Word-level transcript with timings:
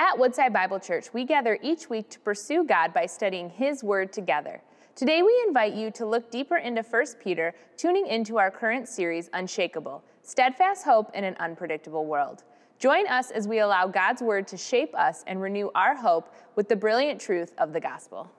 At 0.00 0.16
Woodside 0.16 0.52
Bible 0.52 0.78
Church, 0.78 1.12
we 1.12 1.24
gather 1.24 1.58
each 1.60 1.90
week 1.90 2.08
to 2.10 2.20
pursue 2.20 2.62
God 2.62 2.94
by 2.94 3.04
studying 3.04 3.50
His 3.50 3.82
Word 3.82 4.12
together. 4.12 4.62
Today, 4.94 5.22
we 5.24 5.44
invite 5.48 5.74
you 5.74 5.90
to 5.90 6.06
look 6.06 6.30
deeper 6.30 6.56
into 6.56 6.82
1 6.82 7.04
Peter, 7.20 7.52
tuning 7.76 8.06
into 8.06 8.38
our 8.38 8.48
current 8.48 8.88
series, 8.88 9.28
Unshakable 9.32 10.04
Steadfast 10.22 10.84
Hope 10.84 11.10
in 11.14 11.24
an 11.24 11.34
Unpredictable 11.40 12.06
World. 12.06 12.44
Join 12.78 13.08
us 13.08 13.32
as 13.32 13.48
we 13.48 13.58
allow 13.58 13.88
God's 13.88 14.22
Word 14.22 14.46
to 14.48 14.56
shape 14.56 14.94
us 14.94 15.24
and 15.26 15.42
renew 15.42 15.68
our 15.74 15.96
hope 15.96 16.32
with 16.54 16.68
the 16.68 16.76
brilliant 16.76 17.20
truth 17.20 17.52
of 17.58 17.72
the 17.72 17.80
gospel. 17.80 18.30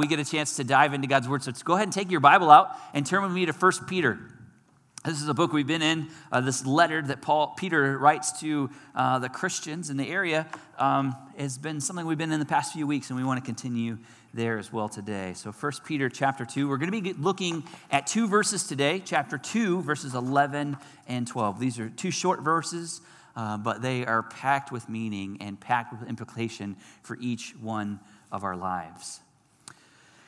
We 0.00 0.08
get 0.08 0.18
a 0.18 0.24
chance 0.24 0.56
to 0.56 0.64
dive 0.64 0.94
into 0.94 1.06
God's 1.06 1.28
Word, 1.28 1.44
so 1.44 1.52
go 1.62 1.74
ahead 1.74 1.86
and 1.86 1.92
take 1.92 2.10
your 2.10 2.18
Bible 2.18 2.50
out 2.50 2.70
and 2.92 3.06
turn 3.06 3.22
with 3.22 3.30
me 3.30 3.46
to 3.46 3.52
1 3.52 3.72
Peter. 3.86 4.18
This 5.08 5.22
is 5.22 5.28
a 5.28 5.32
book 5.32 5.54
we've 5.54 5.66
been 5.66 5.80
in, 5.80 6.08
uh, 6.30 6.42
this 6.42 6.66
letter 6.66 7.00
that 7.00 7.22
Paul 7.22 7.54
Peter 7.56 7.96
writes 7.96 8.40
to 8.40 8.68
uh, 8.94 9.18
the 9.18 9.30
Christians 9.30 9.88
in 9.88 9.96
the 9.96 10.06
area 10.06 10.46
um, 10.78 11.16
has 11.38 11.56
been 11.56 11.80
something 11.80 12.04
we've 12.04 12.18
been 12.18 12.30
in 12.30 12.40
the 12.40 12.44
past 12.44 12.74
few 12.74 12.86
weeks, 12.86 13.08
and 13.08 13.18
we 13.18 13.24
want 13.24 13.42
to 13.42 13.46
continue 13.46 13.96
there 14.34 14.58
as 14.58 14.70
well 14.70 14.86
today. 14.86 15.32
So 15.34 15.50
1 15.50 15.72
Peter 15.86 16.10
chapter 16.10 16.44
2, 16.44 16.68
we're 16.68 16.76
going 16.76 16.92
to 16.92 17.00
be 17.00 17.14
looking 17.14 17.64
at 17.90 18.06
two 18.06 18.28
verses 18.28 18.64
today, 18.64 19.00
chapter 19.02 19.38
2, 19.38 19.80
verses 19.80 20.14
11 20.14 20.76
and 21.06 21.26
12. 21.26 21.58
These 21.58 21.78
are 21.78 21.88
two 21.88 22.10
short 22.10 22.42
verses, 22.42 23.00
uh, 23.34 23.56
but 23.56 23.80
they 23.80 24.04
are 24.04 24.24
packed 24.24 24.70
with 24.70 24.90
meaning 24.90 25.38
and 25.40 25.58
packed 25.58 25.98
with 25.98 26.06
implication 26.06 26.76
for 27.02 27.16
each 27.18 27.54
one 27.62 27.98
of 28.30 28.44
our 28.44 28.56
lives. 28.56 29.20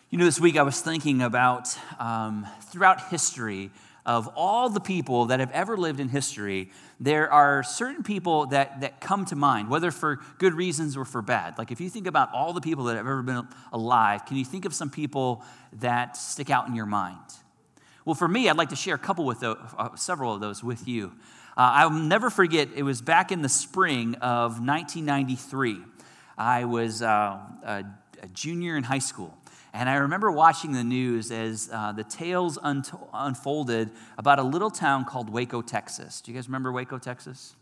You 0.08 0.18
know, 0.18 0.24
this 0.24 0.40
week 0.40 0.56
I 0.56 0.62
was 0.62 0.80
thinking 0.80 1.20
about 1.20 1.68
um, 1.98 2.46
throughout 2.62 3.10
history, 3.10 3.70
of 4.06 4.28
all 4.34 4.68
the 4.68 4.80
people 4.80 5.26
that 5.26 5.40
have 5.40 5.50
ever 5.52 5.76
lived 5.76 6.00
in 6.00 6.08
history, 6.08 6.70
there 6.98 7.30
are 7.32 7.62
certain 7.62 8.02
people 8.02 8.46
that, 8.46 8.80
that 8.80 9.00
come 9.00 9.24
to 9.26 9.36
mind, 9.36 9.68
whether 9.68 9.90
for 9.90 10.20
good 10.38 10.54
reasons 10.54 10.96
or 10.96 11.04
for 11.04 11.22
bad. 11.22 11.58
Like 11.58 11.70
if 11.70 11.80
you 11.80 11.90
think 11.90 12.06
about 12.06 12.32
all 12.32 12.52
the 12.52 12.60
people 12.60 12.84
that 12.84 12.96
have 12.96 13.06
ever 13.06 13.22
been 13.22 13.46
alive, 13.72 14.26
can 14.26 14.36
you 14.36 14.44
think 14.44 14.64
of 14.64 14.74
some 14.74 14.90
people 14.90 15.42
that 15.74 16.16
stick 16.16 16.50
out 16.50 16.66
in 16.68 16.74
your 16.74 16.86
mind? 16.86 17.18
Well, 18.04 18.14
for 18.14 18.28
me, 18.28 18.48
I'd 18.48 18.56
like 18.56 18.70
to 18.70 18.76
share 18.76 18.94
a 18.94 18.98
couple 18.98 19.24
with 19.24 19.40
those, 19.40 19.58
uh, 19.76 19.94
several 19.96 20.34
of 20.34 20.40
those 20.40 20.64
with 20.64 20.88
you. 20.88 21.12
Uh, 21.56 21.72
I'll 21.74 21.90
never 21.90 22.30
forget, 22.30 22.68
it 22.74 22.82
was 22.82 23.02
back 23.02 23.30
in 23.30 23.42
the 23.42 23.48
spring 23.48 24.14
of 24.16 24.52
1993. 24.64 25.78
I 26.38 26.64
was 26.64 27.02
uh, 27.02 27.38
a, 27.62 27.84
a 28.22 28.28
junior 28.32 28.76
in 28.76 28.84
high 28.84 28.98
school. 28.98 29.36
And 29.72 29.88
I 29.88 29.94
remember 29.96 30.30
watching 30.30 30.72
the 30.72 30.82
news 30.82 31.30
as 31.30 31.70
uh, 31.72 31.92
the 31.92 32.04
tales 32.04 32.58
unfolded 32.62 33.90
about 34.18 34.38
a 34.38 34.42
little 34.42 34.70
town 34.70 35.04
called 35.04 35.30
Waco, 35.30 35.62
Texas. 35.62 36.20
Do 36.20 36.32
you 36.32 36.36
guys 36.36 36.48
remember 36.48 36.72
Waco, 36.72 36.98
Texas? 36.98 37.54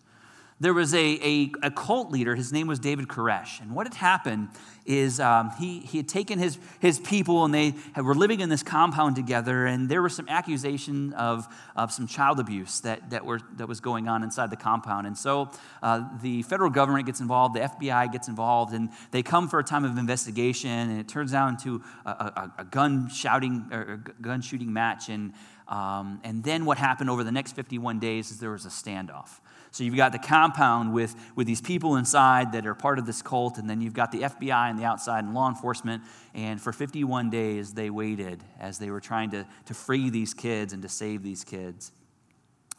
There 0.60 0.74
was 0.74 0.92
a, 0.92 0.98
a, 0.98 1.52
a, 1.62 1.70
cult 1.70 2.10
leader. 2.10 2.34
His 2.34 2.52
name 2.52 2.66
was 2.66 2.78
David 2.80 3.06
Koresh. 3.06 3.60
And 3.60 3.74
what 3.74 3.86
had 3.86 3.94
happened 3.94 4.48
is 4.84 5.20
um, 5.20 5.50
he, 5.58 5.80
he 5.80 5.98
had 5.98 6.08
taken 6.08 6.38
his, 6.38 6.58
his 6.80 6.98
people 6.98 7.44
and 7.44 7.54
they 7.54 7.74
were 7.96 8.14
living 8.14 8.40
in 8.40 8.48
this 8.48 8.62
compound 8.62 9.14
together. 9.14 9.66
And 9.66 9.88
there 9.88 10.02
was 10.02 10.16
some 10.16 10.28
accusation 10.28 11.12
of, 11.12 11.46
of 11.76 11.92
some 11.92 12.08
child 12.08 12.40
abuse 12.40 12.80
that, 12.80 13.10
that, 13.10 13.24
were, 13.24 13.40
that 13.56 13.68
was 13.68 13.80
going 13.80 14.08
on 14.08 14.24
inside 14.24 14.50
the 14.50 14.56
compound. 14.56 15.06
And 15.06 15.16
so 15.16 15.50
uh, 15.82 16.08
the 16.22 16.42
federal 16.42 16.70
government 16.70 17.06
gets 17.06 17.20
involved, 17.20 17.54
the 17.54 17.60
FBI 17.60 18.10
gets 18.10 18.26
involved, 18.26 18.72
and 18.72 18.88
they 19.12 19.22
come 19.22 19.48
for 19.48 19.60
a 19.60 19.64
time 19.64 19.84
of 19.84 19.96
investigation. 19.96 20.70
And 20.70 20.98
it 20.98 21.06
turns 21.06 21.34
out 21.34 21.50
into 21.50 21.82
a, 22.04 22.10
a, 22.10 22.52
a 22.58 22.64
gun 22.64 23.08
shouting 23.10 23.68
or 23.70 24.02
gun 24.20 24.40
shooting 24.40 24.72
match. 24.72 25.08
And, 25.08 25.34
um, 25.68 26.20
and 26.24 26.42
then 26.42 26.64
what 26.64 26.78
happened 26.78 27.10
over 27.10 27.22
the 27.22 27.32
next 27.32 27.52
51 27.52 28.00
days 28.00 28.32
is 28.32 28.40
there 28.40 28.50
was 28.50 28.64
a 28.64 28.70
standoff. 28.70 29.38
So 29.70 29.84
you've 29.84 29.96
got 29.96 30.12
the 30.12 30.18
compound 30.18 30.92
with, 30.92 31.14
with 31.36 31.46
these 31.46 31.60
people 31.60 31.96
inside 31.96 32.52
that 32.52 32.66
are 32.66 32.74
part 32.74 32.98
of 32.98 33.06
this 33.06 33.22
cult, 33.22 33.58
and 33.58 33.68
then 33.68 33.80
you've 33.80 33.94
got 33.94 34.12
the 34.12 34.22
FBI 34.22 34.70
on 34.70 34.76
the 34.76 34.84
outside 34.84 35.24
and 35.24 35.34
law 35.34 35.48
enforcement. 35.48 36.02
And 36.34 36.60
for 36.60 36.72
51 36.72 37.30
days, 37.30 37.74
they 37.74 37.90
waited 37.90 38.42
as 38.58 38.78
they 38.78 38.90
were 38.90 39.00
trying 39.00 39.30
to, 39.30 39.46
to 39.66 39.74
free 39.74 40.10
these 40.10 40.34
kids 40.34 40.72
and 40.72 40.82
to 40.82 40.88
save 40.88 41.22
these 41.22 41.44
kids. 41.44 41.92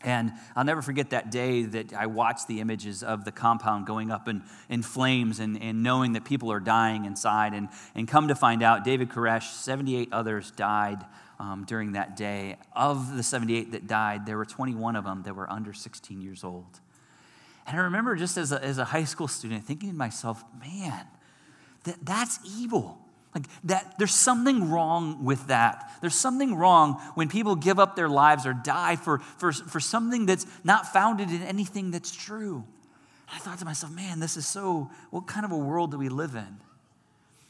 And 0.01 0.31
I'll 0.55 0.63
never 0.63 0.81
forget 0.81 1.09
that 1.09 1.29
day 1.29 1.63
that 1.63 1.94
I 1.94 2.05
watched 2.05 2.47
the 2.47 2.61
images 2.61 3.03
of 3.03 3.25
the 3.25 3.33
compound 3.33 3.85
going 3.85 4.11
up 4.11 4.29
in, 4.29 4.44
in 4.69 4.81
flames 4.81 5.39
and, 5.39 5.61
and 5.61 5.83
knowing 5.83 6.13
that 6.13 6.23
people 6.23 6.51
are 6.51 6.61
dying 6.61 7.03
inside. 7.03 7.53
And, 7.53 7.67
and 7.95 8.07
come 8.07 8.29
to 8.29 8.35
find 8.35 8.63
out, 8.63 8.85
David 8.85 9.09
Koresh, 9.09 9.51
78 9.51 10.09
others 10.13 10.51
died 10.51 11.03
um, 11.39 11.66
during 11.66 11.94
that 11.94 12.16
day. 12.16 12.57
Of 12.75 13.16
the 13.16 13.23
78 13.23 13.72
that 13.72 13.88
died, 13.88 14.25
there 14.25 14.38
were 14.38 14.45
21 14.45 14.95
of 14.95 15.05
them 15.05 15.23
that 15.23 15.35
were 15.35 15.50
under 15.50 15.73
16 15.73 16.22
years 16.22 16.44
old. 16.44 16.79
And 17.66 17.77
I 17.77 17.83
remember 17.83 18.16
just 18.16 18.38
as 18.38 18.51
a, 18.51 18.63
as 18.63 18.77
a 18.77 18.85
high 18.85 19.03
school 19.03 19.27
student 19.27 19.63
thinking 19.63 19.89
to 19.89 19.95
myself, 19.95 20.44
man, 20.59 21.05
that, 21.83 21.97
that's 22.03 22.39
evil. 22.57 22.97
Like 23.35 23.45
that, 23.66 23.95
there's 23.99 24.13
something 24.13 24.72
wrong 24.72 25.23
with 25.23 25.47
that. 25.47 25.91
There's 26.01 26.16
something 26.16 26.55
wrong 26.55 26.95
when 27.13 27.29
people 27.29 27.55
give 27.55 27.79
up 27.79 27.95
their 27.95 28.09
lives 28.09 28.47
or 28.47 28.53
die 28.53 28.95
for, 28.95 29.19
for, 29.19 29.51
for 29.51 29.79
something 29.79 30.25
that's 30.25 30.47
not 30.63 30.91
founded 30.91 31.29
in 31.29 31.44
anything 31.44 31.91
that's 31.91 32.16
true. 32.16 32.63
And 33.28 33.35
I 33.35 33.38
thought 33.38 33.59
to 33.59 33.66
myself, 33.66 33.94
man, 33.94 34.19
this 34.19 34.35
is 34.35 34.47
so, 34.47 34.89
what 35.11 35.28
kind 35.28 35.45
of 35.45 35.51
a 35.51 35.57
world 35.57 35.91
do 35.91 35.99
we 35.99 36.09
live 36.09 36.33
in? 36.33 36.57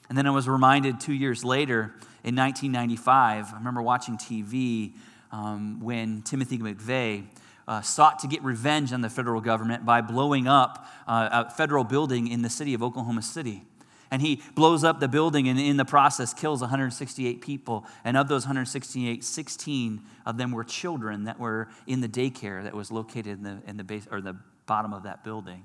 And 0.10 0.18
then 0.18 0.26
I 0.26 0.32
was 0.32 0.50
reminded 0.50 1.00
two 1.00 1.14
years 1.14 1.46
later 1.46 1.94
in 2.24 2.36
1995, 2.36 3.54
I 3.54 3.58
remember 3.58 3.82
watching 3.82 4.18
TV 4.18 4.94
um, 5.32 5.80
when 5.80 6.24
Timothy 6.24 6.58
McVeigh 6.58 7.26
uh, 7.68 7.82
sought 7.82 8.18
to 8.20 8.28
get 8.28 8.44
revenge 8.44 8.92
on 8.92 9.02
the 9.02 9.10
federal 9.10 9.40
government 9.40 9.86
by 9.86 10.02
blowing 10.02 10.48
up 10.48 10.88
uh, 11.08 11.46
a 11.48 11.50
federal 11.52 11.84
building 11.84 12.28
in 12.28 12.42
the 12.42 12.50
city 12.50 12.74
of 12.74 12.82
Oklahoma 12.82 13.22
City. 13.22 13.64
And 14.12 14.24
he 14.24 14.42
blows 14.56 14.84
up 14.84 15.00
the 15.00 15.08
building 15.08 15.48
and 15.48 15.60
in 15.60 15.78
the 15.78 15.86
process 15.86 16.34
kills 16.34 16.62
168 16.62 17.42
people. 17.42 17.86
And 18.04 18.18
of 18.18 18.28
those 18.28 18.44
168, 18.44 19.24
16 19.24 20.02
of 20.26 20.38
them 20.38 20.52
were 20.52 20.64
children 20.64 21.26
that 21.26 21.40
were 21.40 21.70
in 21.86 22.02
the 22.02 22.10
daycare 22.10 22.64
that 22.64 22.74
was 22.74 22.92
located 22.92 23.28
in 23.28 23.44
the, 23.44 23.60
in 23.68 23.78
the 23.78 23.84
base 23.84 24.08
or 24.12 24.20
the 24.20 24.36
bottom 24.66 24.94
of 24.94 25.04
that 25.04 25.24
building. 25.24 25.64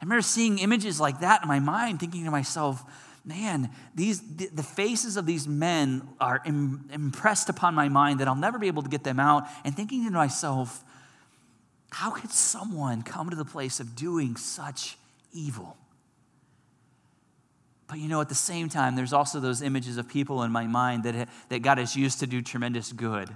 I 0.00 0.04
remember 0.04 0.22
seeing 0.22 0.58
images 0.58 0.98
like 1.00 1.20
that 1.20 1.42
in 1.42 1.48
my 1.48 1.60
mind, 1.60 2.00
thinking 2.00 2.24
to 2.24 2.30
myself, 2.30 2.82
man, 3.26 3.70
these, 3.94 4.20
the 4.20 4.62
faces 4.62 5.16
of 5.16 5.26
these 5.26 5.48
men 5.48 6.08
are 6.20 6.40
impressed 6.44 7.48
upon 7.48 7.74
my 7.74 7.88
mind 7.88 8.20
that 8.20 8.28
I'll 8.28 8.36
never 8.36 8.58
be 8.58 8.68
able 8.68 8.82
to 8.82 8.88
get 8.88 9.02
them 9.02 9.18
out. 9.18 9.44
And 9.64 9.76
thinking 9.76 10.04
to 10.04 10.10
myself, 10.12 10.84
how 11.90 12.10
could 12.10 12.30
someone 12.30 13.02
come 13.02 13.30
to 13.30 13.36
the 13.36 13.44
place 13.44 13.80
of 13.80 13.96
doing 13.96 14.36
such 14.36 14.96
evil? 15.32 15.76
But 17.88 17.98
you 17.98 18.08
know, 18.08 18.20
at 18.20 18.28
the 18.28 18.34
same 18.34 18.68
time, 18.68 18.96
there's 18.96 19.12
also 19.12 19.40
those 19.40 19.62
images 19.62 19.96
of 19.96 20.08
people 20.08 20.42
in 20.42 20.52
my 20.52 20.66
mind 20.66 21.04
that, 21.04 21.28
that 21.48 21.62
God 21.62 21.78
has 21.78 21.96
used 21.96 22.20
to 22.20 22.26
do 22.26 22.42
tremendous 22.42 22.92
good. 22.92 23.30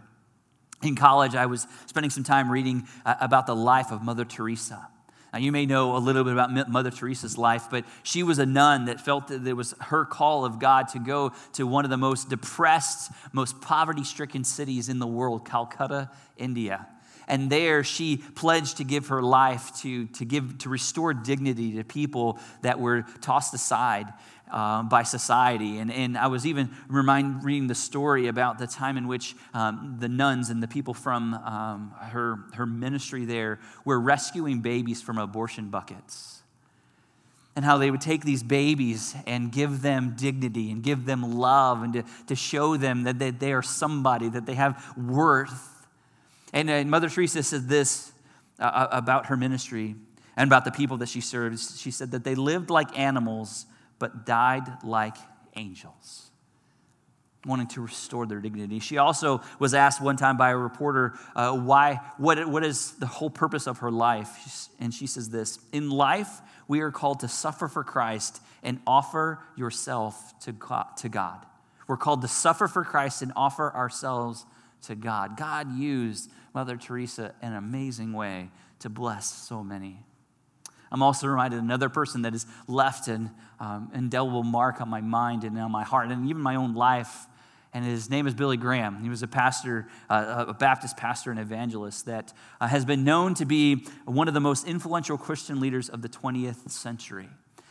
In 0.83 0.97
college, 0.97 1.35
I 1.35 1.47
was 1.47 1.67
spending 1.87 2.11
some 2.11 2.25
time 2.25 2.51
reading 2.51 2.87
uh, 3.05 3.15
about 3.21 3.47
the 3.47 3.57
life 3.57 3.91
of 3.91 4.03
Mother 4.03 4.25
Teresa. 4.25 4.90
Now, 5.33 5.39
you 5.39 5.53
may 5.53 5.65
know 5.65 5.97
a 5.97 5.99
little 5.99 6.25
bit 6.25 6.33
about 6.33 6.69
Mother 6.69 6.91
Teresa's 6.91 7.39
life, 7.39 7.69
but 7.71 7.85
she 8.03 8.23
was 8.23 8.39
a 8.39 8.47
nun 8.47 8.87
that 8.87 9.01
felt 9.01 9.29
that 9.29 9.47
it 9.47 9.53
was 9.53 9.75
her 9.81 10.05
call 10.05 10.45
of 10.45 10.59
God 10.59 10.89
to 10.89 10.99
go 10.99 11.33
to 11.53 11.67
one 11.67 11.85
of 11.85 11.91
the 11.91 11.97
most 11.97 12.29
depressed, 12.29 13.13
most 13.33 13.61
poverty 13.61 14.03
stricken 14.03 14.43
cities 14.43 14.89
in 14.89 14.99
the 14.99 15.07
world, 15.07 15.49
Calcutta, 15.49 16.11
India. 16.37 16.89
And 17.29 17.49
there 17.49 17.85
she 17.85 18.17
pledged 18.17 18.79
to 18.79 18.85
give 18.85 19.07
her 19.09 19.23
life 19.23 19.71
to, 19.83 20.07
to, 20.07 20.25
give, 20.25 20.59
to 20.59 20.69
restore 20.69 21.15
dignity 21.15 21.77
to 21.77 21.85
people 21.85 22.41
that 22.63 22.81
were 22.81 23.03
tossed 23.21 23.55
aside 23.55 24.13
um, 24.51 24.89
by 24.89 25.03
society. 25.03 25.79
And, 25.79 25.93
and 25.93 26.19
I 26.19 26.27
was 26.27 26.47
even 26.47 26.71
remind, 26.89 27.45
reading 27.45 27.67
the 27.67 27.75
story 27.75 28.29
about 28.29 28.59
the 28.59 28.67
time 28.67 28.97
in 28.97 29.07
which 29.07 29.35
um, 29.55 29.97
the 29.99 30.09
nuns 30.09 30.51
and 30.51 30.63
the 30.63 30.69
people 30.69 30.95
from 30.95 31.35
um, 31.35 31.95
her, 31.99 32.41
her 32.55 32.67
ministry 32.67 33.25
there 33.25 33.61
were 33.85 34.01
rescuing 34.01 34.61
babies 34.61 35.01
from 35.03 35.19
abortion 35.19 35.69
buckets. 35.71 36.43
And 37.57 37.65
how 37.65 37.79
they 37.79 37.91
would 37.91 38.01
take 38.01 38.25
these 38.25 38.43
babies 38.43 39.15
and 39.27 39.51
give 39.53 39.83
them 39.83 40.15
dignity 40.17 40.71
and 40.71 40.83
give 40.83 41.05
them 41.05 41.37
love 41.37 41.83
and 41.83 41.93
to, 41.95 42.05
to 42.29 42.37
show 42.37 42.77
them 42.77 43.05
that 43.05 43.19
they, 43.19 43.31
they 43.31 43.53
are 43.53 43.63
somebody, 43.63 44.29
that 44.29 44.47
they 44.47 44.55
have 44.55 44.97
worth. 44.97 45.87
And, 46.53 46.71
and 46.71 46.91
Mother 46.91 47.09
Teresa 47.09 47.43
said 47.43 47.69
this 47.69 48.13
uh, 48.59 48.89
about 48.93 49.27
her 49.27 49.37
ministry 49.37 49.97
and 50.37 50.49
about 50.49 50.65
the 50.65 50.71
people 50.71 50.97
that 50.99 51.09
she 51.09 51.21
serves. 51.21 51.79
She 51.81 51.91
said 51.91 52.13
that 52.13 52.25
they 52.25 52.35
lived 52.35 52.71
like 52.71 52.99
animals 52.99 53.67
but 54.01 54.27
died 54.27 54.67
like 54.83 55.17
angels, 55.55 56.31
wanting 57.47 57.69
to 57.69 57.83
restore 57.83 58.27
their 58.27 58.41
dignity. 58.41 58.81
She 58.81 58.99
also 58.99 59.43
was 59.61 59.75
asked 59.75 60.01
one 60.01 60.17
time 60.17 60.37
by 60.37 60.51
a 60.51 60.57
reporter 60.57 61.15
uh, 61.37 61.53
why, 61.53 62.01
what, 62.17 62.49
what 62.49 62.65
is 62.65 62.93
the 62.93 63.07
whole 63.07 63.31
purpose 63.31 63.69
of 63.69 63.79
her 63.79 63.93
life? 63.93 64.69
And 64.81 64.93
she 64.93 65.07
says 65.07 65.31
this 65.31 65.61
In 65.73 65.91
life, 65.91 66.41
we 66.67 66.81
are 66.81 66.91
called 66.91 67.21
to 67.21 67.29
suffer 67.29 67.69
for 67.69 67.85
Christ 67.85 68.43
and 68.65 68.81
offer 68.87 69.39
yourself 69.55 70.39
to 70.41 70.53
God. 70.53 70.97
To 70.99 71.09
God. 71.09 71.47
We're 71.87 71.97
called 71.97 72.23
to 72.23 72.29
suffer 72.29 72.67
for 72.69 72.85
Christ 72.85 73.23
and 73.23 73.33
offer 73.37 73.73
ourselves 73.75 74.47
to 74.83 74.95
God. 74.95 75.37
God 75.37 75.77
used 75.77 76.31
Mother 76.55 76.77
Teresa 76.77 77.35
in 77.43 77.51
an 77.51 77.57
amazing 77.57 78.13
way 78.13 78.51
to 78.81 78.89
bless 78.89 79.27
so 79.27 79.63
many. 79.63 80.03
I'm 80.91 81.03
also 81.03 81.29
reminded 81.29 81.61
another 81.61 81.89
person 81.89 82.23
that 82.23 82.33
has 82.33 82.47
left 82.67 83.09
an 83.09 83.31
um, 83.61 83.91
indelible 83.95 84.43
mark 84.43 84.81
on 84.81 84.89
my 84.89 85.01
mind 85.01 85.45
and 85.45 85.57
on 85.59 85.71
my 85.71 85.85
heart 85.85 86.09
and 86.11 86.29
even 86.29 86.43
my 86.43 86.57
own 86.57 86.75
life. 86.75 87.27
And 87.73 87.85
his 87.85 88.11
name 88.11 88.27
is 88.27 88.35
Billy 88.35 88.57
Graham. 88.57 89.01
He 89.03 89.09
was 89.09 89.23
a 89.23 89.29
pastor, 89.29 89.87
uh, 90.09 90.47
a 90.49 90.55
Baptist 90.55 90.97
pastor 90.97 91.31
and 91.31 91.39
evangelist 91.39 92.07
that 92.07 92.33
uh, 92.61 92.67
has 92.67 92.85
been 92.85 93.05
known 93.05 93.35
to 93.35 93.45
be 93.45 93.87
one 94.07 94.27
of 94.27 94.35
the 94.35 94.41
most 94.41 94.67
influential 94.67 95.17
Christian 95.17 95.61
leaders 95.61 95.89
of 95.89 96.03
the 96.03 96.09
20th 96.09 96.69
century. 96.69 97.29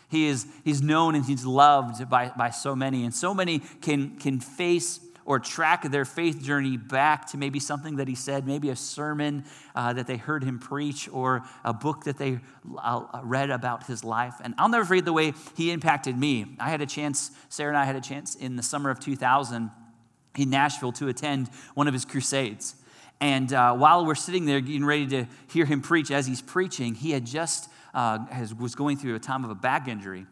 He 0.09 0.27
is, 0.27 0.47
he's 0.63 0.81
known 0.81 1.15
and 1.15 1.25
he's 1.25 1.45
loved 1.45 2.09
by, 2.09 2.29
by 2.29 2.49
so 2.49 2.75
many, 2.75 3.03
and 3.03 3.13
so 3.13 3.33
many 3.33 3.59
can, 3.59 4.17
can 4.17 4.39
face 4.39 5.01
or 5.29 5.37
track 5.37 5.83
their 5.91 6.05
faith 6.05 6.41
journey 6.41 6.75
back 6.75 7.27
to 7.27 7.37
maybe 7.37 7.59
something 7.59 7.97
that 7.97 8.07
he 8.07 8.15
said, 8.15 8.47
maybe 8.47 8.71
a 8.71 8.75
sermon 8.75 9.45
uh, 9.75 9.93
that 9.93 10.07
they 10.07 10.17
heard 10.17 10.43
him 10.43 10.57
preach, 10.57 11.07
or 11.13 11.43
a 11.63 11.71
book 11.71 12.05
that 12.05 12.17
they 12.17 12.39
uh, 12.79 13.05
read 13.21 13.51
about 13.51 13.85
his 13.85 14.03
life. 14.03 14.33
And 14.43 14.55
I'll 14.57 14.69
never 14.69 14.83
forget 14.83 15.05
the 15.05 15.13
way 15.13 15.33
he 15.55 15.69
impacted 15.69 16.17
me. 16.17 16.55
I 16.59 16.71
had 16.71 16.81
a 16.81 16.87
chance, 16.87 17.29
Sarah 17.47 17.69
and 17.69 17.77
I 17.77 17.85
had 17.85 17.95
a 17.95 18.01
chance 18.01 18.33
in 18.33 18.55
the 18.55 18.63
summer 18.63 18.89
of 18.89 18.99
2000 18.99 19.69
in 20.35 20.49
Nashville 20.49 20.93
to 20.93 21.09
attend 21.09 21.47
one 21.75 21.87
of 21.87 21.93
his 21.93 22.05
crusades. 22.05 22.73
And 23.21 23.53
uh, 23.53 23.75
while 23.75 24.07
we're 24.07 24.15
sitting 24.15 24.45
there 24.45 24.59
getting 24.59 24.83
ready 24.83 25.05
to 25.09 25.27
hear 25.51 25.65
him 25.65 25.83
preach, 25.83 26.09
as 26.09 26.25
he's 26.25 26.41
preaching, 26.41 26.95
he 26.95 27.11
had 27.11 27.27
just 27.27 27.69
uh, 27.93 28.25
has, 28.31 28.51
was 28.55 28.73
going 28.73 28.97
through 28.97 29.13
a 29.13 29.19
time 29.19 29.45
of 29.45 29.51
a 29.51 29.55
back 29.55 29.87
injury. 29.87 30.25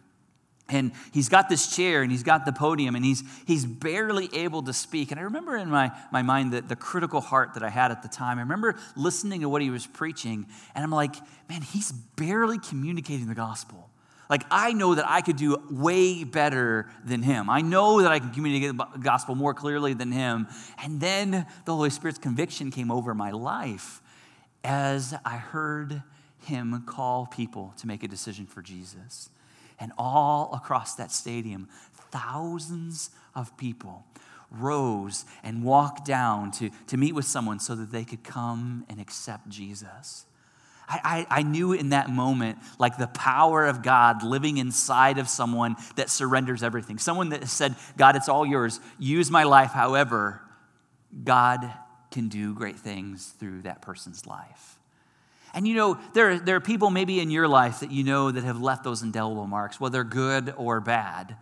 And 0.69 0.91
he's 1.13 1.29
got 1.29 1.47
this 1.47 1.73
chair 1.73 2.01
and 2.01 2.11
he's 2.11 2.23
got 2.23 2.45
the 2.45 2.51
podium 2.51 2.95
and 2.95 3.05
he's, 3.05 3.23
he's 3.45 3.65
barely 3.65 4.29
able 4.33 4.61
to 4.63 4.73
speak. 4.73 5.11
And 5.11 5.19
I 5.19 5.23
remember 5.23 5.55
in 5.55 5.69
my, 5.69 5.91
my 6.11 6.21
mind 6.21 6.51
the, 6.51 6.61
the 6.61 6.75
critical 6.75 7.21
heart 7.21 7.53
that 7.53 7.63
I 7.63 7.69
had 7.69 7.91
at 7.91 8.03
the 8.03 8.09
time. 8.09 8.37
I 8.37 8.41
remember 8.41 8.75
listening 8.95 9.41
to 9.41 9.49
what 9.49 9.61
he 9.61 9.69
was 9.69 9.87
preaching 9.87 10.45
and 10.75 10.83
I'm 10.83 10.91
like, 10.91 11.15
man, 11.49 11.61
he's 11.61 11.91
barely 11.91 12.59
communicating 12.59 13.27
the 13.27 13.35
gospel. 13.35 13.89
Like, 14.29 14.43
I 14.51 14.73
know 14.73 14.95
that 14.95 15.07
I 15.07 15.21
could 15.21 15.37
do 15.37 15.63
way 15.71 16.25
better 16.25 16.89
than 17.05 17.23
him. 17.23 17.49
I 17.49 17.61
know 17.61 18.01
that 18.01 18.11
I 18.11 18.19
can 18.19 18.31
communicate 18.31 18.75
the 18.77 18.99
gospel 18.99 19.35
more 19.35 19.53
clearly 19.53 19.93
than 19.93 20.11
him. 20.11 20.47
And 20.83 20.99
then 20.99 21.45
the 21.63 21.73
Holy 21.73 21.89
Spirit's 21.89 22.19
conviction 22.19 22.71
came 22.71 22.91
over 22.91 23.13
my 23.13 23.31
life 23.31 24.01
as 24.65 25.13
I 25.23 25.37
heard 25.37 26.03
him 26.39 26.83
call 26.85 27.25
people 27.25 27.73
to 27.77 27.87
make 27.87 28.03
a 28.03 28.07
decision 28.07 28.45
for 28.45 28.61
Jesus. 28.61 29.29
And 29.79 29.91
all 29.97 30.51
across 30.53 30.95
that 30.95 31.11
stadium, 31.11 31.69
thousands 32.11 33.11
of 33.35 33.55
people 33.57 34.05
rose 34.51 35.25
and 35.43 35.63
walked 35.63 36.05
down 36.05 36.51
to, 36.51 36.69
to 36.87 36.97
meet 36.97 37.13
with 37.13 37.25
someone 37.25 37.59
so 37.59 37.75
that 37.75 37.91
they 37.91 38.03
could 38.03 38.23
come 38.23 38.85
and 38.89 38.99
accept 38.99 39.49
Jesus. 39.49 40.25
I, 40.87 41.25
I, 41.29 41.39
I, 41.39 41.43
knew 41.43 41.73
in 41.73 41.89
that 41.89 42.09
moment, 42.09 42.59
like 42.79 42.97
the 42.97 43.07
power 43.07 43.65
of 43.65 43.83
God 43.83 44.23
living 44.23 44.57
inside 44.57 45.17
of 45.17 45.27
someone 45.27 45.75
that 45.97 46.09
surrenders 46.09 46.63
everything. 46.63 46.97
Someone 46.97 47.29
that 47.29 47.47
said, 47.49 47.75
God, 47.97 48.15
it's 48.15 48.29
all 48.29 48.45
yours. 48.45 48.79
Use 48.97 49.29
my 49.29 49.43
life 49.43 49.71
however. 49.71 50.41
God 51.25 51.69
can 52.09 52.29
do 52.29 52.53
great 52.53 52.77
things 52.77 53.27
through 53.37 53.63
that 53.63 53.81
person's 53.81 54.25
life. 54.25 54.76
And 55.53 55.67
you 55.67 55.75
know, 55.75 55.99
there, 56.13 56.39
there 56.39 56.55
are 56.55 56.61
people 56.61 56.89
maybe 56.89 57.19
in 57.19 57.31
your 57.31 57.47
life 57.47 57.79
that 57.79 57.91
you 57.91 58.03
know 58.03 58.31
that 58.31 58.43
have 58.43 58.61
left 58.61 58.83
those 58.83 59.01
indelible 59.01 59.47
marks, 59.47 59.79
whether 59.79 60.03
good 60.03 60.53
or 60.57 60.79
bad. 60.79 61.35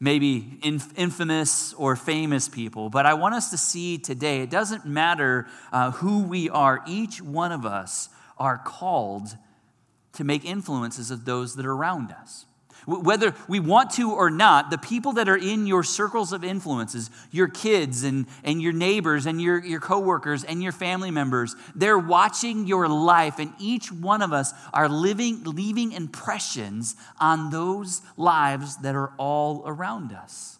Maybe 0.00 0.58
infamous 0.62 1.74
or 1.74 1.94
famous 1.94 2.48
people. 2.48 2.90
But 2.90 3.06
I 3.06 3.14
want 3.14 3.34
us 3.34 3.50
to 3.50 3.58
see 3.58 3.98
today 3.98 4.40
it 4.40 4.50
doesn't 4.50 4.84
matter 4.84 5.46
uh, 5.70 5.92
who 5.92 6.24
we 6.24 6.50
are, 6.50 6.82
each 6.86 7.22
one 7.22 7.52
of 7.52 7.64
us 7.64 8.08
are 8.36 8.58
called 8.58 9.36
to 10.14 10.24
make 10.24 10.44
influences 10.44 11.10
of 11.10 11.24
those 11.24 11.54
that 11.54 11.64
are 11.64 11.72
around 11.72 12.10
us. 12.10 12.46
Whether 12.86 13.34
we 13.48 13.60
want 13.60 13.90
to 13.92 14.10
or 14.10 14.28
not, 14.28 14.70
the 14.70 14.78
people 14.78 15.12
that 15.12 15.28
are 15.28 15.36
in 15.36 15.66
your 15.66 15.84
circles 15.84 16.32
of 16.32 16.42
influences, 16.42 17.10
your 17.30 17.48
kids 17.48 18.02
and, 18.02 18.26
and 18.42 18.60
your 18.60 18.72
neighbors 18.72 19.26
and 19.26 19.40
your, 19.40 19.62
your 19.64 19.80
coworkers 19.80 20.42
and 20.42 20.62
your 20.62 20.72
family 20.72 21.10
members, 21.10 21.54
they're 21.74 21.98
watching 21.98 22.66
your 22.66 22.88
life, 22.88 23.38
and 23.38 23.52
each 23.58 23.92
one 23.92 24.22
of 24.22 24.32
us 24.32 24.52
are 24.72 24.88
living, 24.88 25.44
leaving 25.44 25.92
impressions 25.92 26.96
on 27.20 27.50
those 27.50 28.02
lives 28.16 28.78
that 28.78 28.94
are 28.94 29.12
all 29.16 29.62
around 29.64 30.12
us. 30.12 30.58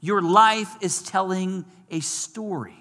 Your 0.00 0.20
life 0.20 0.76
is 0.80 1.02
telling 1.02 1.64
a 1.90 2.00
story. 2.00 2.76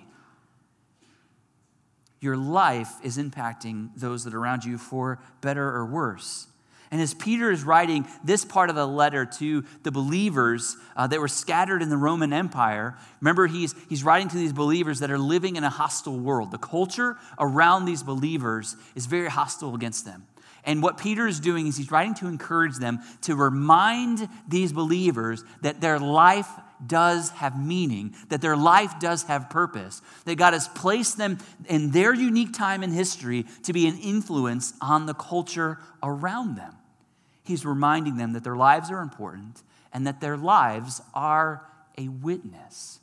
Your 2.19 2.37
life 2.37 2.91
is 3.03 3.17
impacting 3.17 3.89
those 3.95 4.23
that 4.23 4.33
are 4.33 4.39
around 4.39 4.65
you 4.65 4.77
for 4.77 5.19
better 5.41 5.69
or 5.69 5.85
worse. 5.85 6.47
And 6.93 7.01
as 7.01 7.15
Peter 7.15 7.49
is 7.49 7.63
writing 7.63 8.07
this 8.23 8.45
part 8.45 8.69
of 8.69 8.75
the 8.75 8.85
letter 8.85 9.25
to 9.25 9.65
the 9.81 9.91
believers 9.91 10.77
uh, 10.95 11.07
that 11.07 11.19
were 11.19 11.27
scattered 11.27 11.81
in 11.81 11.89
the 11.89 11.97
Roman 11.97 12.31
Empire, 12.31 12.95
remember 13.19 13.47
he's, 13.47 13.73
he's 13.89 14.03
writing 14.03 14.27
to 14.27 14.37
these 14.37 14.53
believers 14.53 14.99
that 14.99 15.09
are 15.09 15.17
living 15.17 15.55
in 15.55 15.63
a 15.63 15.71
hostile 15.71 16.19
world. 16.19 16.51
The 16.51 16.59
culture 16.59 17.17
around 17.39 17.85
these 17.85 18.03
believers 18.03 18.75
is 18.93 19.07
very 19.07 19.27
hostile 19.27 19.73
against 19.73 20.05
them. 20.05 20.27
And 20.65 20.83
what 20.83 20.99
Peter 20.99 21.25
is 21.25 21.39
doing 21.39 21.65
is 21.65 21.77
he's 21.77 21.89
writing 21.89 22.13
to 22.15 22.27
encourage 22.27 22.77
them 22.77 22.99
to 23.21 23.35
remind 23.35 24.29
these 24.47 24.71
believers 24.71 25.43
that 25.63 25.81
their 25.81 25.97
life 25.97 26.47
does 26.85 27.31
have 27.31 27.59
meaning, 27.59 28.13
that 28.29 28.41
their 28.41 28.55
life 28.55 28.99
does 28.99 29.23
have 29.23 29.49
purpose, 29.49 30.03
that 30.25 30.35
God 30.35 30.53
has 30.53 30.67
placed 30.67 31.17
them 31.17 31.39
in 31.67 31.89
their 31.89 32.13
unique 32.13 32.53
time 32.53 32.83
in 32.83 32.91
history 32.91 33.47
to 33.63 33.73
be 33.73 33.87
an 33.87 33.97
influence 33.97 34.73
on 34.79 35.07
the 35.07 35.15
culture 35.15 35.79
around 36.03 36.55
them. 36.55 36.75
He's 37.43 37.65
reminding 37.65 38.17
them 38.17 38.33
that 38.33 38.43
their 38.43 38.55
lives 38.55 38.89
are 38.89 39.01
important 39.01 39.61
and 39.91 40.07
that 40.07 40.21
their 40.21 40.37
lives 40.37 41.01
are 41.13 41.67
a 41.97 42.07
witness. 42.07 42.99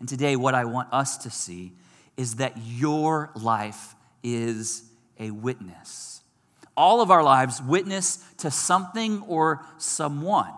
And 0.00 0.08
today, 0.08 0.36
what 0.36 0.54
I 0.54 0.64
want 0.64 0.92
us 0.92 1.18
to 1.18 1.30
see 1.30 1.72
is 2.16 2.36
that 2.36 2.56
your 2.58 3.30
life 3.34 3.94
is 4.22 4.84
a 5.18 5.30
witness. 5.30 6.22
All 6.76 7.00
of 7.00 7.10
our 7.10 7.22
lives 7.22 7.62
witness 7.62 8.24
to 8.38 8.50
something 8.50 9.22
or 9.22 9.64
someone. 9.78 10.52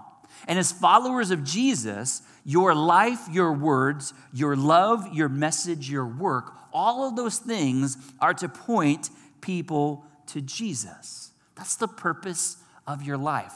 And 0.46 0.58
as 0.58 0.72
followers 0.72 1.30
of 1.30 1.44
Jesus, 1.44 2.22
your 2.44 2.74
life, 2.74 3.20
your 3.30 3.52
words, 3.52 4.14
your 4.32 4.54
love, 4.54 5.12
your 5.12 5.28
message, 5.28 5.90
your 5.90 6.06
work, 6.06 6.52
all 6.72 7.08
of 7.08 7.16
those 7.16 7.38
things 7.38 7.96
are 8.20 8.34
to 8.34 8.48
point 8.48 9.10
people 9.40 10.04
to 10.28 10.40
Jesus. 10.40 11.30
That's 11.56 11.76
the 11.76 11.88
purpose 11.88 12.58
of 12.86 13.02
your 13.02 13.16
life. 13.16 13.54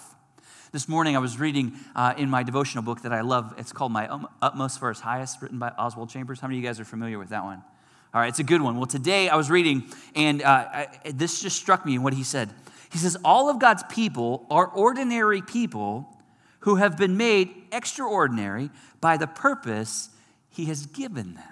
This 0.73 0.89
morning, 0.89 1.17
I 1.17 1.19
was 1.19 1.39
reading 1.39 1.73
uh, 1.97 2.15
in 2.17 2.31
my 2.31 2.43
devotional 2.43 2.85
book 2.85 3.03
that 3.03 3.13
I 3.13 3.23
love. 3.23 3.55
It's 3.59 3.73
called 3.73 3.91
My 3.91 4.09
Utmost 4.41 4.79
for 4.79 4.89
His 4.89 5.01
Highest, 5.01 5.43
written 5.43 5.59
by 5.59 5.71
Oswald 5.71 6.11
Chambers. 6.11 6.41
How 6.41 6.47
many 6.47 6.59
of 6.59 6.63
you 6.63 6.69
guys 6.69 6.79
are 6.79 6.85
familiar 6.85 7.19
with 7.19 7.31
that 7.31 7.43
one? 7.43 7.63
All 8.15 8.21
right, 8.21 8.29
it's 8.29 8.39
a 8.39 8.45
good 8.45 8.61
one. 8.61 8.77
Well, 8.77 8.87
today 8.87 9.29
I 9.29 9.37
was 9.37 9.51
reading, 9.51 9.85
and 10.15 10.43
uh, 10.43 10.47
I, 10.47 10.89
this 11.13 11.41
just 11.41 11.57
struck 11.57 11.85
me 11.85 11.97
in 11.97 12.03
what 12.03 12.15
he 12.15 12.23
said. 12.25 12.51
He 12.93 12.99
says, 12.99 13.17
All 13.25 13.49
of 13.49 13.59
God's 13.59 13.83
people 13.85 14.47
are 14.51 14.67
ordinary 14.67 15.43
people 15.43 16.09
who 16.61 16.77
have 16.77 16.97
been 16.97 17.17
made 17.17 17.51
extraordinary 17.73 18.71
by 19.01 19.17
the 19.17 19.27
purpose 19.27 20.11
he 20.51 20.67
has 20.67 20.87
given 20.87 21.35
them. 21.35 21.50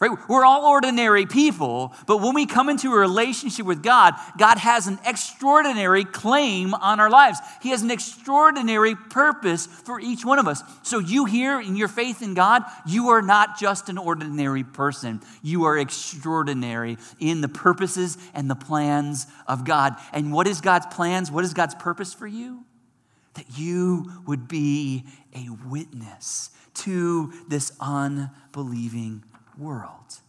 Right? 0.00 0.10
We're 0.30 0.46
all 0.46 0.64
ordinary 0.64 1.26
people, 1.26 1.92
but 2.06 2.22
when 2.22 2.34
we 2.34 2.46
come 2.46 2.70
into 2.70 2.90
a 2.90 2.98
relationship 2.98 3.66
with 3.66 3.82
God, 3.82 4.14
God 4.38 4.56
has 4.56 4.86
an 4.86 4.98
extraordinary 5.04 6.06
claim 6.06 6.72
on 6.72 7.00
our 7.00 7.10
lives. 7.10 7.38
He 7.60 7.68
has 7.68 7.82
an 7.82 7.90
extraordinary 7.90 8.94
purpose 8.94 9.66
for 9.66 10.00
each 10.00 10.24
one 10.24 10.38
of 10.38 10.48
us. 10.48 10.62
So, 10.84 11.00
you 11.00 11.26
here 11.26 11.60
in 11.60 11.76
your 11.76 11.88
faith 11.88 12.22
in 12.22 12.32
God, 12.32 12.62
you 12.86 13.10
are 13.10 13.20
not 13.20 13.58
just 13.58 13.90
an 13.90 13.98
ordinary 13.98 14.64
person. 14.64 15.20
You 15.42 15.64
are 15.64 15.76
extraordinary 15.76 16.96
in 17.18 17.42
the 17.42 17.48
purposes 17.48 18.16
and 18.32 18.48
the 18.48 18.54
plans 18.54 19.26
of 19.46 19.66
God. 19.66 19.96
And 20.14 20.32
what 20.32 20.46
is 20.46 20.62
God's 20.62 20.86
plans? 20.86 21.30
What 21.30 21.44
is 21.44 21.52
God's 21.52 21.74
purpose 21.74 22.14
for 22.14 22.26
you? 22.26 22.64
That 23.34 23.58
you 23.58 24.10
would 24.26 24.48
be 24.48 25.04
a 25.34 25.50
witness 25.68 26.48
to 26.72 27.34
this 27.48 27.72
unbelieving 27.80 29.24
world. 29.60 30.20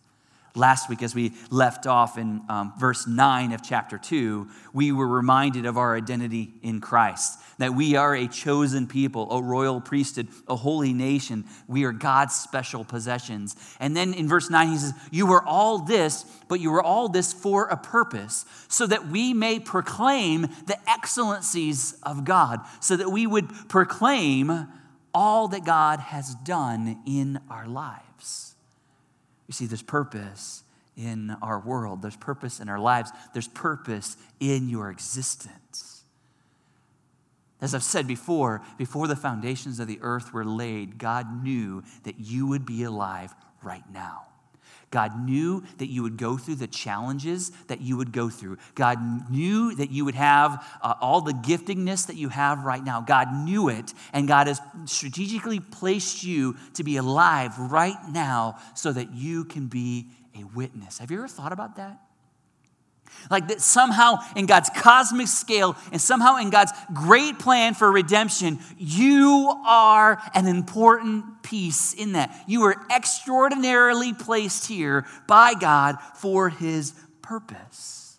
Last 0.53 0.89
week, 0.89 1.01
as 1.01 1.15
we 1.15 1.31
left 1.49 1.87
off 1.87 2.17
in 2.17 2.41
um, 2.49 2.73
verse 2.77 3.07
9 3.07 3.53
of 3.53 3.63
chapter 3.63 3.97
2, 3.97 4.49
we 4.73 4.91
were 4.91 5.07
reminded 5.07 5.65
of 5.65 5.77
our 5.77 5.95
identity 5.95 6.51
in 6.61 6.81
Christ, 6.81 7.39
that 7.57 7.73
we 7.73 7.95
are 7.95 8.13
a 8.13 8.27
chosen 8.27 8.85
people, 8.85 9.31
a 9.31 9.41
royal 9.41 9.79
priesthood, 9.79 10.27
a 10.49 10.57
holy 10.57 10.91
nation. 10.91 11.45
We 11.69 11.85
are 11.85 11.93
God's 11.93 12.35
special 12.35 12.83
possessions. 12.83 13.55
And 13.79 13.95
then 13.95 14.13
in 14.13 14.27
verse 14.27 14.49
9, 14.49 14.67
he 14.67 14.77
says, 14.77 14.93
You 15.09 15.25
were 15.25 15.41
all 15.41 15.77
this, 15.77 16.25
but 16.49 16.59
you 16.59 16.71
were 16.71 16.83
all 16.83 17.07
this 17.07 17.31
for 17.31 17.67
a 17.67 17.77
purpose, 17.77 18.43
so 18.67 18.85
that 18.87 19.07
we 19.07 19.33
may 19.33 19.57
proclaim 19.57 20.49
the 20.65 20.77
excellencies 20.85 21.93
of 22.03 22.25
God, 22.25 22.59
so 22.81 22.97
that 22.97 23.09
we 23.09 23.25
would 23.25 23.47
proclaim 23.69 24.67
all 25.13 25.47
that 25.47 25.63
God 25.63 26.01
has 26.01 26.35
done 26.35 27.01
in 27.05 27.39
our 27.49 27.67
lives. 27.69 28.50
You 29.51 29.53
see, 29.53 29.65
there's 29.65 29.81
purpose 29.81 30.63
in 30.95 31.35
our 31.41 31.59
world, 31.59 32.01
there's 32.01 32.15
purpose 32.15 32.61
in 32.61 32.69
our 32.69 32.79
lives, 32.79 33.11
there's 33.33 33.49
purpose 33.49 34.15
in 34.39 34.69
your 34.69 34.89
existence. 34.89 36.05
As 37.59 37.75
I've 37.75 37.83
said 37.83 38.07
before, 38.07 38.61
before 38.77 39.09
the 39.09 39.15
foundations 39.17 39.81
of 39.81 39.89
the 39.89 39.99
earth 40.01 40.31
were 40.31 40.45
laid, 40.45 40.97
God 40.97 41.43
knew 41.43 41.83
that 42.03 42.17
you 42.17 42.47
would 42.47 42.65
be 42.65 42.83
alive 42.83 43.35
right 43.61 43.83
now. 43.91 44.27
God 44.91 45.17
knew 45.19 45.63
that 45.77 45.87
you 45.87 46.03
would 46.03 46.17
go 46.17 46.37
through 46.37 46.55
the 46.55 46.67
challenges 46.67 47.51
that 47.67 47.81
you 47.81 47.97
would 47.97 48.11
go 48.11 48.29
through. 48.29 48.57
God 48.75 49.31
knew 49.31 49.73
that 49.75 49.89
you 49.89 50.05
would 50.05 50.15
have 50.15 50.63
uh, 50.81 50.93
all 51.01 51.21
the 51.21 51.33
giftingness 51.33 52.07
that 52.07 52.17
you 52.17 52.29
have 52.29 52.63
right 52.65 52.83
now. 52.83 53.01
God 53.01 53.33
knew 53.33 53.69
it, 53.69 53.93
and 54.13 54.27
God 54.27 54.47
has 54.47 54.59
strategically 54.85 55.59
placed 55.59 56.23
you 56.23 56.57
to 56.73 56.83
be 56.83 56.97
alive 56.97 57.57
right 57.57 57.97
now 58.11 58.59
so 58.75 58.91
that 58.91 59.13
you 59.13 59.45
can 59.45 59.67
be 59.67 60.07
a 60.39 60.43
witness. 60.43 60.99
Have 60.99 61.09
you 61.09 61.17
ever 61.17 61.27
thought 61.27 61.53
about 61.53 61.77
that? 61.77 61.99
Like 63.29 63.47
that 63.47 63.61
somehow 63.61 64.17
in 64.35 64.45
God's 64.45 64.69
cosmic 64.75 65.27
scale 65.27 65.75
and 65.91 66.01
somehow 66.01 66.37
in 66.37 66.49
God's 66.49 66.71
great 66.93 67.39
plan 67.39 67.73
for 67.73 67.91
redemption, 67.91 68.59
you 68.77 69.53
are 69.65 70.21
an 70.33 70.47
important 70.47 71.43
piece 71.43 71.93
in 71.93 72.13
that. 72.13 72.43
You 72.47 72.63
are 72.63 72.75
extraordinarily 72.93 74.13
placed 74.13 74.67
here 74.67 75.05
by 75.27 75.53
God 75.53 75.97
for 76.15 76.49
his 76.49 76.93
purpose. 77.21 78.17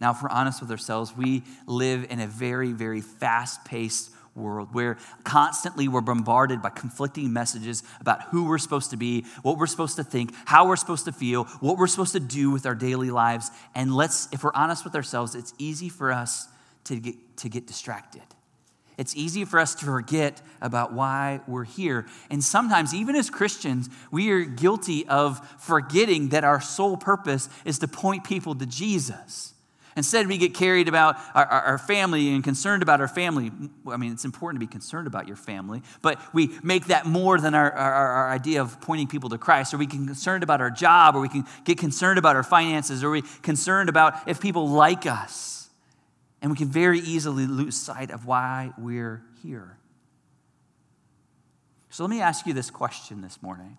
Now, 0.00 0.10
if 0.10 0.22
we're 0.22 0.30
honest 0.30 0.60
with 0.60 0.70
ourselves, 0.72 1.16
we 1.16 1.44
live 1.66 2.06
in 2.10 2.18
a 2.18 2.26
very, 2.26 2.72
very 2.72 3.00
fast 3.00 3.64
paced 3.64 4.10
world 4.34 4.72
where 4.72 4.96
constantly 5.24 5.88
we're 5.88 6.00
bombarded 6.00 6.62
by 6.62 6.70
conflicting 6.70 7.32
messages 7.32 7.82
about 8.00 8.22
who 8.24 8.44
we're 8.44 8.58
supposed 8.58 8.90
to 8.90 8.96
be, 8.96 9.24
what 9.42 9.58
we're 9.58 9.66
supposed 9.66 9.96
to 9.96 10.04
think, 10.04 10.32
how 10.46 10.66
we're 10.66 10.76
supposed 10.76 11.04
to 11.04 11.12
feel, 11.12 11.44
what 11.60 11.76
we're 11.76 11.86
supposed 11.86 12.12
to 12.12 12.20
do 12.20 12.50
with 12.50 12.64
our 12.64 12.74
daily 12.74 13.10
lives. 13.10 13.50
And 13.74 13.94
let's, 13.94 14.28
if 14.32 14.42
we're 14.42 14.54
honest 14.54 14.84
with 14.84 14.94
ourselves, 14.94 15.34
it's 15.34 15.52
easy 15.58 15.88
for 15.88 16.12
us 16.12 16.48
to 16.84 16.98
get, 16.98 17.14
to 17.38 17.48
get 17.48 17.66
distracted. 17.66 18.22
It's 18.98 19.16
easy 19.16 19.44
for 19.44 19.58
us 19.58 19.74
to 19.76 19.84
forget 19.84 20.40
about 20.60 20.92
why 20.92 21.40
we're 21.46 21.64
here. 21.64 22.06
And 22.30 22.44
sometimes, 22.44 22.94
even 22.94 23.16
as 23.16 23.30
Christians, 23.30 23.88
we 24.10 24.30
are 24.30 24.44
guilty 24.44 25.06
of 25.08 25.46
forgetting 25.58 26.28
that 26.28 26.44
our 26.44 26.60
sole 26.60 26.96
purpose 26.96 27.48
is 27.64 27.78
to 27.80 27.88
point 27.88 28.24
people 28.24 28.54
to 28.54 28.66
Jesus. 28.66 29.54
Instead, 29.96 30.26
we 30.26 30.38
get 30.38 30.54
carried 30.54 30.88
about 30.88 31.16
our, 31.34 31.44
our, 31.44 31.60
our, 31.62 31.78
family 31.78 32.32
and 32.34 32.42
concerned 32.42 32.82
about 32.82 33.00
our 33.00 33.08
family. 33.08 33.50
I 33.90 33.96
mean, 33.98 34.12
it's 34.12 34.24
important 34.24 34.60
to 34.60 34.66
be 34.66 34.70
concerned 34.70 35.06
about 35.06 35.26
your 35.26 35.36
family, 35.36 35.82
but 36.00 36.18
we 36.32 36.58
make 36.62 36.86
that 36.86 37.04
more 37.04 37.38
than 37.38 37.54
our, 37.54 37.70
our, 37.70 38.30
idea 38.30 38.62
of 38.62 38.80
pointing 38.80 39.06
people 39.06 39.28
to 39.30 39.38
Christ. 39.38 39.74
Or 39.74 39.76
we 39.76 39.86
can 39.86 40.06
concerned 40.06 40.42
about 40.42 40.60
our 40.60 40.70
job, 40.70 41.14
or 41.14 41.20
we 41.20 41.28
can 41.28 41.46
get 41.64 41.78
concerned 41.78 42.18
about 42.18 42.36
our 42.36 42.42
finances, 42.42 43.04
or 43.04 43.10
we 43.10 43.22
concerned 43.42 43.88
about 43.90 44.26
if 44.26 44.40
people 44.40 44.68
like 44.68 45.04
us. 45.04 45.68
And 46.40 46.50
we 46.50 46.56
can 46.56 46.68
very 46.68 47.00
easily 47.00 47.46
lose 47.46 47.76
sight 47.76 48.10
of 48.10 48.26
why 48.26 48.72
we're 48.78 49.22
here. 49.42 49.76
So 51.90 52.02
let 52.02 52.10
me 52.10 52.22
ask 52.22 52.46
you 52.46 52.54
this 52.54 52.70
question 52.70 53.20
this 53.20 53.42
morning. 53.42 53.76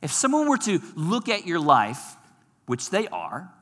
If 0.00 0.10
someone 0.10 0.48
were 0.48 0.56
to 0.58 0.80
look 0.96 1.28
at 1.28 1.46
your 1.46 1.60
life, 1.60 2.16
which 2.64 2.88
they 2.88 3.06
are, 3.08 3.52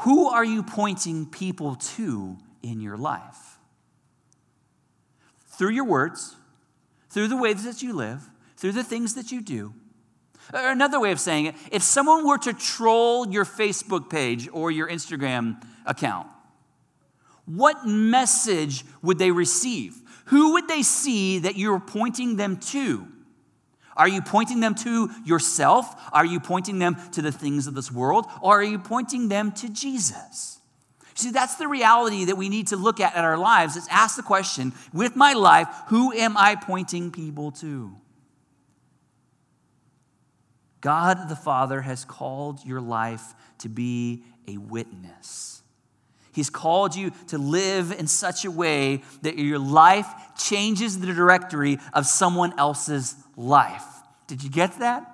who 0.00 0.28
are 0.28 0.44
you 0.44 0.62
pointing 0.62 1.26
people 1.26 1.76
to 1.76 2.36
in 2.62 2.80
your 2.80 2.96
life? 2.96 3.58
Through 5.50 5.70
your 5.70 5.84
words, 5.84 6.36
through 7.10 7.28
the 7.28 7.36
ways 7.36 7.64
that 7.64 7.82
you 7.82 7.92
live, 7.92 8.22
through 8.56 8.72
the 8.72 8.84
things 8.84 9.14
that 9.14 9.30
you 9.30 9.40
do. 9.40 9.72
Or 10.52 10.68
another 10.68 11.00
way 11.00 11.12
of 11.12 11.20
saying 11.20 11.46
it, 11.46 11.54
if 11.70 11.82
someone 11.82 12.26
were 12.26 12.38
to 12.38 12.52
troll 12.52 13.28
your 13.30 13.44
Facebook 13.44 14.10
page 14.10 14.48
or 14.52 14.70
your 14.70 14.88
Instagram 14.88 15.62
account, 15.86 16.26
what 17.46 17.86
message 17.86 18.84
would 19.02 19.18
they 19.18 19.30
receive? 19.30 19.94
Who 20.26 20.54
would 20.54 20.66
they 20.68 20.82
see 20.82 21.38
that 21.40 21.56
you're 21.56 21.80
pointing 21.80 22.36
them 22.36 22.56
to? 22.56 23.06
Are 23.96 24.08
you 24.08 24.22
pointing 24.22 24.60
them 24.60 24.74
to 24.76 25.10
yourself? 25.24 25.86
Are 26.12 26.26
you 26.26 26.40
pointing 26.40 26.78
them 26.78 26.96
to 27.12 27.22
the 27.22 27.32
things 27.32 27.66
of 27.66 27.74
this 27.74 27.90
world? 27.92 28.26
Or 28.40 28.60
are 28.60 28.64
you 28.64 28.78
pointing 28.78 29.28
them 29.28 29.52
to 29.52 29.68
Jesus? 29.68 30.58
See, 31.14 31.30
that's 31.30 31.56
the 31.56 31.68
reality 31.68 32.24
that 32.24 32.36
we 32.36 32.48
need 32.48 32.68
to 32.68 32.76
look 32.76 32.98
at 32.98 33.14
in 33.14 33.20
our 33.20 33.38
lives. 33.38 33.76
Is 33.76 33.86
ask 33.90 34.16
the 34.16 34.22
question 34.22 34.72
with 34.92 35.14
my 35.14 35.32
life, 35.32 35.68
who 35.88 36.12
am 36.12 36.36
I 36.36 36.56
pointing 36.56 37.12
people 37.12 37.52
to? 37.52 37.94
God 40.80 41.28
the 41.28 41.36
Father 41.36 41.80
has 41.80 42.04
called 42.04 42.64
your 42.64 42.80
life 42.80 43.34
to 43.58 43.68
be 43.68 44.24
a 44.46 44.58
witness. 44.58 45.62
He's 46.32 46.50
called 46.50 46.96
you 46.96 47.12
to 47.28 47.38
live 47.38 47.92
in 47.92 48.08
such 48.08 48.44
a 48.44 48.50
way 48.50 49.02
that 49.22 49.38
your 49.38 49.60
life 49.60 50.06
changes 50.36 50.98
the 50.98 51.06
directory 51.06 51.78
of 51.92 52.06
someone 52.06 52.58
else's 52.58 53.14
life. 53.36 53.84
Did 54.26 54.42
you 54.42 54.50
get 54.50 54.78
that? 54.78 55.10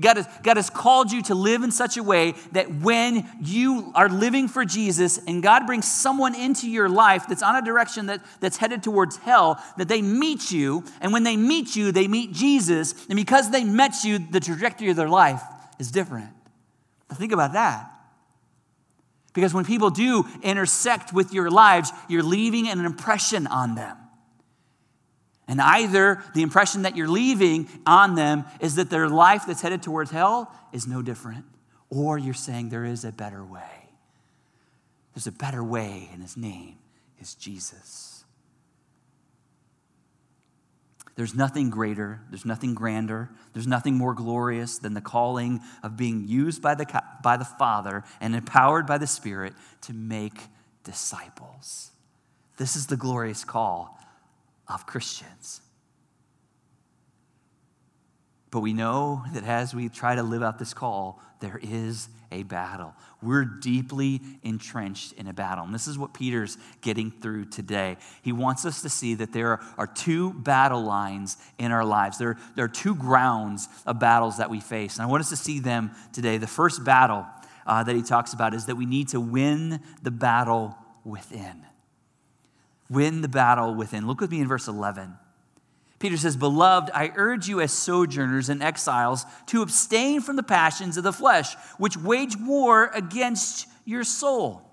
God 0.00 0.18
has, 0.18 0.28
God 0.42 0.56
has 0.58 0.70
called 0.70 1.10
you 1.10 1.22
to 1.22 1.34
live 1.34 1.62
in 1.62 1.70
such 1.70 1.96
a 1.96 2.02
way 2.02 2.34
that 2.52 2.70
when 2.70 3.28
you 3.42 3.90
are 3.94 4.08
living 4.08 4.46
for 4.46 4.64
Jesus 4.64 5.18
and 5.26 5.42
God 5.42 5.66
brings 5.66 5.90
someone 5.90 6.34
into 6.34 6.68
your 6.70 6.88
life 6.88 7.26
that's 7.26 7.42
on 7.42 7.56
a 7.56 7.62
direction 7.62 8.06
that, 8.06 8.20
that's 8.40 8.58
headed 8.58 8.82
towards 8.82 9.16
hell, 9.16 9.62
that 9.76 9.88
they 9.88 10.02
meet 10.02 10.52
you, 10.52 10.84
and 11.00 11.12
when 11.12 11.24
they 11.24 11.36
meet 11.36 11.74
you, 11.74 11.90
they 11.90 12.06
meet 12.06 12.32
Jesus, 12.32 12.94
and 13.08 13.16
because 13.16 13.50
they 13.50 13.64
met 13.64 14.04
you, 14.04 14.18
the 14.18 14.40
trajectory 14.40 14.90
of 14.90 14.96
their 14.96 15.08
life 15.08 15.42
is 15.78 15.90
different. 15.90 16.30
Now 17.10 17.16
think 17.16 17.32
about 17.32 17.54
that. 17.54 17.90
Because 19.32 19.54
when 19.54 19.64
people 19.64 19.90
do 19.90 20.24
intersect 20.42 21.12
with 21.12 21.32
your 21.32 21.50
lives, 21.50 21.92
you're 22.08 22.22
leaving 22.22 22.68
an 22.68 22.84
impression 22.84 23.46
on 23.46 23.74
them. 23.74 23.96
And 25.48 25.62
either 25.62 26.22
the 26.34 26.42
impression 26.42 26.82
that 26.82 26.94
you're 26.94 27.08
leaving 27.08 27.68
on 27.86 28.14
them 28.14 28.44
is 28.60 28.74
that 28.74 28.90
their 28.90 29.08
life 29.08 29.44
that's 29.46 29.62
headed 29.62 29.82
towards 29.82 30.10
hell 30.10 30.54
is 30.72 30.86
no 30.86 31.00
different, 31.00 31.46
or 31.88 32.18
you're 32.18 32.34
saying 32.34 32.68
there 32.68 32.84
is 32.84 33.04
a 33.04 33.12
better 33.12 33.42
way. 33.42 33.88
There's 35.14 35.26
a 35.26 35.32
better 35.32 35.64
way, 35.64 36.10
and 36.12 36.22
his 36.22 36.36
name 36.36 36.76
is 37.18 37.34
Jesus. 37.34 38.24
There's 41.16 41.34
nothing 41.34 41.70
greater, 41.70 42.20
there's 42.28 42.44
nothing 42.44 42.74
grander, 42.74 43.30
there's 43.52 43.66
nothing 43.66 43.96
more 43.96 44.14
glorious 44.14 44.78
than 44.78 44.94
the 44.94 45.00
calling 45.00 45.60
of 45.82 45.96
being 45.96 46.28
used 46.28 46.62
by 46.62 46.76
the, 46.76 47.02
by 47.24 47.36
the 47.36 47.44
Father 47.44 48.04
and 48.20 48.36
empowered 48.36 48.86
by 48.86 48.98
the 48.98 49.06
Spirit 49.08 49.54
to 49.80 49.92
make 49.92 50.42
disciples. 50.84 51.90
This 52.58 52.76
is 52.76 52.86
the 52.86 52.96
glorious 52.96 53.44
call 53.44 53.97
of 54.68 54.86
Christians. 54.86 55.60
But 58.50 58.60
we 58.60 58.72
know 58.72 59.24
that 59.34 59.44
as 59.44 59.74
we 59.74 59.88
try 59.88 60.14
to 60.14 60.22
live 60.22 60.42
out 60.42 60.58
this 60.58 60.72
call, 60.72 61.20
there 61.40 61.60
is 61.62 62.08
a 62.30 62.42
battle. 62.42 62.94
We're 63.22 63.44
deeply 63.44 64.20
entrenched 64.42 65.12
in 65.14 65.26
a 65.28 65.32
battle. 65.32 65.64
And 65.64 65.74
this 65.74 65.86
is 65.86 65.98
what 65.98 66.14
Peter's 66.14 66.58
getting 66.80 67.10
through 67.10 67.46
today. 67.46 67.96
He 68.22 68.32
wants 68.32 68.64
us 68.64 68.82
to 68.82 68.88
see 68.88 69.14
that 69.14 69.32
there 69.32 69.60
are 69.76 69.86
two 69.86 70.32
battle 70.34 70.82
lines 70.82 71.36
in 71.58 71.72
our 71.72 71.84
lives. 71.84 72.18
There, 72.18 72.36
there 72.54 72.64
are 72.64 72.68
two 72.68 72.94
grounds 72.94 73.68
of 73.86 73.98
battles 73.98 74.38
that 74.38 74.50
we 74.50 74.60
face. 74.60 74.96
And 74.96 75.02
I 75.02 75.06
want 75.06 75.22
us 75.22 75.30
to 75.30 75.36
see 75.36 75.58
them 75.58 75.90
today. 76.12 76.38
The 76.38 76.46
first 76.46 76.84
battle 76.84 77.26
uh, 77.66 77.82
that 77.82 77.96
he 77.96 78.02
talks 78.02 78.32
about 78.32 78.54
is 78.54 78.66
that 78.66 78.76
we 78.76 78.86
need 78.86 79.08
to 79.08 79.20
win 79.20 79.80
the 80.02 80.10
battle 80.10 80.76
within 81.04 81.64
win 82.90 83.20
the 83.20 83.28
battle 83.28 83.74
within. 83.74 84.06
Look 84.06 84.20
with 84.20 84.30
me 84.30 84.40
in 84.40 84.48
verse 84.48 84.68
11. 84.68 85.14
Peter 85.98 86.16
says, 86.16 86.36
Beloved, 86.36 86.90
I 86.94 87.12
urge 87.16 87.48
you 87.48 87.60
as 87.60 87.72
sojourners 87.72 88.48
and 88.48 88.62
exiles 88.62 89.24
to 89.46 89.62
abstain 89.62 90.20
from 90.20 90.36
the 90.36 90.42
passions 90.42 90.96
of 90.96 91.04
the 91.04 91.12
flesh, 91.12 91.56
which 91.76 91.96
wage 91.96 92.36
war 92.36 92.90
against 92.94 93.66
your 93.84 94.04
soul. 94.04 94.67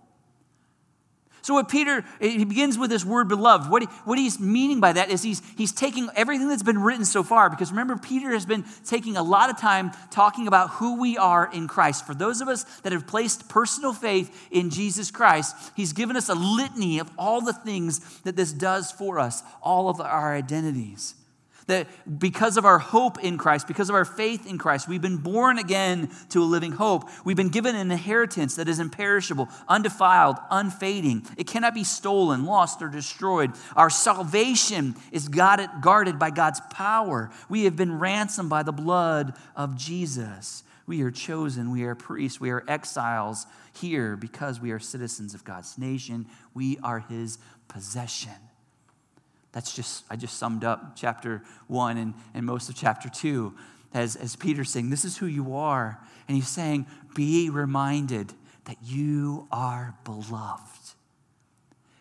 So, 1.45 1.53
what 1.53 1.69
Peter, 1.69 2.03
eh, 2.19 2.29
he 2.29 2.43
begins 2.43 2.75
with 2.75 2.89
this 2.89 3.05
word 3.05 3.27
beloved. 3.27 3.69
What, 3.69 3.83
he, 3.83 3.87
what 4.03 4.17
he's 4.17 4.39
meaning 4.39 4.79
by 4.79 4.93
that 4.93 5.11
is 5.11 5.21
he's, 5.21 5.43
he's 5.55 5.71
taking 5.71 6.09
everything 6.15 6.47
that's 6.47 6.63
been 6.63 6.81
written 6.81 7.05
so 7.05 7.21
far, 7.21 7.51
because 7.51 7.69
remember, 7.69 7.97
Peter 7.97 8.31
has 8.31 8.47
been 8.47 8.65
taking 8.83 9.15
a 9.15 9.21
lot 9.21 9.51
of 9.51 9.59
time 9.59 9.91
talking 10.09 10.47
about 10.47 10.71
who 10.71 10.99
we 10.99 11.19
are 11.19 11.47
in 11.53 11.67
Christ. 11.67 12.07
For 12.07 12.15
those 12.15 12.41
of 12.41 12.47
us 12.47 12.63
that 12.81 12.93
have 12.93 13.05
placed 13.05 13.47
personal 13.47 13.93
faith 13.93 14.47
in 14.49 14.71
Jesus 14.71 15.11
Christ, 15.11 15.55
he's 15.75 15.93
given 15.93 16.17
us 16.17 16.29
a 16.29 16.33
litany 16.33 16.97
of 16.97 17.11
all 17.15 17.41
the 17.41 17.53
things 17.53 17.99
that 18.21 18.35
this 18.35 18.51
does 18.51 18.91
for 18.91 19.19
us, 19.19 19.43
all 19.61 19.87
of 19.87 20.01
our 20.01 20.33
identities. 20.33 21.13
That 21.67 21.88
because 22.19 22.57
of 22.57 22.65
our 22.65 22.77
hope 22.77 23.24
in 23.24 23.39
Christ, 23.39 23.67
because 23.67 23.89
of 23.89 23.95
our 23.95 24.05
faith 24.05 24.45
in 24.45 24.60
Christ, 24.60 24.88
we've 24.88 25.01
been 25.01 25.17
born 25.17 25.57
again 25.57 26.12
to 26.29 26.43
a 26.43 26.45
living 26.45 26.74
hope. 26.74 27.10
We've 27.25 27.36
been 27.36 27.50
given 27.50 27.75
an 27.75 27.89
inheritance 27.89 28.55
that 28.57 28.69
is 28.69 28.77
imperishable, 28.77 29.50
undefiled, 29.67 30.38
unfading. 30.51 31.25
It 31.38 31.48
cannot 31.48 31.74
be 31.74 31.84
stolen, 31.84 32.45
lost, 32.45 32.84
or 32.84 32.88
destroyed. 32.88 33.53
Our 33.75 33.89
salvation 33.89 34.95
is 35.12 35.27
guarded 35.27 36.19
by 36.19 36.29
God's 36.29 36.62
power. 36.69 37.31
We 37.50 37.63
have 37.63 37.75
been 37.75 37.98
ransomed 37.98 38.51
by 38.51 38.62
the 38.62 38.72
blood 38.72 39.36
of 39.55 39.75
Jesus. 39.75 40.63
We 40.86 41.01
are 41.01 41.10
chosen. 41.10 41.72
We 41.72 41.84
are 41.86 41.95
priests. 41.95 42.39
We 42.39 42.51
are 42.51 42.63
exiles 42.67 43.48
here 43.74 44.15
because 44.15 44.62
we 44.62 44.69
are 44.69 44.77
citizens 44.77 45.34
of 45.34 45.43
God's 45.43 45.79
nation. 45.79 46.27
We 46.53 46.77
are 46.84 47.00
his 47.00 47.39
possession. 47.67 48.34
That's 49.55 49.74
just, 49.74 50.03
I 50.09 50.17
just 50.17 50.38
summed 50.38 50.65
up 50.65 50.97
chapter 50.97 51.41
one 51.67 51.97
and, 51.97 52.13
and 52.33 52.45
most 52.45 52.67
of 52.67 52.75
chapter 52.75 53.07
two 53.07 53.55
as, 53.93 54.17
as 54.17 54.35
Peter's 54.35 54.69
saying, 54.69 54.89
This 54.89 55.05
is 55.05 55.17
who 55.17 55.25
you 55.25 55.55
are. 55.55 55.97
And 56.27 56.35
he's 56.35 56.50
saying, 56.50 56.85
Be 57.15 57.50
reminded 57.50 58.33
that 58.65 58.75
you 58.83 59.47
are 59.53 59.95
beloved. 60.03 60.93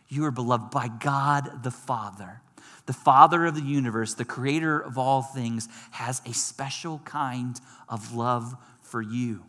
You 0.09 0.25
are 0.25 0.33
beloved 0.33 0.73
by 0.73 0.89
God 0.89 1.63
the 1.63 1.71
Father. 1.71 2.41
The 2.87 2.93
Father 2.93 3.47
of 3.47 3.55
the 3.55 3.63
universe, 3.63 4.15
the 4.15 4.25
creator 4.25 4.81
of 4.81 4.99
all 4.99 5.23
things, 5.23 5.69
has 5.93 6.21
a 6.27 6.35
special 6.35 6.99
kind 7.05 7.59
of 7.89 8.15
love 8.15 8.57
for 8.83 9.01
you. 9.01 9.45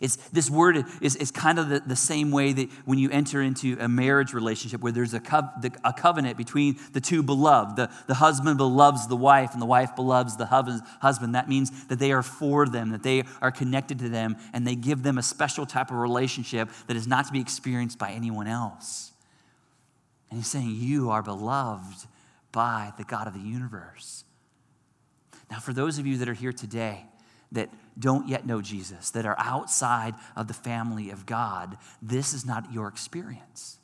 It's, 0.00 0.16
this 0.30 0.50
word 0.50 0.84
is, 1.00 1.16
is 1.16 1.30
kind 1.30 1.58
of 1.58 1.68
the, 1.68 1.80
the 1.80 1.96
same 1.96 2.30
way 2.30 2.52
that 2.52 2.70
when 2.84 2.98
you 2.98 3.10
enter 3.10 3.42
into 3.42 3.76
a 3.80 3.88
marriage 3.88 4.32
relationship 4.32 4.80
where 4.80 4.92
there's 4.92 5.14
a, 5.14 5.20
the, 5.20 5.72
a 5.84 5.92
covenant 5.92 6.36
between 6.36 6.76
the 6.92 7.00
two 7.00 7.22
beloved. 7.22 7.76
The, 7.76 7.90
the 8.06 8.14
husband 8.14 8.58
beloves 8.58 9.08
the 9.08 9.16
wife 9.16 9.52
and 9.52 9.62
the 9.62 9.66
wife 9.66 9.96
beloves 9.96 10.36
the 10.36 10.46
husband. 10.46 11.34
That 11.34 11.48
means 11.48 11.86
that 11.86 11.98
they 11.98 12.12
are 12.12 12.22
for 12.22 12.66
them, 12.66 12.90
that 12.90 13.02
they 13.02 13.24
are 13.40 13.50
connected 13.50 13.98
to 14.00 14.08
them, 14.08 14.36
and 14.52 14.66
they 14.66 14.74
give 14.74 15.02
them 15.02 15.18
a 15.18 15.22
special 15.22 15.66
type 15.66 15.90
of 15.90 15.96
relationship 15.96 16.68
that 16.86 16.96
is 16.96 17.06
not 17.06 17.26
to 17.26 17.32
be 17.32 17.40
experienced 17.40 17.98
by 17.98 18.10
anyone 18.10 18.46
else. 18.46 19.12
And 20.30 20.38
he's 20.38 20.48
saying, 20.48 20.76
You 20.78 21.10
are 21.10 21.22
beloved 21.22 22.06
by 22.52 22.92
the 22.98 23.04
God 23.04 23.26
of 23.26 23.34
the 23.34 23.40
universe. 23.40 24.24
Now, 25.50 25.60
for 25.60 25.72
those 25.72 25.98
of 25.98 26.06
you 26.06 26.18
that 26.18 26.28
are 26.28 26.34
here 26.34 26.52
today, 26.52 27.04
that 27.52 27.70
don't 27.98 28.28
yet 28.28 28.46
know 28.46 28.60
Jesus, 28.60 29.10
that 29.10 29.26
are 29.26 29.36
outside 29.38 30.14
of 30.36 30.48
the 30.48 30.54
family 30.54 31.10
of 31.10 31.26
God, 31.26 31.78
this 32.02 32.34
is 32.34 32.44
not 32.44 32.72
your 32.72 32.88
experience. 32.88 33.78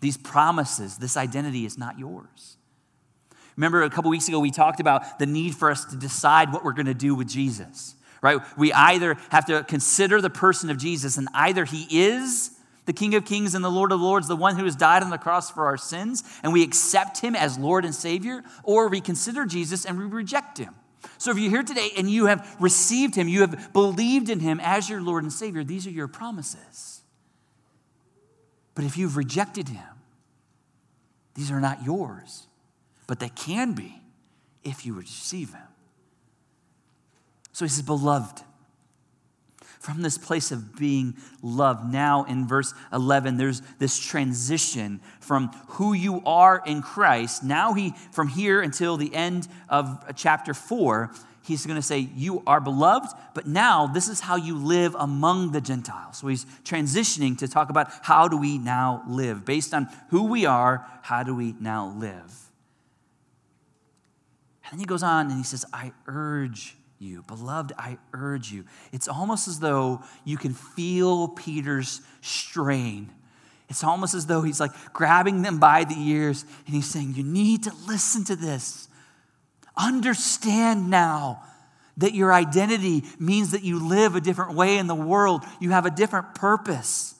These 0.00 0.16
promises, 0.18 0.98
this 0.98 1.16
identity 1.16 1.64
is 1.64 1.78
not 1.78 1.98
yours. 1.98 2.56
Remember 3.56 3.82
a 3.82 3.90
couple 3.90 4.10
weeks 4.10 4.28
ago, 4.28 4.38
we 4.38 4.50
talked 4.50 4.80
about 4.80 5.18
the 5.18 5.26
need 5.26 5.54
for 5.54 5.70
us 5.70 5.84
to 5.86 5.96
decide 5.96 6.52
what 6.52 6.64
we're 6.64 6.72
going 6.72 6.86
to 6.86 6.94
do 6.94 7.14
with 7.14 7.28
Jesus, 7.28 7.94
right? 8.20 8.40
We 8.58 8.72
either 8.72 9.16
have 9.30 9.46
to 9.46 9.64
consider 9.64 10.20
the 10.20 10.30
person 10.30 10.68
of 10.68 10.76
Jesus, 10.76 11.16
and 11.16 11.28
either 11.32 11.64
he 11.64 11.86
is 11.90 12.50
the 12.84 12.92
King 12.92 13.14
of 13.14 13.24
Kings 13.24 13.54
and 13.54 13.64
the 13.64 13.70
Lord 13.70 13.92
of 13.92 14.00
Lords, 14.00 14.28
the 14.28 14.36
one 14.36 14.56
who 14.56 14.64
has 14.64 14.76
died 14.76 15.02
on 15.02 15.10
the 15.10 15.18
cross 15.18 15.50
for 15.50 15.66
our 15.66 15.76
sins, 15.76 16.22
and 16.42 16.52
we 16.52 16.62
accept 16.62 17.20
him 17.20 17.34
as 17.34 17.58
Lord 17.58 17.84
and 17.84 17.94
Savior, 17.94 18.44
or 18.62 18.88
we 18.88 19.00
consider 19.00 19.44
Jesus 19.44 19.84
and 19.84 19.98
we 19.98 20.04
reject 20.04 20.58
him. 20.58 20.74
So 21.18 21.30
if 21.30 21.38
you're 21.38 21.50
here 21.50 21.62
today 21.62 21.90
and 21.96 22.10
you 22.10 22.26
have 22.26 22.56
received 22.60 23.14
him, 23.14 23.28
you 23.28 23.40
have 23.40 23.72
believed 23.72 24.28
in 24.28 24.40
him 24.40 24.60
as 24.62 24.88
your 24.88 25.00
Lord 25.00 25.22
and 25.22 25.32
Savior, 25.32 25.64
these 25.64 25.86
are 25.86 25.90
your 25.90 26.08
promises. 26.08 27.02
But 28.74 28.84
if 28.84 28.96
you've 28.96 29.16
rejected 29.16 29.68
him, 29.68 29.88
these 31.34 31.50
are 31.50 31.60
not 31.60 31.84
yours, 31.84 32.46
but 33.06 33.20
they 33.20 33.28
can 33.28 33.72
be 33.72 34.00
if 34.64 34.84
you 34.84 34.94
receive 34.94 35.52
him. 35.52 35.68
So 37.52 37.64
he 37.64 37.68
says, 37.68 37.82
Beloved, 37.82 38.42
from 39.86 40.02
this 40.02 40.18
place 40.18 40.50
of 40.50 40.76
being 40.76 41.14
loved. 41.42 41.92
Now, 41.92 42.24
in 42.24 42.48
verse 42.48 42.74
11, 42.92 43.36
there's 43.36 43.62
this 43.78 43.96
transition 43.96 45.00
from 45.20 45.52
who 45.68 45.92
you 45.92 46.22
are 46.26 46.60
in 46.66 46.82
Christ. 46.82 47.44
Now, 47.44 47.72
he, 47.72 47.94
from 48.10 48.26
here 48.26 48.60
until 48.60 48.96
the 48.96 49.14
end 49.14 49.46
of 49.68 50.04
chapter 50.16 50.54
4, 50.54 51.12
he's 51.44 51.64
going 51.64 51.76
to 51.76 51.82
say, 51.82 52.08
You 52.16 52.42
are 52.48 52.60
beloved, 52.60 53.16
but 53.32 53.46
now 53.46 53.86
this 53.86 54.08
is 54.08 54.18
how 54.18 54.34
you 54.34 54.58
live 54.58 54.96
among 54.98 55.52
the 55.52 55.60
Gentiles. 55.60 56.18
So 56.18 56.26
he's 56.26 56.46
transitioning 56.64 57.38
to 57.38 57.46
talk 57.46 57.70
about 57.70 57.86
how 58.02 58.26
do 58.26 58.36
we 58.36 58.58
now 58.58 59.04
live. 59.06 59.44
Based 59.44 59.72
on 59.72 59.86
who 60.10 60.24
we 60.24 60.46
are, 60.46 60.84
how 61.02 61.22
do 61.22 61.32
we 61.32 61.54
now 61.60 61.94
live? 61.96 62.50
And 64.64 64.72
then 64.72 64.80
he 64.80 64.84
goes 64.84 65.04
on 65.04 65.26
and 65.30 65.36
he 65.38 65.44
says, 65.44 65.64
I 65.72 65.92
urge 66.08 66.74
you. 66.98 67.22
Beloved, 67.22 67.72
I 67.78 67.98
urge 68.12 68.50
you. 68.50 68.64
It's 68.92 69.08
almost 69.08 69.48
as 69.48 69.60
though 69.60 70.02
you 70.24 70.36
can 70.36 70.54
feel 70.54 71.28
Peter's 71.28 72.00
strain. 72.20 73.10
It's 73.68 73.82
almost 73.82 74.14
as 74.14 74.26
though 74.26 74.42
he's 74.42 74.60
like 74.60 74.72
grabbing 74.92 75.42
them 75.42 75.58
by 75.58 75.84
the 75.84 75.96
ears 75.98 76.44
and 76.66 76.74
he's 76.74 76.88
saying, 76.88 77.14
You 77.14 77.24
need 77.24 77.64
to 77.64 77.72
listen 77.86 78.24
to 78.24 78.36
this. 78.36 78.88
Understand 79.76 80.88
now 80.88 81.42
that 81.98 82.14
your 82.14 82.32
identity 82.32 83.04
means 83.18 83.52
that 83.52 83.62
you 83.62 83.86
live 83.86 84.14
a 84.14 84.20
different 84.20 84.54
way 84.54 84.78
in 84.78 84.86
the 84.86 84.94
world, 84.94 85.44
you 85.60 85.70
have 85.70 85.86
a 85.86 85.90
different 85.90 86.34
purpose. 86.34 87.14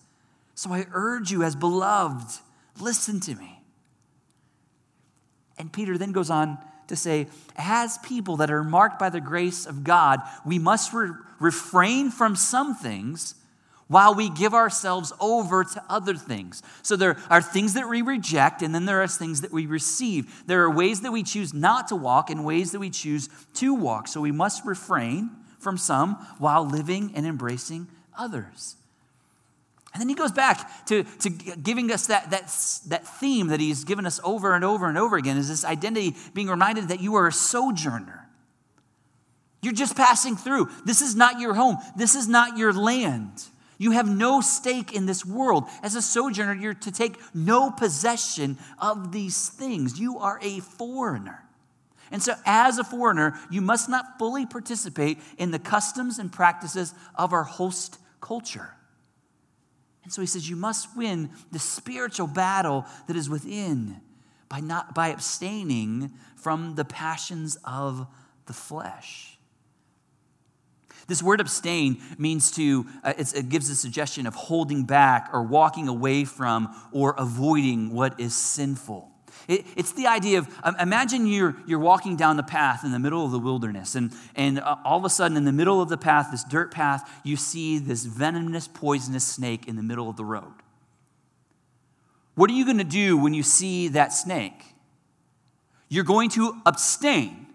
So 0.55 0.73
I 0.73 0.87
urge 0.93 1.31
you, 1.31 1.43
as 1.43 1.57
beloved, 1.57 2.41
listen 2.81 3.21
to 3.21 3.35
me. 3.35 3.61
And 5.59 5.73
Peter 5.73 5.97
then 5.99 6.13
goes 6.13 6.31
on 6.31 6.59
to 6.89 6.97
say, 6.97 7.27
as 7.57 7.99
people 7.99 8.37
that 8.39 8.51
are 8.51 8.65
marked 8.65 8.99
by 8.99 9.11
the 9.11 9.21
grace 9.21 9.67
of 9.67 9.85
God, 9.85 10.21
we 10.45 10.59
must 10.59 10.93
re- 10.93 11.11
refrain 11.41 12.11
from 12.11 12.37
some 12.37 12.75
things 12.75 13.35
while 13.89 14.15
we 14.15 14.29
give 14.29 14.53
ourselves 14.53 15.13
over 15.21 15.63
to 15.63 15.83
other 15.89 16.15
things. 16.15 16.63
So 16.83 16.97
there 16.97 17.17
are 17.31 17.41
things 17.41 17.75
that 17.75 17.89
we 17.89 18.03
reject, 18.03 18.63
and 18.63 18.75
then 18.75 18.85
there 18.85 19.03
are 19.03 19.07
things 19.07 19.43
that 19.43 19.53
we 19.53 19.67
receive. 19.67 20.45
There 20.47 20.63
are 20.63 20.71
ways 20.71 21.03
that 21.03 21.13
we 21.13 21.23
choose 21.23 21.55
not 21.55 21.89
to 21.89 21.97
walk 21.97 22.31
and 22.31 22.45
ways 22.45 22.73
that 22.73 22.81
we 22.81 22.91
choose 22.91 23.29
to 23.55 23.75
walk. 23.75 24.09
So 24.09 24.21
we 24.21 24.33
must 24.33 24.65
refrain 24.65 25.31
from 25.61 25.79
some 25.79 26.15
while 26.39 26.65
living 26.65 27.13
and 27.15 27.27
embracing 27.27 27.89
others. 28.19 28.77
And 29.97 30.03
then 30.03 30.11
he 30.11 30.15
goes 30.15 30.31
back 30.31 30.85
to, 30.89 31.05
to 31.05 31.31
giving 31.31 31.91
us 31.91 32.09
that, 32.09 32.29
that, 32.29 32.55
that 32.89 33.09
theme 33.19 33.47
that 33.47 33.61
he's 33.61 33.85
given 33.85 34.05
us 34.05 34.21
over 34.23 34.55
and 34.55 34.63
over 34.63 34.91
and 34.91 34.99
over 34.99 35.17
again 35.17 35.39
is 35.39 35.49
this 35.49 35.65
identity, 35.65 36.15
being 36.35 36.49
reminded 36.49 36.89
that 36.89 37.01
you 37.01 37.15
are 37.15 37.27
a 37.27 37.33
sojourner. 37.33 38.29
You're 39.63 39.73
just 39.73 39.97
passing 39.97 40.37
through. 40.37 40.69
This 40.85 41.01
is 41.01 41.17
not 41.17 41.41
your 41.41 41.55
home, 41.55 41.79
this 41.97 42.15
is 42.15 42.29
not 42.29 42.59
your 42.59 42.75
land. 42.75 43.45
You 43.79 43.93
have 43.93 44.07
no 44.07 44.43
stake 44.43 44.93
in 44.93 45.07
this 45.07 45.25
world. 45.25 45.65
As 45.83 45.95
a 45.95 46.03
sojourner, 46.03 46.53
you're 46.53 46.75
to 46.75 46.93
take 46.93 47.19
no 47.35 47.71
possession 47.71 48.59
of 48.79 49.13
these 49.13 49.49
things. 49.49 49.99
You 49.99 50.19
are 50.19 50.39
a 50.43 50.61
foreigner. 50.61 51.43
And 52.11 52.23
so, 52.23 52.35
as 52.45 52.77
a 52.79 52.85
foreigner, 52.85 53.39
you 53.51 53.63
must 53.63 53.89
not 53.89 54.19
fully 54.19 54.45
participate 54.45 55.21
in 55.39 55.53
the 55.53 55.59
customs 55.59 56.19
and 56.19 56.31
practices 56.31 56.93
of 57.15 57.33
our 57.33 57.45
host 57.45 57.99
culture. 58.21 58.76
And 60.07 60.13
so 60.13 60.21
he 60.21 60.27
says, 60.29 60.49
You 60.49 60.55
must 60.55 60.97
win 60.97 61.31
the 61.51 61.59
spiritual 61.59 62.29
battle 62.29 62.85
that 63.09 63.17
is 63.17 63.29
within 63.29 64.01
by, 64.49 64.61
not, 64.61 64.95
by 64.95 65.09
abstaining 65.09 66.13
from 66.37 66.77
the 66.77 66.85
passions 66.85 67.59
of 67.65 68.07
the 68.47 68.53
flesh. 68.53 69.37
This 71.09 71.25
word 71.25 71.41
abstain 71.41 72.01
means 72.19 72.53
to, 72.53 72.87
uh, 73.03 73.15
it 73.19 73.49
gives 73.49 73.69
a 73.69 73.75
suggestion 73.75 74.29
of 74.29 74.37
holding 74.37 74.85
back 74.85 75.29
or 75.33 75.43
walking 75.43 75.89
away 75.89 76.25
from 76.25 76.73
or 76.93 77.17
avoiding 77.19 77.93
what 77.93 78.21
is 78.21 78.33
sinful. 78.33 79.11
It, 79.49 79.67
it's 79.77 79.93
the 79.93 80.07
idea 80.07 80.39
of 80.39 80.49
um, 80.63 80.77
imagine 80.81 81.27
you're, 81.27 81.57
you're 81.67 81.79
walking 81.79 82.17
down 82.17 82.37
the 82.37 82.43
path 82.43 82.85
in 82.85 82.93
the 82.93 82.99
middle 82.99 83.25
of 83.25 83.31
the 83.31 83.39
wilderness, 83.39 83.95
and, 83.95 84.13
and 84.35 84.59
uh, 84.59 84.77
all 84.85 84.99
of 84.99 85.05
a 85.05 85.11
sudden, 85.11 85.37
in 85.37 85.45
the 85.45 85.53
middle 85.53 85.81
of 85.81 85.89
the 85.89 85.97
path, 85.97 86.29
this 86.31 86.45
dirt 86.45 86.73
path, 86.73 87.09
you 87.25 87.37
see 87.37 87.79
this 87.79 88.05
venomous, 88.05 88.69
poisonous 88.69 89.25
snake 89.25 89.69
in 89.69 89.77
the 89.77 89.83
middle 89.83 90.09
of 90.09 90.17
the 90.17 90.25
road. 90.25 90.55
What 92.35 92.51
are 92.51 92.55
you 92.55 92.65
going 92.65 92.79
to 92.79 92.85
do 92.85 93.17
when 93.17 93.35
you 93.35 93.43
see 93.43 93.89
that 93.89 94.13
snake? 94.13 94.75
You're 95.89 96.05
going 96.05 96.31
to 96.31 96.61
abstain 96.67 97.46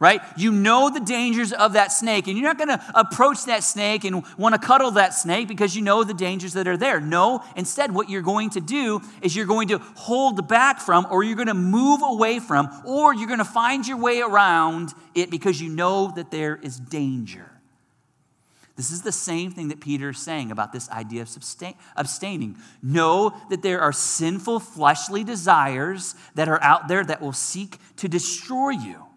right? 0.00 0.20
You 0.36 0.52
know 0.52 0.90
the 0.90 1.00
dangers 1.00 1.52
of 1.52 1.72
that 1.72 1.90
snake, 1.90 2.28
and 2.28 2.38
you're 2.38 2.46
not 2.46 2.58
going 2.58 2.68
to 2.68 2.84
approach 2.94 3.46
that 3.46 3.64
snake 3.64 4.04
and 4.04 4.24
want 4.36 4.54
to 4.54 4.64
cuddle 4.64 4.92
that 4.92 5.12
snake 5.12 5.48
because 5.48 5.74
you 5.74 5.82
know 5.82 6.04
the 6.04 6.14
dangers 6.14 6.52
that 6.52 6.68
are 6.68 6.76
there. 6.76 7.00
No, 7.00 7.42
instead, 7.56 7.92
what 7.92 8.08
you're 8.08 8.22
going 8.22 8.50
to 8.50 8.60
do 8.60 9.00
is 9.22 9.34
you're 9.34 9.46
going 9.46 9.68
to 9.68 9.78
hold 9.78 10.46
back 10.46 10.80
from, 10.80 11.06
or 11.10 11.24
you're 11.24 11.36
going 11.36 11.48
to 11.48 11.54
move 11.54 12.00
away 12.02 12.38
from, 12.38 12.68
or 12.84 13.12
you're 13.12 13.26
going 13.26 13.38
to 13.38 13.44
find 13.44 13.86
your 13.86 13.96
way 13.96 14.20
around 14.20 14.92
it 15.14 15.30
because 15.30 15.60
you 15.60 15.68
know 15.68 16.12
that 16.14 16.30
there 16.30 16.56
is 16.62 16.78
danger. 16.78 17.50
This 18.76 18.92
is 18.92 19.02
the 19.02 19.10
same 19.10 19.50
thing 19.50 19.68
that 19.68 19.80
Peter 19.80 20.10
is 20.10 20.18
saying 20.18 20.52
about 20.52 20.72
this 20.72 20.88
idea 20.90 21.22
of 21.22 21.36
abstaining. 21.96 22.56
Know 22.80 23.34
that 23.50 23.60
there 23.62 23.80
are 23.80 23.92
sinful 23.92 24.60
fleshly 24.60 25.24
desires 25.24 26.14
that 26.36 26.48
are 26.48 26.62
out 26.62 26.86
there 26.86 27.04
that 27.04 27.20
will 27.20 27.32
seek 27.32 27.78
to 27.96 28.08
destroy 28.08 28.70
you. 28.70 29.07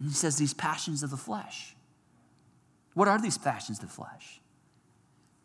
And 0.00 0.08
he 0.08 0.14
says, 0.14 0.36
These 0.36 0.54
passions 0.54 1.02
of 1.02 1.10
the 1.10 1.16
flesh. 1.16 1.76
What 2.94 3.08
are 3.08 3.20
these 3.20 3.38
passions 3.38 3.78
of 3.78 3.88
the 3.88 3.94
flesh? 3.94 4.40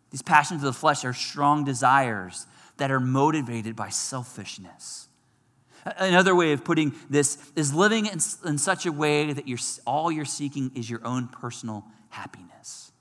These 0.09 0.21
passions 0.21 0.63
of 0.63 0.65
the 0.65 0.79
flesh 0.79 1.05
are 1.05 1.13
strong 1.13 1.63
desires 1.63 2.47
that 2.77 2.91
are 2.91 2.99
motivated 2.99 3.75
by 3.75 3.89
selfishness. 3.89 5.07
Another 5.97 6.33
way 6.33 6.51
of 6.51 6.63
putting 6.63 6.95
this 7.09 7.37
is 7.55 7.73
living 7.73 8.07
in, 8.07 8.19
in 8.45 8.57
such 8.57 8.85
a 8.85 8.91
way 8.91 9.31
that 9.33 9.47
you're, 9.47 9.59
all 9.85 10.11
you're 10.11 10.25
seeking 10.25 10.71
is 10.73 10.89
your 10.89 11.05
own 11.05 11.27
personal 11.27 11.85
happiness. 12.09 12.91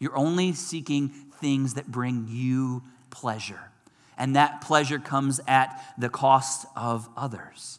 You're 0.00 0.16
only 0.16 0.52
seeking 0.54 1.10
things 1.40 1.74
that 1.74 1.86
bring 1.86 2.26
you 2.28 2.82
pleasure, 3.10 3.70
and 4.18 4.34
that 4.34 4.60
pleasure 4.60 4.98
comes 4.98 5.40
at 5.46 5.94
the 5.96 6.08
cost 6.08 6.66
of 6.74 7.08
others. 7.16 7.78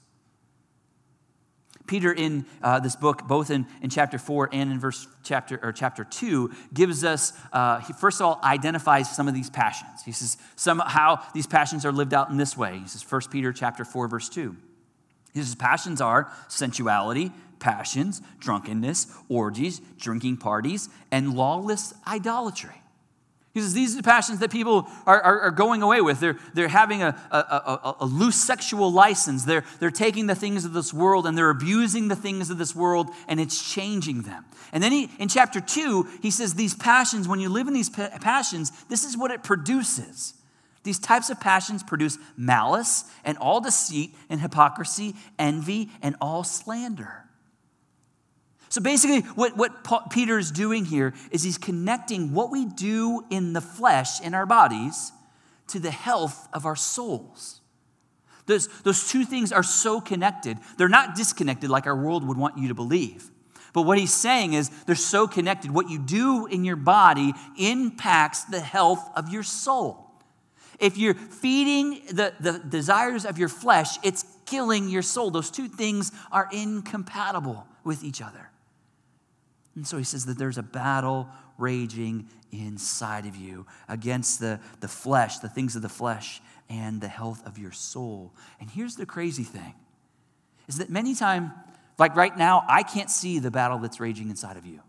Peter, 1.88 2.12
in 2.12 2.46
uh, 2.62 2.80
this 2.80 2.96
book, 2.96 3.28
both 3.28 3.52
in, 3.52 3.68
in 3.82 3.90
chapter 3.90 4.18
4 4.18 4.50
and 4.52 4.72
in 4.72 4.80
verse 4.80 5.08
chapter 5.24 5.60
or 5.62 5.72
chapter 5.72 6.04
2, 6.04 6.52
gives 6.74 7.04
us, 7.04 7.34
uh, 7.54 7.80
he 7.80 7.94
first 7.94 8.20
of 8.20 8.26
all 8.26 8.40
identifies 8.44 9.14
some 9.14 9.28
of 9.28 9.34
these 9.34 9.50
passions. 9.50 10.04
He 10.04 10.12
says, 10.12 10.38
somehow 10.56 11.22
these 11.34 11.48
passions 11.48 11.86
are 11.86 11.92
lived 11.92 12.14
out 12.14 12.30
in 12.30 12.38
this 12.38 12.58
way. 12.58 12.80
He 12.80 12.88
says, 12.88 13.10
1 13.10 13.22
Peter 13.32 13.54
chapter 13.54 13.86
4, 13.86 14.08
verse 14.08 14.30
2. 14.30 14.56
He 15.34 15.42
says, 15.42 15.54
passions 15.54 16.02
are 16.02 16.32
sensuality, 16.48 17.32
passions, 17.60 18.22
drunkenness, 18.40 19.14
orgies, 19.30 19.82
drinking 19.98 20.38
parties, 20.38 20.90
and 21.12 21.36
lawless 21.36 21.94
idolatry. 22.08 22.82
He 23.56 23.62
says 23.62 23.74
these 23.74 23.94
are 23.94 23.98
the 23.98 24.04
passions 24.04 24.40
that 24.40 24.52
people 24.52 24.86
are, 25.06 25.22
are, 25.22 25.40
are 25.44 25.52
going 25.52 25.82
away 25.82 26.02
with. 26.02 26.20
They're, 26.20 26.38
they're 26.54 26.68
having 26.68 27.02
a, 27.02 27.18
a, 27.32 27.38
a, 27.38 27.96
a, 28.02 28.06
loose 28.06 28.36
sexual 28.36 28.92
license. 28.92 29.46
They're, 29.46 29.64
they're 29.80 29.92
taking 29.92 30.28
the 30.28 30.36
things 30.36 30.66
of 30.66 30.74
this 30.74 30.94
world 30.94 31.26
and 31.26 31.38
they're 31.38 31.50
abusing 31.50 32.10
the 32.10 32.18
things 32.18 32.50
of 32.50 32.58
this 32.58 32.76
world 32.76 33.12
and 33.30 33.40
it's 33.40 33.74
changing 33.74 34.24
them. 34.24 34.44
And 34.74 34.84
then 34.84 34.92
he, 34.92 35.10
in 35.20 35.30
chapter 35.30 35.62
two, 35.62 36.06
he 36.22 36.32
says 36.32 36.56
these 36.56 36.76
passions, 36.76 37.30
when 37.30 37.40
you 37.40 37.48
live 37.48 37.70
in 37.70 37.74
these 37.74 37.90
passions, 37.90 38.74
this 38.90 39.06
is 39.06 39.18
what 39.18 39.32
it 39.32 39.42
produces. 39.42 40.34
These 40.84 41.00
types 41.00 41.30
of 41.30 41.40
passions 41.40 41.82
produce 41.82 42.18
malice 42.36 43.06
and 43.24 43.38
all 43.38 43.62
deceit 43.62 44.16
and 44.30 44.42
hypocrisy, 44.42 45.16
envy, 45.40 45.92
and 46.02 46.18
all 46.20 46.44
slander. 46.44 47.25
So 48.76 48.82
basically, 48.82 49.22
what, 49.36 49.56
what 49.56 50.10
Peter 50.12 50.38
is 50.38 50.52
doing 50.52 50.84
here 50.84 51.14
is 51.32 51.44
he's 51.44 51.58
connecting 51.58 52.34
what 52.34 52.52
we 52.52 52.66
do 52.66 53.24
in 53.30 53.54
the 53.54 53.62
flesh, 53.62 54.20
in 54.20 54.34
our 54.34 54.46
bodies, 54.46 55.14
to 55.68 55.80
the 55.80 55.92
health 55.92 56.50
of 56.52 56.66
our 56.66 56.76
souls. 56.76 57.62
Those, 58.48 58.68
those 58.84 59.08
two 59.08 59.24
things 59.24 59.54
are 59.54 59.64
so 59.64 60.02
connected. 60.02 60.58
They're 60.78 60.90
not 60.90 61.16
disconnected 61.16 61.70
like 61.70 61.88
our 61.88 61.96
world 61.96 62.28
would 62.28 62.36
want 62.36 62.58
you 62.58 62.68
to 62.68 62.74
believe. 62.74 63.32
But 63.72 63.84
what 63.84 63.98
he's 63.98 64.14
saying 64.14 64.56
is 64.56 64.68
they're 64.86 64.96
so 64.96 65.26
connected. 65.26 65.72
What 65.72 65.90
you 65.90 65.98
do 65.98 66.46
in 66.46 66.66
your 66.66 66.76
body 66.76 67.32
impacts 67.58 68.44
the 68.44 68.60
health 68.60 69.10
of 69.16 69.30
your 69.30 69.44
soul. 69.44 70.12
If 70.82 70.98
you're 70.98 71.14
feeding 71.14 72.02
the, 72.12 72.34
the 72.42 72.60
desires 72.60 73.24
of 73.24 73.38
your 73.38 73.48
flesh, 73.48 73.98
it's 74.04 74.26
killing 74.46 74.90
your 74.90 75.02
soul. 75.02 75.32
Those 75.32 75.50
two 75.50 75.70
things 75.70 76.12
are 76.30 76.50
incompatible 76.52 77.66
with 77.86 78.04
each 78.04 78.22
other. 78.22 78.50
And 79.76 79.86
so 79.86 79.98
he 79.98 80.04
says 80.04 80.26
that 80.26 80.38
there's 80.38 80.58
a 80.58 80.64
battle 80.64 81.28
raging 81.58 82.28
inside 82.52 83.26
of 83.26 83.36
you 83.36 83.66
against 83.88 84.40
the, 84.40 84.60
the 84.80 84.88
flesh, 84.88 85.40
the 85.40 85.50
things 85.50 85.76
of 85.76 85.82
the 85.82 85.90
flesh, 85.90 86.42
and 86.70 87.02
the 87.02 87.08
health 87.08 87.46
of 87.46 87.58
your 87.58 87.72
soul. 87.72 88.34
And 88.60 88.70
here's 88.70 88.96
the 88.96 89.06
crazy 89.06 89.44
thing 89.44 89.76
is 90.68 90.78
that 90.78 90.90
many 90.90 91.14
times, 91.14 91.52
like 92.00 92.16
right 92.16 92.36
now, 92.36 92.64
I 92.68 92.84
can't 92.84 93.10
see 93.10 93.40
the 93.40 93.52
battle 93.52 93.78
that's 93.78 94.00
raging 94.00 94.30
inside 94.30 94.58
of 94.58 94.66
you. 94.66 94.82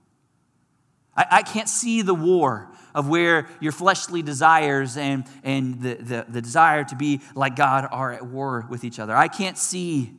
I, 1.16 1.27
I 1.31 1.42
can't 1.42 1.68
see 1.68 2.03
the 2.03 2.14
war 2.14 2.70
of 2.94 3.09
where 3.09 3.49
your 3.61 3.72
fleshly 3.72 4.22
desires 4.22 4.96
and, 4.96 5.25
and 5.44 5.83
the, 5.83 5.94
the, 5.94 6.27
the 6.29 6.40
desire 6.40 6.85
to 6.85 6.96
be 6.96 7.20
like 7.35 7.57
God 7.57 7.87
are 7.90 8.12
at 8.12 8.25
war 8.25 8.66
with 8.70 8.85
each 8.85 8.99
other. 8.99 9.14
I 9.14 9.29
can't 9.29 9.59
see 9.59 10.14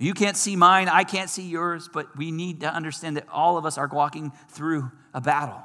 you 0.00 0.14
can't 0.14 0.36
see 0.36 0.56
mine, 0.56 0.88
I 0.88 1.04
can't 1.04 1.28
see 1.28 1.46
yours, 1.46 1.88
but 1.92 2.16
we 2.16 2.30
need 2.30 2.60
to 2.60 2.72
understand 2.72 3.16
that 3.16 3.28
all 3.30 3.58
of 3.58 3.66
us 3.66 3.76
are 3.76 3.86
walking 3.86 4.32
through 4.48 4.90
a 5.12 5.20
battle. 5.20 5.62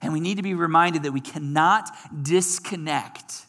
And 0.00 0.12
we 0.12 0.20
need 0.20 0.36
to 0.36 0.42
be 0.42 0.54
reminded 0.54 1.02
that 1.02 1.12
we 1.12 1.20
cannot 1.20 1.90
disconnect 2.22 3.46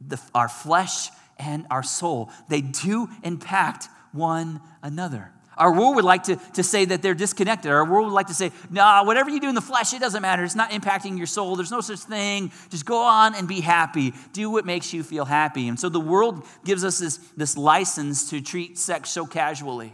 the, 0.00 0.20
our 0.34 0.48
flesh 0.48 1.08
and 1.38 1.66
our 1.70 1.82
soul. 1.82 2.30
They 2.48 2.60
do 2.60 3.08
impact 3.22 3.88
one 4.12 4.60
another. 4.82 5.32
Our 5.60 5.74
world 5.74 5.96
would 5.96 6.04
like 6.04 6.22
to, 6.24 6.36
to 6.54 6.62
say 6.62 6.86
that 6.86 7.02
they're 7.02 7.14
disconnected. 7.14 7.70
Our 7.70 7.84
world 7.84 8.06
would 8.06 8.14
like 8.14 8.28
to 8.28 8.34
say, 8.34 8.50
nah, 8.70 9.04
whatever 9.04 9.28
you 9.28 9.38
do 9.40 9.50
in 9.50 9.54
the 9.54 9.60
flesh, 9.60 9.92
it 9.92 10.00
doesn't 10.00 10.22
matter. 10.22 10.42
It's 10.42 10.54
not 10.54 10.70
impacting 10.70 11.18
your 11.18 11.26
soul. 11.26 11.54
There's 11.54 11.70
no 11.70 11.82
such 11.82 11.98
thing. 11.98 12.50
Just 12.70 12.86
go 12.86 13.02
on 13.02 13.34
and 13.34 13.46
be 13.46 13.60
happy. 13.60 14.14
Do 14.32 14.50
what 14.50 14.64
makes 14.64 14.94
you 14.94 15.02
feel 15.02 15.26
happy. 15.26 15.68
And 15.68 15.78
so 15.78 15.90
the 15.90 16.00
world 16.00 16.46
gives 16.64 16.82
us 16.82 16.98
this, 16.98 17.18
this 17.36 17.58
license 17.58 18.30
to 18.30 18.40
treat 18.40 18.78
sex 18.78 19.10
so 19.10 19.26
casually. 19.26 19.92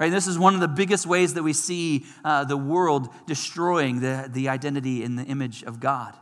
Right? 0.00 0.10
This 0.10 0.26
is 0.26 0.40
one 0.40 0.54
of 0.54 0.60
the 0.60 0.66
biggest 0.66 1.06
ways 1.06 1.34
that 1.34 1.44
we 1.44 1.52
see 1.52 2.04
uh, 2.24 2.42
the 2.44 2.56
world 2.56 3.08
destroying 3.28 4.00
the, 4.00 4.28
the 4.28 4.48
identity 4.48 5.04
and 5.04 5.16
the 5.16 5.24
image 5.24 5.62
of 5.62 5.78
God 5.78 6.14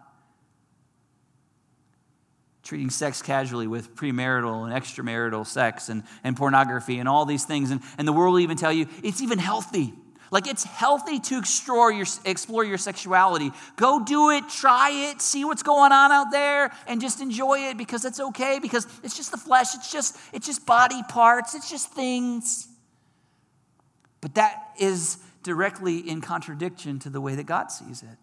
treating 2.62 2.90
sex 2.90 3.22
casually 3.22 3.66
with 3.66 3.94
premarital 3.96 4.64
and 4.64 4.72
extramarital 4.72 5.46
sex 5.46 5.88
and, 5.88 6.04
and 6.22 6.36
pornography 6.36 6.98
and 6.98 7.08
all 7.08 7.24
these 7.24 7.44
things. 7.44 7.70
And, 7.70 7.80
and 7.98 8.06
the 8.06 8.12
world 8.12 8.34
will 8.34 8.40
even 8.40 8.56
tell 8.56 8.72
you 8.72 8.86
it's 9.02 9.20
even 9.20 9.38
healthy. 9.38 9.92
Like 10.30 10.46
it's 10.46 10.64
healthy 10.64 11.20
to 11.20 11.38
explore 11.38 11.92
your, 11.92 12.06
explore 12.24 12.64
your 12.64 12.78
sexuality. 12.78 13.50
Go 13.76 14.02
do 14.02 14.30
it, 14.30 14.48
try 14.48 15.10
it, 15.10 15.20
see 15.20 15.44
what's 15.44 15.62
going 15.62 15.92
on 15.92 16.10
out 16.10 16.30
there, 16.30 16.72
and 16.86 17.02
just 17.02 17.20
enjoy 17.20 17.68
it 17.68 17.76
because 17.76 18.06
it's 18.06 18.18
okay, 18.18 18.58
because 18.58 18.86
it's 19.04 19.14
just 19.14 19.30
the 19.30 19.36
flesh, 19.36 19.74
it's 19.74 19.92
just, 19.92 20.16
it's 20.32 20.46
just 20.46 20.64
body 20.64 21.02
parts, 21.10 21.54
it's 21.54 21.68
just 21.68 21.92
things. 21.92 22.66
But 24.22 24.36
that 24.36 24.70
is 24.78 25.18
directly 25.42 25.98
in 25.98 26.22
contradiction 26.22 26.98
to 27.00 27.10
the 27.10 27.20
way 27.20 27.34
that 27.34 27.44
God 27.44 27.70
sees 27.70 28.02
it. 28.02 28.18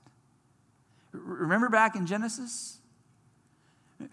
Remember 1.12 1.69
back 1.69 1.95
in 1.95 2.08
Genesis? 2.08 2.78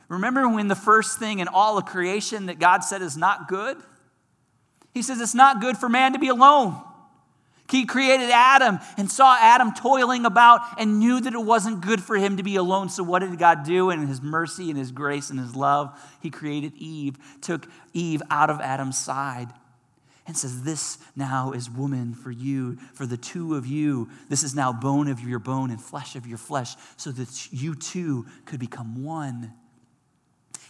Remember 0.09 0.49
when 0.49 0.69
the 0.69 0.75
first 0.75 1.19
thing 1.19 1.39
in 1.39 1.49
all 1.49 1.79
of 1.79 1.87
creation 1.87 2.47
that 2.47 2.59
God 2.59 2.85
said 2.85 3.03
is 3.03 3.17
not 3.17 3.49
good? 3.49 3.77
He 4.95 5.03
says 5.03 5.21
it's 5.21 5.35
not 5.35 5.61
good 5.61 5.77
for 5.77 5.89
man 5.89 6.13
to 6.15 6.19
be 6.19 6.29
alone. 6.29 6.81
He 7.69 7.85
created 7.85 8.31
Adam 8.31 8.79
and 8.97 9.11
saw 9.11 9.37
Adam 9.39 9.75
toiling 9.75 10.25
about 10.25 10.61
and 10.79 11.01
knew 11.01 11.21
that 11.21 11.33
it 11.33 11.43
wasn't 11.43 11.81
good 11.81 12.01
for 12.01 12.17
him 12.17 12.37
to 12.37 12.43
be 12.43 12.57
alone. 12.57 12.89
So, 12.89 13.03
what 13.03 13.21
did 13.21 13.37
God 13.39 13.65
do 13.65 13.91
in 13.91 14.07
his 14.07 14.23
mercy 14.23 14.71
and 14.71 14.79
his 14.79 14.93
grace 14.93 15.31
and 15.31 15.39
his 15.39 15.57
love? 15.57 15.99
He 16.21 16.31
created 16.31 16.75
Eve, 16.77 17.17
took 17.41 17.67
Eve 17.93 18.23
out 18.31 18.51
of 18.51 18.61
Adam's 18.61 18.97
side, 18.97 19.49
and 20.29 20.37
says, 20.37 20.63
This 20.63 20.99
now 21.17 21.53
is 21.53 21.69
woman 21.69 22.15
for 22.15 22.31
you, 22.31 22.77
for 22.95 23.05
the 23.05 23.17
two 23.17 23.57
of 23.57 23.67
you. 23.67 24.09
This 24.29 24.45
is 24.45 24.55
now 24.55 24.73
bone 24.73 25.09
of 25.09 25.21
your 25.21 25.41
bone 25.41 25.71
and 25.71 25.81
flesh 25.81 26.15
of 26.15 26.27
your 26.27 26.39
flesh, 26.39 26.77
so 26.97 27.11
that 27.11 27.53
you 27.53 27.75
two 27.75 28.27
could 28.45 28.61
become 28.61 29.03
one. 29.03 29.53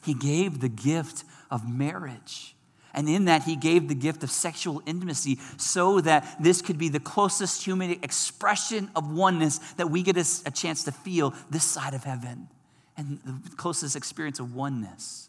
He 0.07 0.14
gave 0.14 0.61
the 0.61 0.69
gift 0.69 1.25
of 1.51 1.69
marriage. 1.69 2.55
And 2.95 3.09
in 3.09 3.27
that, 3.27 3.42
he 3.42 3.57
gave 3.57 3.88
the 3.88 3.95
gift 3.95 4.23
of 4.23 4.31
sexual 4.31 4.81
intimacy 4.87 5.38
so 5.59 6.01
that 6.01 6.37
this 6.40 6.62
could 6.62 6.79
be 6.79 6.88
the 6.88 7.01
closest 7.01 7.64
human 7.64 7.90
expression 7.90 8.88
of 8.95 9.12
oneness 9.12 9.59
that 9.75 9.90
we 9.90 10.03
get 10.03 10.16
a, 10.16 10.25
a 10.47 10.51
chance 10.53 10.85
to 10.85 10.92
feel 10.92 11.35
this 11.51 11.64
side 11.64 11.92
of 11.92 12.05
heaven 12.05 12.49
and 12.97 13.21
the 13.25 13.57
closest 13.57 13.97
experience 13.97 14.38
of 14.38 14.55
oneness. 14.55 15.29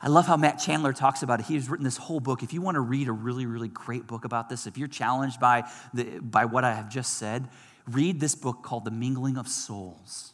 I 0.00 0.08
love 0.08 0.26
how 0.26 0.36
Matt 0.36 0.60
Chandler 0.60 0.92
talks 0.92 1.22
about 1.24 1.40
it. 1.40 1.46
He's 1.46 1.68
written 1.68 1.84
this 1.84 1.96
whole 1.96 2.20
book. 2.20 2.42
If 2.44 2.52
you 2.52 2.62
want 2.62 2.76
to 2.76 2.80
read 2.80 3.08
a 3.08 3.12
really, 3.12 3.46
really 3.46 3.68
great 3.68 4.06
book 4.06 4.24
about 4.24 4.48
this, 4.48 4.68
if 4.68 4.78
you're 4.78 4.88
challenged 4.88 5.40
by, 5.40 5.68
the, 5.92 6.20
by 6.20 6.44
what 6.44 6.62
I 6.62 6.72
have 6.72 6.88
just 6.88 7.18
said, 7.18 7.48
read 7.88 8.20
this 8.20 8.36
book 8.36 8.62
called 8.62 8.84
The 8.84 8.92
Mingling 8.92 9.36
of 9.36 9.48
Souls. 9.48 10.32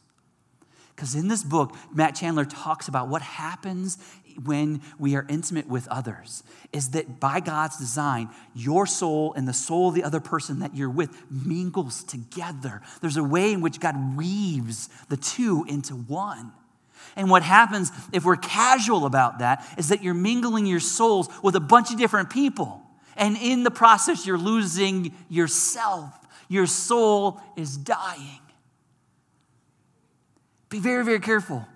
Because 0.98 1.14
in 1.14 1.28
this 1.28 1.44
book, 1.44 1.76
Matt 1.94 2.16
Chandler 2.16 2.44
talks 2.44 2.88
about 2.88 3.06
what 3.06 3.22
happens 3.22 3.98
when 4.42 4.82
we 4.98 5.14
are 5.14 5.24
intimate 5.28 5.68
with 5.68 5.86
others 5.86 6.42
is 6.72 6.90
that 6.90 7.20
by 7.20 7.38
God's 7.38 7.78
design, 7.78 8.28
your 8.52 8.84
soul 8.84 9.32
and 9.34 9.46
the 9.46 9.52
soul 9.52 9.90
of 9.90 9.94
the 9.94 10.02
other 10.02 10.18
person 10.18 10.58
that 10.58 10.74
you're 10.74 10.90
with 10.90 11.16
mingles 11.30 12.02
together. 12.02 12.82
There's 13.00 13.16
a 13.16 13.22
way 13.22 13.52
in 13.52 13.60
which 13.60 13.78
God 13.78 14.16
weaves 14.16 14.88
the 15.08 15.16
two 15.16 15.64
into 15.68 15.94
one. 15.94 16.50
And 17.14 17.30
what 17.30 17.44
happens 17.44 17.92
if 18.12 18.24
we're 18.24 18.34
casual 18.34 19.06
about 19.06 19.38
that 19.38 19.64
is 19.78 19.90
that 19.90 20.02
you're 20.02 20.14
mingling 20.14 20.66
your 20.66 20.80
souls 20.80 21.28
with 21.44 21.54
a 21.54 21.60
bunch 21.60 21.92
of 21.92 21.98
different 21.98 22.28
people. 22.28 22.82
And 23.14 23.36
in 23.36 23.62
the 23.62 23.70
process, 23.70 24.26
you're 24.26 24.36
losing 24.36 25.14
yourself. 25.28 26.12
Your 26.48 26.66
soul 26.66 27.40
is 27.56 27.76
dying. 27.76 28.40
Be 30.68 30.78
very, 30.78 31.04
very 31.04 31.20
careful. 31.20 31.66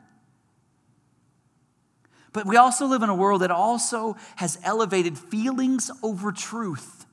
But 2.33 2.47
we 2.47 2.57
also 2.57 2.87
live 2.87 3.03
in 3.03 3.09
a 3.09 3.15
world 3.15 3.43
that 3.43 3.51
also 3.51 4.17
has 4.37 4.59
elevated 4.65 5.19
feelings 5.19 5.91
over 6.03 6.33
truth. 6.33 7.07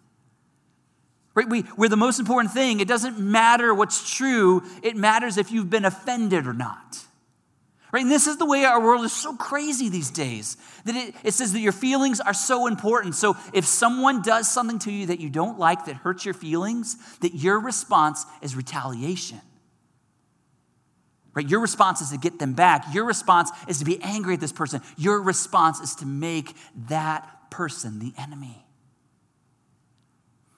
Right? 1.35 1.47
We, 1.47 1.65
we're 1.77 1.89
the 1.89 1.97
most 1.97 2.19
important 2.19 2.53
thing. 2.53 2.79
It 2.79 2.87
doesn't 2.87 3.19
matter 3.19 3.73
what's 3.73 4.13
true, 4.15 4.63
it 4.81 4.95
matters 4.95 5.37
if 5.37 5.51
you've 5.51 5.69
been 5.69 5.85
offended 5.85 6.47
or 6.47 6.53
not. 6.53 7.05
Right? 7.91 8.03
And 8.03 8.11
this 8.11 8.27
is 8.27 8.37
the 8.37 8.45
way 8.45 8.65
our 8.65 8.79
world 8.79 9.03
is 9.03 9.13
so 9.13 9.35
crazy 9.35 9.89
these 9.89 10.11
days 10.11 10.57
that 10.85 10.95
it, 10.95 11.15
it 11.23 11.33
says 11.33 11.53
that 11.53 11.59
your 11.59 11.71
feelings 11.71 12.19
are 12.19 12.35
so 12.35 12.67
important. 12.67 13.15
So 13.15 13.35
if 13.51 13.65
someone 13.65 14.21
does 14.21 14.51
something 14.51 14.77
to 14.79 14.91
you 14.91 15.07
that 15.07 15.19
you 15.19 15.29
don't 15.29 15.57
like 15.57 15.85
that 15.85 15.95
hurts 15.95 16.23
your 16.23 16.35
feelings, 16.35 16.97
that 17.21 17.33
your 17.33 17.59
response 17.59 18.25
is 18.41 18.55
retaliation. 18.55 19.41
Right? 21.39 21.49
Your 21.49 21.61
response 21.61 22.01
is 22.01 22.09
to 22.09 22.17
get 22.17 22.37
them 22.37 22.51
back. 22.51 22.93
Your 22.93 23.05
response 23.05 23.49
is 23.69 23.79
to 23.79 23.85
be 23.85 23.97
angry 24.03 24.33
at 24.33 24.41
this 24.41 24.51
person. 24.51 24.81
Your 24.97 25.21
response 25.21 25.79
is 25.79 25.95
to 25.95 26.05
make 26.05 26.53
that 26.89 27.49
person 27.49 27.99
the 27.99 28.11
enemy. 28.17 28.65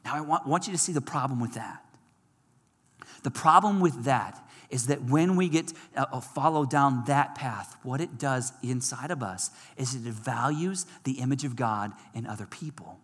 Now, 0.04 0.16
I 0.16 0.22
want, 0.22 0.48
want 0.48 0.66
you 0.66 0.74
to 0.74 0.80
see 0.80 0.92
the 0.92 1.00
problem 1.00 1.40
with 1.40 1.54
that. 1.54 1.86
The 3.22 3.30
problem 3.30 3.80
with 3.80 4.06
that 4.06 4.44
is 4.72 4.88
that 4.88 5.04
when 5.04 5.36
we 5.36 5.50
get 5.50 5.72
uh, 5.96 6.08
uh, 6.12 6.20
follow 6.20 6.66
down 6.66 7.04
that 7.06 7.36
path, 7.36 7.78
what 7.84 8.02
it 8.02 8.18
does 8.18 8.52
inside 8.64 9.12
of 9.12 9.22
us 9.22 9.52
is 9.78 9.94
it 9.94 10.02
values 10.02 10.88
the 11.04 11.20
image 11.20 11.44
of 11.44 11.56
God 11.56 11.92
in 12.16 12.26
other 12.26 12.48
people. 12.48 12.98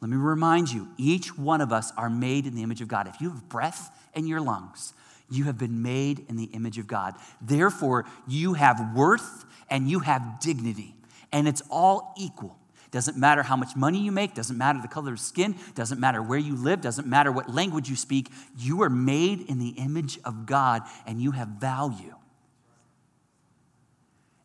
Let 0.00 0.10
me 0.10 0.16
remind 0.16 0.72
you, 0.72 0.88
each 0.98 1.38
one 1.38 1.60
of 1.60 1.72
us 1.72 1.92
are 1.96 2.10
made 2.10 2.48
in 2.48 2.56
the 2.56 2.64
image 2.64 2.80
of 2.80 2.88
God. 2.88 3.06
If 3.06 3.20
you 3.20 3.30
have 3.30 3.48
breath 3.48 3.96
in 4.12 4.26
your 4.26 4.40
lungs, 4.40 4.94
you 5.30 5.44
have 5.44 5.58
been 5.58 5.82
made 5.82 6.24
in 6.28 6.36
the 6.36 6.44
image 6.44 6.78
of 6.78 6.86
God. 6.86 7.14
Therefore, 7.40 8.04
you 8.26 8.54
have 8.54 8.94
worth 8.94 9.44
and 9.70 9.88
you 9.88 10.00
have 10.00 10.40
dignity, 10.40 10.94
and 11.32 11.48
it's 11.48 11.62
all 11.70 12.14
equal. 12.18 12.58
Doesn't 12.92 13.16
matter 13.16 13.42
how 13.42 13.56
much 13.56 13.74
money 13.74 14.00
you 14.00 14.12
make, 14.12 14.34
doesn't 14.34 14.58
matter 14.58 14.78
the 14.82 14.86
color 14.86 15.14
of 15.14 15.20
skin, 15.20 15.56
doesn't 15.74 15.98
matter 15.98 16.22
where 16.22 16.38
you 16.38 16.54
live, 16.54 16.82
doesn't 16.82 17.06
matter 17.06 17.32
what 17.32 17.52
language 17.52 17.88
you 17.88 17.96
speak. 17.96 18.28
You 18.58 18.82
are 18.82 18.90
made 18.90 19.48
in 19.48 19.58
the 19.58 19.70
image 19.70 20.18
of 20.26 20.44
God 20.44 20.82
and 21.06 21.20
you 21.20 21.30
have 21.30 21.48
value. 21.48 22.14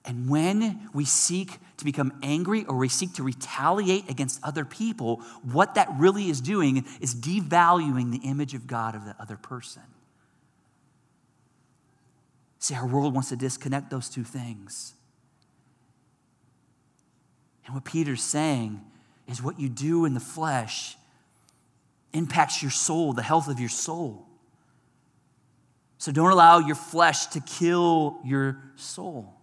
And 0.06 0.30
when 0.30 0.90
we 0.94 1.04
seek 1.04 1.58
to 1.76 1.84
become 1.84 2.14
angry 2.24 2.64
or 2.64 2.78
we 2.78 2.88
seek 2.88 3.16
to 3.16 3.24
retaliate 3.24 4.10
against 4.10 4.40
other 4.42 4.64
people, 4.64 5.18
what 5.44 5.76
that 5.76 5.90
really 5.98 6.30
is 6.30 6.40
doing 6.40 6.86
is 7.02 7.14
devaluing 7.14 8.12
the 8.12 8.26
image 8.26 8.54
of 8.54 8.66
God 8.66 8.96
of 8.96 9.04
the 9.04 9.14
other 9.20 9.36
person. 9.36 9.84
See, 12.68 12.76
our 12.76 12.86
world 12.86 13.14
wants 13.14 13.30
to 13.30 13.38
disconnect 13.38 13.90
those 13.90 14.10
two 14.10 14.26
things. 14.26 14.94
And 17.66 17.74
what 17.74 17.86
Peter's 17.86 18.22
saying 18.22 18.82
is 19.26 19.42
what 19.42 19.58
you 19.58 19.70
do 19.70 20.04
in 20.04 20.14
the 20.14 20.20
flesh 20.20 20.98
impacts 22.12 22.62
your 22.62 22.72
soul, 22.72 23.14
the 23.14 23.24
health 23.24 23.48
of 23.48 23.62
your 23.62 23.70
soul. 23.70 24.28
So 25.98 26.12
don't 26.12 26.30
allow 26.30 26.60
your 26.60 26.76
flesh 26.76 27.28
to 27.28 27.40
kill 27.40 28.20
your 28.26 28.58
soul. 28.76 29.37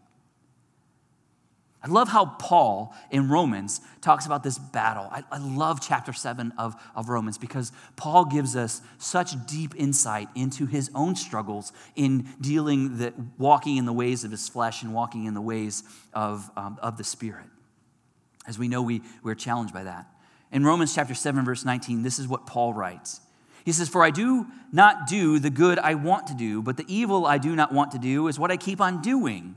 I 1.85 1.89
love 1.89 2.09
how 2.09 2.25
Paul 2.25 2.95
in 3.11 3.29
Romans 3.29 3.83
talks 4.01 4.25
about 4.25 4.43
this 4.43 4.57
battle. 4.59 5.07
I, 5.13 5.23
I, 5.31 5.37
love 5.37 5.83
chapter 5.87 6.15
7 6.15 6.55
of, 6.57 6.75
of 6.97 7.11
Romans 7.11 7.37
because 7.37 7.73
Paul 7.97 8.25
gives 8.25 8.57
us 8.57 8.81
such 8.97 9.35
deep 9.47 9.75
insight 9.77 10.29
into 10.35 10.65
his 10.65 10.91
own 10.95 11.15
struggles 11.15 11.75
in 11.95 12.27
dealing 12.41 12.97
the 12.97 13.13
walking 13.37 13.77
in 13.77 13.85
the 13.85 13.93
ways 13.93 14.25
of 14.25 14.31
his 14.31 14.49
flesh 14.49 14.83
and 14.83 14.95
walking 14.95 15.27
in 15.27 15.35
the 15.35 15.43
ways 15.43 15.85
of, 16.15 16.51
um, 16.57 16.79
of 16.81 16.97
the 16.97 17.05
Spirit. 17.05 17.45
As 18.47 18.59
we 18.59 18.67
know, 18.67 18.81
we, 18.81 19.03
we're 19.23 19.35
challenged 19.35 19.75
by 19.75 19.85
that. 19.85 20.07
In 20.53 20.65
Romans 20.65 20.95
chapter 20.95 21.15
7, 21.15 21.45
verse 21.45 21.67
19, 21.67 22.03
this 22.03 22.19
is 22.19 22.27
what 22.27 22.47
Paul 22.47 22.73
writes. 22.73 23.21
He 23.63 23.73
says, 23.73 23.91
For 23.91 24.03
I 24.03 24.11
do 24.11 24.47
not 24.73 25.07
do 25.07 25.39
the 25.39 25.51
good 25.51 25.79
I 25.79 25.97
want 25.97 26.29
to 26.29 26.35
do, 26.35 26.63
but 26.63 26.79
the 26.79 26.87
evil 26.89 27.27
I 27.27 27.37
do 27.37 27.55
not 27.55 27.73
want 27.73 27.91
to 27.93 27.99
do 27.99 28.29
is 28.29 28.39
what 28.39 28.51
I 28.51 28.57
keep 28.57 28.81
on 28.81 29.03
doing. 29.03 29.57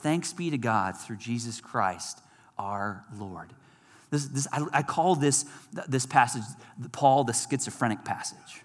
Thanks 0.00 0.32
be 0.32 0.50
to 0.50 0.58
God 0.58 0.96
through 0.96 1.16
Jesus 1.16 1.60
Christ 1.60 2.20
our 2.58 3.04
Lord. 3.18 3.52
This, 4.10 4.26
this, 4.26 4.48
I, 4.52 4.64
I 4.72 4.82
call 4.82 5.14
this, 5.14 5.44
this 5.88 6.04
passage, 6.04 6.42
Paul, 6.92 7.24
the 7.24 7.32
schizophrenic 7.32 8.04
passage 8.04 8.64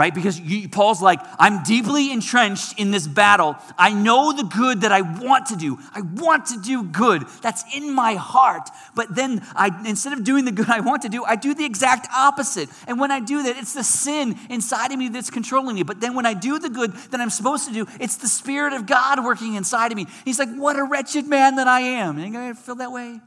right? 0.00 0.14
Because 0.14 0.40
you, 0.40 0.66
Paul's 0.66 1.02
like, 1.02 1.20
I'm 1.38 1.62
deeply 1.62 2.10
entrenched 2.10 2.80
in 2.80 2.90
this 2.90 3.06
battle. 3.06 3.54
I 3.76 3.92
know 3.92 4.32
the 4.32 4.44
good 4.44 4.80
that 4.80 4.92
I 4.92 5.02
want 5.02 5.48
to 5.48 5.56
do. 5.56 5.78
I 5.94 6.00
want 6.00 6.46
to 6.46 6.58
do 6.58 6.84
good. 6.84 7.26
That's 7.42 7.62
in 7.76 7.92
my 7.94 8.14
heart. 8.14 8.70
But 8.94 9.14
then 9.14 9.46
I, 9.54 9.66
instead 9.86 10.14
of 10.14 10.24
doing 10.24 10.46
the 10.46 10.52
good 10.52 10.70
I 10.78 10.80
want 10.80 11.02
to 11.02 11.10
do, 11.10 11.22
I 11.24 11.36
do 11.36 11.52
the 11.52 11.66
exact 11.66 12.10
opposite. 12.16 12.70
And 12.86 12.98
when 12.98 13.10
I 13.10 13.20
do 13.20 13.42
that, 13.42 13.58
it's 13.58 13.74
the 13.74 13.84
sin 13.84 14.38
inside 14.48 14.90
of 14.90 14.98
me 14.98 15.10
that's 15.10 15.28
controlling 15.28 15.76
me. 15.76 15.82
But 15.82 16.00
then 16.00 16.14
when 16.14 16.24
I 16.24 16.32
do 16.32 16.58
the 16.58 16.70
good 16.70 16.94
that 17.10 17.20
I'm 17.20 17.28
supposed 17.28 17.68
to 17.68 17.74
do, 17.74 17.86
it's 18.00 18.16
the 18.16 18.28
Spirit 18.28 18.72
of 18.72 18.86
God 18.86 19.22
working 19.22 19.52
inside 19.52 19.92
of 19.92 19.96
me. 19.96 20.06
He's 20.24 20.38
like, 20.38 20.48
what 20.54 20.76
a 20.76 20.82
wretched 20.82 21.26
man 21.26 21.56
that 21.56 21.68
I 21.68 21.80
am. 21.80 22.18
Anybody 22.18 22.54
feel 22.54 22.76
that 22.76 22.90
way? 22.90 23.20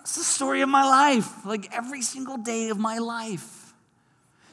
It's 0.00 0.16
the 0.16 0.24
story 0.24 0.60
of 0.60 0.68
my 0.68 0.84
life, 0.84 1.46
like 1.46 1.74
every 1.74 2.02
single 2.02 2.36
day 2.36 2.68
of 2.68 2.78
my 2.78 2.98
life. 2.98 3.57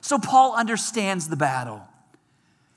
So 0.05 0.19
Paul 0.19 0.55
understands 0.55 1.29
the 1.29 1.35
battle. 1.35 1.81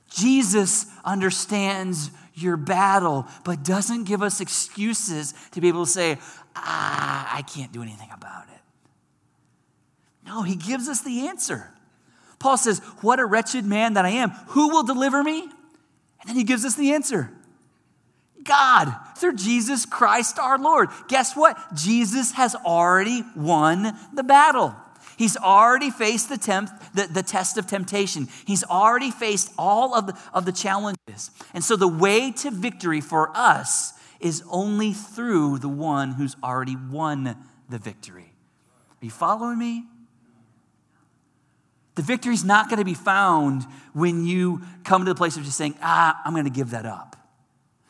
Jesus 0.09 0.87
understands 1.05 2.09
your 2.33 2.57
battle, 2.57 3.27
but 3.45 3.63
doesn't 3.63 4.05
give 4.05 4.23
us 4.23 4.41
excuses 4.41 5.35
to 5.51 5.61
be 5.61 5.67
able 5.67 5.85
to 5.85 5.91
say, 5.91 6.17
ah, 6.55 7.29
I 7.31 7.43
can't 7.43 7.71
do 7.71 7.83
anything 7.83 8.09
about 8.11 8.45
it. 8.47 8.59
No, 10.25 10.41
he 10.41 10.55
gives 10.55 10.89
us 10.89 11.01
the 11.01 11.27
answer. 11.27 11.69
Paul 12.39 12.57
says, 12.57 12.79
What 13.01 13.19
a 13.19 13.25
wretched 13.27 13.63
man 13.63 13.93
that 13.93 14.05
I 14.05 14.09
am. 14.09 14.31
Who 14.47 14.69
will 14.69 14.83
deliver 14.83 15.23
me? 15.23 15.41
And 15.41 16.29
then 16.29 16.35
he 16.35 16.43
gives 16.43 16.65
us 16.65 16.73
the 16.73 16.93
answer 16.93 17.31
God, 18.43 18.91
through 19.17 19.35
Jesus 19.35 19.85
Christ 19.85 20.39
our 20.39 20.57
Lord. 20.57 20.89
Guess 21.07 21.35
what? 21.35 21.75
Jesus 21.75 22.31
has 22.31 22.55
already 22.55 23.23
won 23.35 23.95
the 24.15 24.23
battle. 24.23 24.75
He's 25.19 25.35
already 25.35 25.91
faced 25.91 26.29
the, 26.29 26.37
temp, 26.37 26.71
the, 26.93 27.05
the 27.07 27.21
test 27.23 27.57
of 27.57 27.67
temptation. 27.67 28.29
He's 28.47 28.63
already 28.63 29.11
faced 29.11 29.51
all 29.57 29.93
of 29.93 30.07
the, 30.07 30.17
of 30.33 30.45
the 30.45 30.53
challenges. 30.53 31.31
And 31.53 31.61
so 31.61 31.75
the 31.75 31.89
way 31.89 32.31
to 32.31 32.51
victory 32.51 33.01
for 33.01 33.29
us 33.35 33.91
is 34.21 34.41
only 34.49 34.93
through 34.93 35.59
the 35.59 35.67
one 35.67 36.13
who's 36.13 36.37
already 36.41 36.77
won 36.77 37.35
the 37.67 37.77
victory. 37.77 38.31
Are 39.01 39.05
you 39.05 39.11
following 39.11 39.59
me? 39.59 39.83
The 41.95 42.01
victory 42.01 42.33
is 42.33 42.45
not 42.45 42.69
going 42.69 42.79
to 42.79 42.85
be 42.85 42.93
found 42.93 43.63
when 43.91 44.25
you 44.25 44.61
come 44.85 45.03
to 45.03 45.11
the 45.11 45.17
place 45.17 45.35
of 45.35 45.43
just 45.43 45.57
saying, 45.57 45.75
ah, 45.81 46.17
I'm 46.23 46.31
going 46.31 46.45
to 46.45 46.49
give 46.49 46.69
that 46.69 46.85
up. 46.85 47.17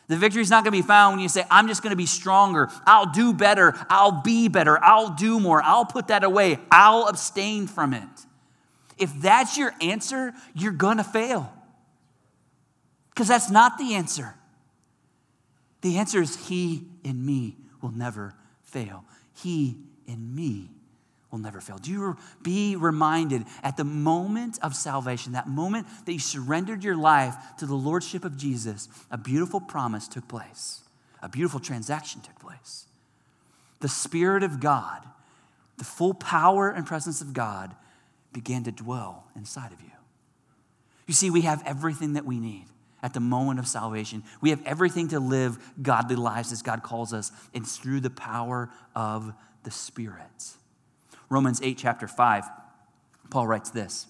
The 0.10 0.18
victory 0.18 0.42
is 0.42 0.50
not 0.50 0.64
going 0.64 0.74
to 0.74 0.84
be 0.84 0.88
found 0.88 1.14
when 1.14 1.22
you 1.22 1.30
say, 1.30 1.46
I'm 1.52 1.68
just 1.68 1.84
going 1.84 1.92
to 1.92 1.96
be 1.96 2.08
stronger. 2.08 2.70
I'll 2.86 3.12
do 3.12 3.32
better. 3.32 3.76
I'll 3.90 4.24
be 4.24 4.48
better. 4.48 4.84
I'll 4.84 5.12
do 5.12 5.40
more. 5.40 5.62
I'll 5.62 5.86
put 5.86 6.08
that 6.08 6.24
away. 6.24 6.58
I'll 6.72 7.08
abstain 7.08 7.68
from 7.68 7.94
it. 7.94 8.10
If 8.98 9.14
that's 9.22 9.56
your 9.56 9.72
answer, 9.82 10.34
you're 10.56 10.72
going 10.72 10.98
to 10.98 11.04
fail. 11.04 11.54
Because 13.12 13.28
that's 13.28 13.52
not 13.52 13.78
the 13.78 13.94
answer. 13.94 14.34
The 15.82 16.00
answer 16.00 16.22
is 16.22 16.48
He 16.48 16.88
in 17.04 17.24
me 17.24 17.58
will 17.80 17.92
never 17.92 18.34
fail. 18.64 19.06
He 19.34 19.78
in 20.08 20.36
me 20.36 20.72
will 21.32 21.40
never 21.40 21.62
fail. 21.62 21.78
Do 21.78 21.92
you 21.92 22.18
be 22.42 22.76
reminded 22.76 23.46
at 23.62 23.78
the 23.78 23.84
moment 23.84 24.58
of 24.64 24.76
salvation, 24.76 25.34
that 25.34 25.48
moment 25.48 25.88
that 26.06 26.14
you 26.14 26.20
surrendered 26.20 26.84
your 26.84 26.96
life 26.96 27.36
to 27.60 27.66
the 27.66 27.76
Lordship 27.76 28.26
of 28.26 28.36
Jesus, 28.36 28.90
a 29.12 29.18
beautiful 29.18 29.62
promise 29.62 30.08
took 30.08 30.28
place, 30.28 30.82
a 31.22 31.30
beautiful 31.30 31.60
transaction 31.60 32.22
took 32.22 32.40
place. 32.40 32.88
The 33.82 33.90
Spirit 33.90 34.44
of 34.44 34.60
God, 34.60 35.06
the 35.78 35.86
full 35.86 36.14
power 36.14 36.70
and 36.70 36.86
presence 36.86 37.22
of 37.22 37.34
God 37.34 37.76
began 38.34 38.64
to 38.64 38.72
dwell 38.72 39.26
inside 39.36 39.72
of 39.72 39.82
you. 39.82 39.92
You 41.08 41.14
see, 41.14 41.30
we 41.30 41.42
have 41.42 41.64
everything 41.66 42.14
that 42.14 42.26
we 42.26 42.40
need. 42.40 42.66
at 43.02 43.14
the 43.14 43.20
moment 43.20 43.60
of 43.60 43.68
salvation. 43.68 44.24
We 44.42 44.50
have 44.50 44.62
everything 44.66 45.10
to 45.10 45.20
live 45.20 45.58
godly 45.82 46.16
lives 46.16 46.52
as 46.52 46.62
God 46.62 46.84
calls 46.84 47.14
us, 47.14 47.32
and 47.54 47.66
through 47.68 48.02
the 48.02 48.10
power 48.10 48.70
of 48.96 49.34
the 49.64 49.72
Spirit. 49.72 50.58
Romans 51.30 51.62
8, 51.62 51.78
chapter 51.78 52.08
5, 52.08 52.46
Paul 53.30 53.48
writes 53.48 53.70
this 53.70 54.08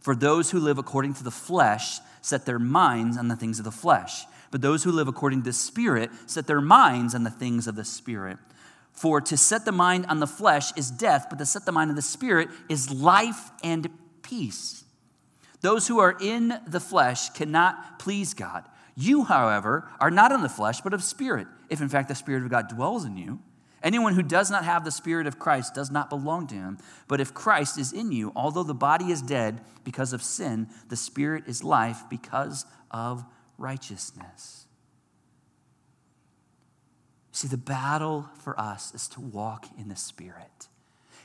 For 0.00 0.14
those 0.14 0.50
who 0.50 0.58
live 0.58 0.78
according 0.78 1.14
to 1.14 1.24
the 1.24 1.30
flesh 1.30 2.00
set 2.20 2.46
their 2.46 2.58
minds 2.58 3.16
on 3.16 3.28
the 3.28 3.36
things 3.36 3.58
of 3.58 3.64
the 3.64 3.70
flesh, 3.70 4.24
but 4.50 4.60
those 4.60 4.84
who 4.84 4.92
live 4.92 5.08
according 5.08 5.40
to 5.42 5.50
the 5.50 5.52
Spirit 5.52 6.10
set 6.26 6.46
their 6.46 6.60
minds 6.60 7.14
on 7.14 7.22
the 7.22 7.30
things 7.30 7.66
of 7.66 7.76
the 7.76 7.84
Spirit. 7.84 8.38
For 8.92 9.20
to 9.20 9.36
set 9.36 9.64
the 9.64 9.72
mind 9.72 10.06
on 10.06 10.18
the 10.18 10.26
flesh 10.26 10.76
is 10.76 10.90
death, 10.90 11.26
but 11.30 11.38
to 11.38 11.46
set 11.46 11.64
the 11.64 11.72
mind 11.72 11.90
on 11.90 11.96
the 11.96 12.02
Spirit 12.02 12.48
is 12.68 12.90
life 12.90 13.50
and 13.62 13.88
peace. 14.22 14.84
Those 15.60 15.86
who 15.88 15.98
are 15.98 16.16
in 16.20 16.60
the 16.66 16.80
flesh 16.80 17.30
cannot 17.30 17.98
please 17.98 18.34
God. 18.34 18.64
You, 18.96 19.24
however, 19.24 19.88
are 20.00 20.10
not 20.10 20.32
in 20.32 20.42
the 20.42 20.48
flesh, 20.48 20.80
but 20.80 20.92
of 20.92 21.04
spirit, 21.04 21.46
if 21.70 21.80
in 21.80 21.88
fact 21.88 22.08
the 22.08 22.14
Spirit 22.16 22.42
of 22.42 22.50
God 22.50 22.68
dwells 22.68 23.04
in 23.04 23.16
you. 23.16 23.38
Anyone 23.82 24.14
who 24.14 24.22
does 24.22 24.50
not 24.50 24.64
have 24.64 24.84
the 24.84 24.90
Spirit 24.90 25.26
of 25.26 25.38
Christ 25.38 25.74
does 25.74 25.90
not 25.90 26.10
belong 26.10 26.46
to 26.48 26.54
him. 26.54 26.78
But 27.06 27.20
if 27.20 27.32
Christ 27.32 27.78
is 27.78 27.92
in 27.92 28.10
you, 28.10 28.32
although 28.34 28.62
the 28.62 28.74
body 28.74 29.12
is 29.12 29.22
dead 29.22 29.60
because 29.84 30.12
of 30.12 30.22
sin, 30.22 30.68
the 30.88 30.96
Spirit 30.96 31.44
is 31.46 31.62
life 31.62 32.02
because 32.10 32.66
of 32.90 33.24
righteousness. 33.56 34.66
See, 37.30 37.46
the 37.46 37.56
battle 37.56 38.28
for 38.42 38.58
us 38.58 38.92
is 38.94 39.06
to 39.10 39.20
walk 39.20 39.66
in 39.78 39.88
the 39.88 39.96
Spirit 39.96 40.68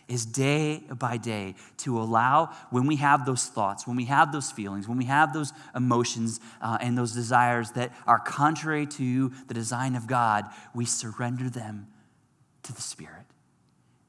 is 0.08 0.26
day 0.26 0.84
by 1.00 1.18
day 1.18 1.56
to 1.78 1.98
allow 1.98 2.54
when 2.70 2.86
we 2.86 2.98
have 2.98 3.26
those 3.26 3.46
thoughts, 3.46 3.88
when 3.88 3.96
we 3.96 4.06
have 4.06 4.32
those 4.32 4.52
feelings, 4.52 4.88
when 4.88 4.98
we 4.98 5.06
have 5.06 5.34
those 5.34 5.54
emotions 5.76 6.40
uh, 6.62 6.78
and 6.82 6.98
those 6.98 7.14
desires 7.14 7.72
that 7.72 7.92
are 8.06 8.20
contrary 8.20 8.86
to 8.86 9.32
the 9.48 9.54
design 9.54 9.96
of 9.96 10.06
God, 10.06 10.46
we 10.76 10.86
surrender 10.86 11.50
them 11.50 11.88
to 12.64 12.74
the 12.74 12.82
Spirit 12.82 13.26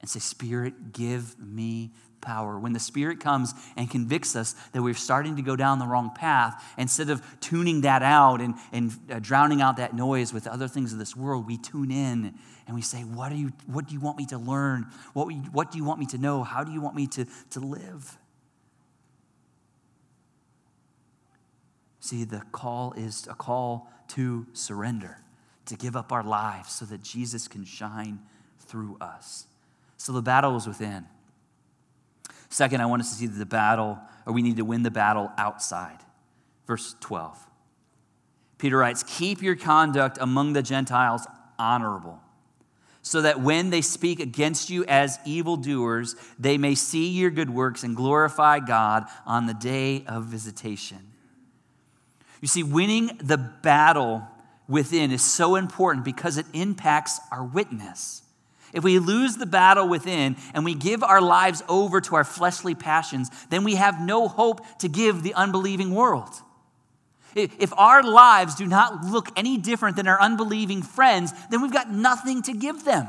and 0.01 0.09
say, 0.09 0.21
Spirit, 0.21 0.93
give 0.93 1.39
me 1.39 1.93
power. 2.21 2.59
When 2.59 2.73
the 2.73 2.81
Spirit 2.81 3.21
comes 3.21 3.55
and 3.77 3.91
convicts 3.91 4.35
us 4.35 4.55
that 4.73 4.83
we're 4.83 4.95
starting 4.95 5.37
to 5.37 5.43
go 5.43 5.57
down 5.57 5.79
the 5.79 5.87
wrong 5.87 6.11
path, 6.15 6.63
instead 6.77 7.11
of 7.11 7.23
tuning 7.41 7.83
that 7.83 8.03
out 8.03 8.41
and, 8.41 8.55
and 8.73 8.93
uh, 9.11 9.19
drowning 9.19 9.63
out 9.63 9.77
that 9.77 9.95
noise 9.95 10.33
with 10.33 10.47
other 10.47 10.69
things 10.69 10.93
of 10.93 10.99
this 10.99 11.15
world, 11.15 11.47
we 11.47 11.57
tune 11.57 11.91
in 11.91 12.35
and 12.67 12.75
we 12.75 12.83
say, 12.83 12.99
What, 13.03 13.31
are 13.31 13.37
you, 13.37 13.53
what 13.67 13.87
do 13.87 13.95
you 13.95 14.01
want 14.01 14.19
me 14.19 14.27
to 14.27 14.39
learn? 14.39 14.87
What, 15.13 15.33
what 15.53 15.71
do 15.71 15.79
you 15.79 15.85
want 15.85 16.01
me 16.01 16.07
to 16.07 16.19
know? 16.19 16.43
How 16.43 16.65
do 16.65 16.73
you 16.73 16.81
want 16.81 16.97
me 16.97 17.07
to, 17.09 17.27
to 17.51 17.61
live? 17.61 18.19
See, 22.01 22.25
the 22.25 22.43
call 22.53 22.93
is 22.95 23.27
a 23.31 23.35
call 23.35 23.91
to 24.09 24.47
surrender, 24.53 25.17
to 25.65 25.77
give 25.77 25.97
up 25.97 26.13
our 26.13 26.23
lives 26.23 26.73
so 26.73 26.85
that 26.85 27.03
Jesus 27.03 27.49
can 27.49 27.65
shine 27.65 28.19
through 28.67 28.97
us. 29.01 29.47
So 29.97 30.13
the 30.13 30.23
battle 30.23 30.57
is 30.57 30.67
within. 30.67 31.07
Second, 32.49 32.81
I 32.81 32.87
want 32.87 33.03
us 33.03 33.11
to 33.11 33.17
see 33.17 33.27
that 33.27 33.39
the 33.39 33.47
battle, 33.47 33.99
or 34.27 34.33
we 34.33 34.43
need 34.43 34.57
to 34.59 34.65
win 34.65 34.83
the 34.83 34.91
battle 34.91 35.31
outside. 35.37 35.99
Verse 36.67 36.95
12. 37.01 37.39
Peter 38.59 38.79
writes, 38.79 39.03
Keep 39.07 39.43
your 39.43 39.57
conduct 39.57 40.19
among 40.21 40.53
the 40.53 40.63
Gentiles 40.63 41.27
honorable, 41.59 42.21
so 43.03 43.21
that 43.23 43.41
when 43.41 43.71
they 43.71 43.83
speak 43.83 44.21
against 44.21 44.71
you 44.71 44.85
as 44.87 45.19
evildoers, 45.25 46.17
they 46.39 46.57
may 46.57 46.75
see 46.75 47.09
your 47.09 47.31
good 47.31 47.51
works 47.51 47.83
and 47.83 47.97
glorify 47.97 48.61
God 48.61 49.05
on 49.27 49.47
the 49.47 49.55
day 49.55 50.05
of 50.07 50.25
visitation. 50.25 51.13
You 52.41 52.49
see, 52.49 52.63
winning 52.63 53.19
the 53.23 53.39
battle 53.39 54.27
within 54.69 55.11
is 55.11 55.23
so 55.23 55.57
important 55.57 56.05
because 56.05 56.39
it 56.39 56.47
impacts 56.53 57.21
our 57.33 57.45
witness. 57.45 58.23
If 58.75 58.85
we 58.85 58.99
lose 58.99 59.37
the 59.37 59.47
battle 59.47 59.89
within 59.89 60.37
and 60.53 60.65
we 60.65 60.75
give 60.75 61.03
our 61.03 61.23
lives 61.23 61.63
over 61.69 62.01
to 62.03 62.17
our 62.17 62.25
fleshly 62.25 62.75
passions, 62.75 63.31
then 63.49 63.65
we 63.65 63.77
have 63.77 64.01
no 64.01 64.29
hope 64.29 64.61
to 64.81 64.89
give 64.89 65.23
the 65.23 65.33
unbelieving 65.33 65.95
world. 65.95 66.31
If 67.35 67.73
our 67.79 68.03
lives 68.03 68.55
do 68.55 68.67
not 68.67 69.05
look 69.05 69.29
any 69.37 69.57
different 69.57 69.97
than 69.97 70.07
our 70.07 70.21
unbelieving 70.21 70.83
friends, 70.83 71.33
then 71.51 71.63
we've 71.63 71.73
got 71.73 71.91
nothing 71.91 72.43
to 72.43 72.53
give 72.53 72.85
them. 72.85 73.09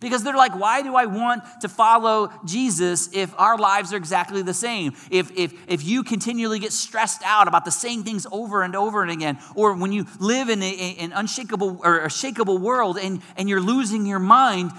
Because 0.00 0.22
they're 0.22 0.36
like, 0.36 0.58
why 0.58 0.82
do 0.82 0.94
I 0.94 1.06
want 1.06 1.42
to 1.60 1.68
follow 1.68 2.30
Jesus 2.44 3.08
if 3.12 3.32
our 3.38 3.56
lives 3.56 3.92
are 3.92 3.96
exactly 3.96 4.42
the 4.42 4.54
same? 4.54 4.92
If, 5.10 5.30
if, 5.36 5.54
if 5.68 5.84
you 5.84 6.02
continually 6.02 6.58
get 6.58 6.72
stressed 6.72 7.22
out 7.24 7.48
about 7.48 7.64
the 7.64 7.70
same 7.70 8.02
things 8.02 8.26
over 8.30 8.62
and 8.62 8.76
over 8.76 9.02
and 9.02 9.10
again, 9.10 9.38
or 9.54 9.74
when 9.74 9.92
you 9.92 10.06
live 10.20 10.48
in 10.48 10.62
a, 10.62 10.96
an 10.98 11.12
unshakable 11.12 11.80
or 11.82 12.00
a 12.00 12.08
shakable 12.08 12.60
world 12.60 12.98
and, 12.98 13.22
and 13.36 13.48
you're 13.48 13.60
losing 13.60 14.04
your 14.04 14.18
mind, 14.18 14.72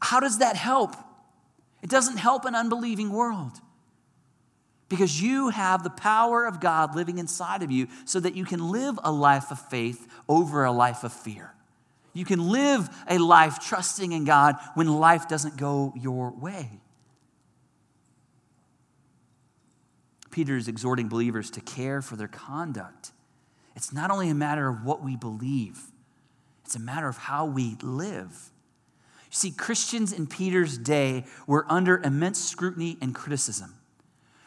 how 0.00 0.20
does 0.20 0.38
that 0.38 0.56
help? 0.56 0.94
It 1.82 1.90
doesn't 1.90 2.18
help 2.18 2.44
an 2.44 2.54
unbelieving 2.54 3.10
world. 3.10 3.52
Because 4.88 5.22
you 5.22 5.50
have 5.50 5.84
the 5.84 5.90
power 5.90 6.44
of 6.44 6.60
God 6.60 6.96
living 6.96 7.18
inside 7.18 7.62
of 7.62 7.70
you 7.70 7.86
so 8.04 8.18
that 8.20 8.34
you 8.34 8.44
can 8.44 8.70
live 8.70 8.98
a 9.04 9.12
life 9.12 9.50
of 9.52 9.60
faith 9.68 10.06
over 10.28 10.64
a 10.64 10.72
life 10.72 11.04
of 11.04 11.12
fear. 11.12 11.54
You 12.12 12.24
can 12.24 12.48
live 12.48 12.88
a 13.08 13.18
life 13.18 13.60
trusting 13.60 14.12
in 14.12 14.24
God 14.24 14.56
when 14.74 14.88
life 14.88 15.28
doesn't 15.28 15.56
go 15.56 15.92
your 15.96 16.30
way. 16.32 16.80
Peter 20.30 20.56
is 20.56 20.68
exhorting 20.68 21.08
believers 21.08 21.50
to 21.52 21.60
care 21.60 22.02
for 22.02 22.16
their 22.16 22.28
conduct. 22.28 23.12
It's 23.74 23.92
not 23.92 24.10
only 24.10 24.28
a 24.28 24.34
matter 24.34 24.68
of 24.68 24.84
what 24.84 25.02
we 25.02 25.16
believe, 25.16 25.80
it's 26.64 26.76
a 26.76 26.80
matter 26.80 27.08
of 27.08 27.16
how 27.16 27.46
we 27.46 27.76
live. 27.82 28.50
You 29.30 29.36
see, 29.36 29.50
Christians 29.50 30.12
in 30.12 30.26
Peter's 30.26 30.78
day 30.78 31.24
were 31.46 31.64
under 31.68 31.98
immense 31.98 32.38
scrutiny 32.44 32.96
and 33.00 33.14
criticism. 33.14 33.74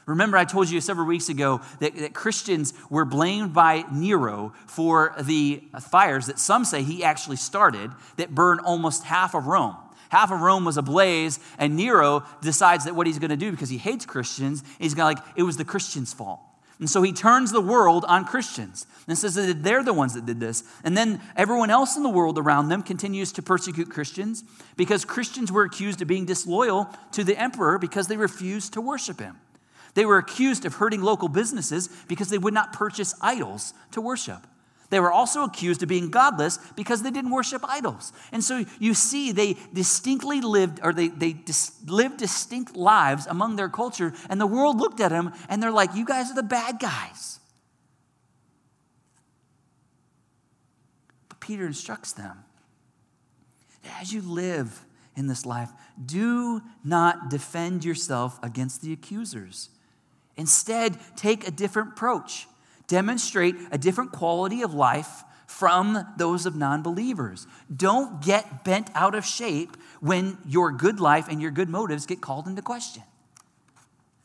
Remember, 0.05 0.37
I 0.37 0.45
told 0.45 0.69
you 0.69 0.81
several 0.81 1.07
weeks 1.07 1.29
ago 1.29 1.61
that, 1.79 1.95
that, 1.95 2.13
Christians 2.13 2.73
were 2.89 3.05
blamed 3.05 3.53
by 3.53 3.85
Nero 3.91 4.53
for 4.67 5.15
the 5.21 5.63
fires 5.79 6.27
that 6.27 6.39
some 6.39 6.65
say 6.65 6.83
he 6.83 7.03
actually 7.03 7.37
started 7.37 7.91
that 8.17 8.35
burned 8.35 8.59
almost 8.61 9.05
half 9.05 9.33
of 9.33 9.47
Rome. 9.47 9.77
Half 10.09 10.31
of 10.31 10.41
Rome 10.41 10.65
was 10.65 10.77
ablaze, 10.77 11.39
and 11.57 11.75
Nero 11.75 12.23
decides 12.41 12.85
that 12.85 12.95
what 12.95 13.07
he's 13.07 13.17
going 13.17 13.31
to 13.31 13.37
do 13.37 13.49
because 13.49 13.69
he 13.69 13.77
hates 13.77 14.05
Christians, 14.05 14.63
he's 14.77 14.93
going 14.93 15.15
to 15.15 15.21
like, 15.21 15.33
it 15.37 15.43
was 15.43 15.57
the 15.57 15.65
Christians' 15.65 16.13
fault. 16.13 16.39
And 16.79 16.89
so 16.89 17.01
he 17.01 17.13
turns 17.13 17.51
the 17.51 17.61
world 17.61 18.03
on 18.07 18.25
Christians 18.25 18.85
and 19.07 19.17
says 19.17 19.35
that 19.35 19.63
they're 19.63 19.83
the 19.83 19.93
ones 19.93 20.15
that 20.15 20.25
did 20.25 20.39
this. 20.39 20.63
And 20.83 20.97
then 20.97 21.21
everyone 21.35 21.69
else 21.69 21.95
in 21.95 22.03
the 22.03 22.09
world 22.09 22.37
around 22.37 22.69
them 22.69 22.83
continues 22.83 23.31
to 23.33 23.41
persecute 23.41 23.89
Christians 23.89 24.43
because 24.75 25.05
Christians 25.05 25.51
were 25.51 25.63
accused 25.63 26.01
of 26.01 26.07
being 26.07 26.25
disloyal 26.25 26.89
to 27.13 27.23
the 27.23 27.39
emperor 27.39 27.77
because 27.77 28.07
they 28.07 28.17
refused 28.17 28.73
to 28.73 28.81
worship 28.81 29.19
him. 29.19 29.37
They 29.93 30.05
were 30.05 30.17
accused 30.17 30.65
of 30.65 30.75
hurting 30.75 31.01
local 31.01 31.27
businesses 31.27 31.87
because 32.07 32.29
they 32.29 32.37
would 32.37 32.53
not 32.53 32.73
purchase 32.73 33.13
idols 33.21 33.73
to 33.91 34.01
worship. 34.01 34.47
They 34.89 34.99
were 34.99 35.11
also 35.11 35.43
accused 35.43 35.81
of 35.81 35.89
being 35.89 36.11
godless 36.11 36.57
because 36.75 37.01
they 37.01 37.09
didn't 37.09 37.31
worship 37.31 37.63
idols. 37.67 38.13
And 38.31 38.43
so 38.43 38.65
you 38.79 38.93
see, 38.93 39.31
they 39.31 39.57
distinctly 39.73 40.39
lived, 40.41 40.79
or 40.83 40.93
they, 40.93 41.07
they 41.07 41.33
dis- 41.33 41.71
lived 41.87 42.17
distinct 42.17 42.75
lives 42.75 43.25
among 43.25 43.55
their 43.55 43.69
culture, 43.69 44.13
and 44.29 44.39
the 44.39 44.47
world 44.47 44.77
looked 44.77 44.99
at 44.99 45.09
them 45.09 45.31
and 45.49 45.63
they're 45.63 45.71
like, 45.71 45.95
You 45.95 46.05
guys 46.05 46.29
are 46.29 46.35
the 46.35 46.43
bad 46.43 46.79
guys. 46.79 47.39
But 51.29 51.39
Peter 51.39 51.65
instructs 51.65 52.13
them 52.13 52.43
as 53.99 54.13
you 54.13 54.21
live 54.21 54.85
in 55.15 55.27
this 55.27 55.45
life, 55.45 55.69
do 56.03 56.61
not 56.83 57.29
defend 57.29 57.85
yourself 57.85 58.39
against 58.41 58.81
the 58.81 58.93
accusers. 58.93 59.69
Instead, 60.37 60.97
take 61.15 61.47
a 61.47 61.51
different 61.51 61.89
approach. 61.89 62.47
Demonstrate 62.87 63.55
a 63.71 63.77
different 63.77 64.11
quality 64.11 64.61
of 64.61 64.73
life 64.73 65.23
from 65.47 66.05
those 66.17 66.45
of 66.45 66.55
non 66.55 66.81
believers. 66.81 67.47
Don't 67.73 68.21
get 68.21 68.63
bent 68.63 68.89
out 68.95 69.15
of 69.15 69.25
shape 69.25 69.77
when 70.01 70.37
your 70.45 70.71
good 70.71 70.99
life 70.99 71.27
and 71.29 71.41
your 71.41 71.51
good 71.51 71.69
motives 71.69 72.05
get 72.05 72.21
called 72.21 72.47
into 72.47 72.61
question. 72.61 73.03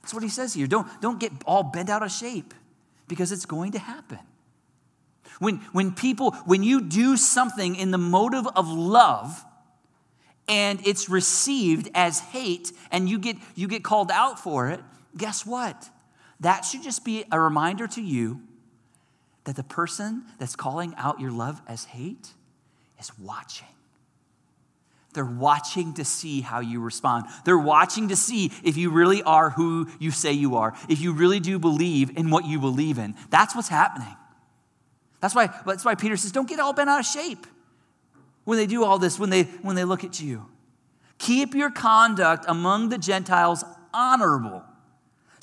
That's 0.03 0.14
what 0.14 0.23
he 0.23 0.29
says 0.29 0.55
here. 0.55 0.66
Don't, 0.66 0.88
don't 1.01 1.21
get 1.21 1.33
all 1.44 1.62
bent 1.62 1.90
out 1.90 2.03
of 2.03 2.11
shape 2.11 2.55
because 3.09 3.31
it's 3.31 3.47
going 3.47 3.73
to 3.73 3.79
happen. 3.79 4.18
When, 5.38 5.57
when 5.73 5.92
people, 5.92 6.33
when 6.47 6.62
you 6.62 6.81
do 6.81 7.16
something 7.16 7.77
in 7.77 7.90
the 7.90 7.99
motive 7.99 8.47
of 8.57 8.68
love, 8.68 9.44
and 10.49 10.85
it's 10.87 11.11
received 11.11 11.91
as 11.95 12.20
hate 12.20 12.72
and 12.91 13.09
you 13.09 13.18
get 13.18 13.37
you 13.55 13.68
get 13.68 13.85
called 13.85 14.11
out 14.11 14.41
for 14.41 14.70
it 14.70 14.80
guess 15.14 15.45
what 15.45 15.91
that 16.41 16.64
should 16.64 16.82
just 16.82 17.05
be 17.05 17.24
a 17.30 17.41
reminder 17.41 17.86
to 17.89 18.01
you 18.01 18.41
that 19.45 19.57
the 19.57 19.64
person 19.64 20.24
that's 20.39 20.55
calling 20.55 20.95
out 20.97 21.20
your 21.20 21.30
love 21.30 21.61
as 21.66 21.84
hate 21.86 22.28
is 23.01 23.11
watching. 23.18 23.68
They're 25.14 25.24
watching 25.24 25.95
to 25.95 26.05
see 26.05 26.43
how 26.43 26.61
you 26.61 26.80
respond. 26.80 27.26
They're 27.45 27.59
watching 27.59 28.09
to 28.09 28.16
see 28.16 28.53
if 28.62 28.76
you 28.76 28.91
really 28.91 29.22
are 29.22 29.51
who 29.51 29.89
you 29.99 30.11
say 30.11 30.32
you 30.32 30.57
are, 30.57 30.74
if 30.89 31.01
you 31.01 31.12
really 31.12 31.41
do 31.41 31.59
believe 31.59 32.16
in 32.16 32.30
what 32.30 32.45
you 32.45 32.61
believe 32.61 32.99
in. 32.99 33.14
That's 33.30 33.57
what's 33.57 33.68
happening. 33.68 34.14
That's 35.20 35.34
why, 35.34 35.49
that's 35.66 35.84
why 35.84 35.95
Peter 35.95 36.16
says, 36.16 36.30
don't 36.30 36.49
get 36.49 36.61
all 36.61 36.72
bent 36.72 36.91
out 36.91 37.01
of 37.01 37.07
shape 37.07 37.47
when 38.45 38.59
they 38.59 38.66
do 38.66 38.84
all 38.84 38.99
this, 38.99 39.18
when 39.18 39.30
they, 39.30 39.45
when 39.62 39.74
they 39.76 39.84
look 39.84 40.05
at 40.05 40.20
you. 40.20 40.47
Keep 41.18 41.55
your 41.55 41.70
conduct 41.70 42.45
among 42.47 42.91
the 42.91 42.99
Gentiles 42.99 43.64
honorable. 43.93 44.62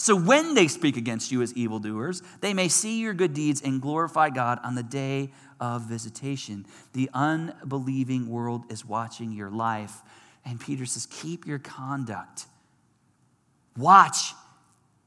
So 0.06 0.16
when 0.16 0.53
they 0.53 0.68
speak 0.68 0.97
against 0.97 1.32
you 1.32 1.41
as 1.41 1.51
evildoers, 1.56 2.22
they 2.39 2.53
may 2.53 2.68
see 2.68 3.01
your 3.01 3.16
good 3.16 3.34
deeds 3.34 3.64
and 3.64 3.82
glorify 3.82 4.30
God 4.30 4.60
on 4.64 4.76
the 4.76 4.84
day 4.84 5.32
of 5.60 5.89
visitation. 5.89 6.68
The 6.93 7.10
unbelieving 7.12 8.30
world 8.30 8.72
is 8.72 8.86
watching 8.86 9.32
your 9.32 9.49
life. 9.49 10.03
And 10.45 10.60
Peter 10.60 10.86
says, 10.86 11.08
keep 11.08 11.47
your 11.47 11.58
conduct. 11.58 12.45
Watch 13.76 14.36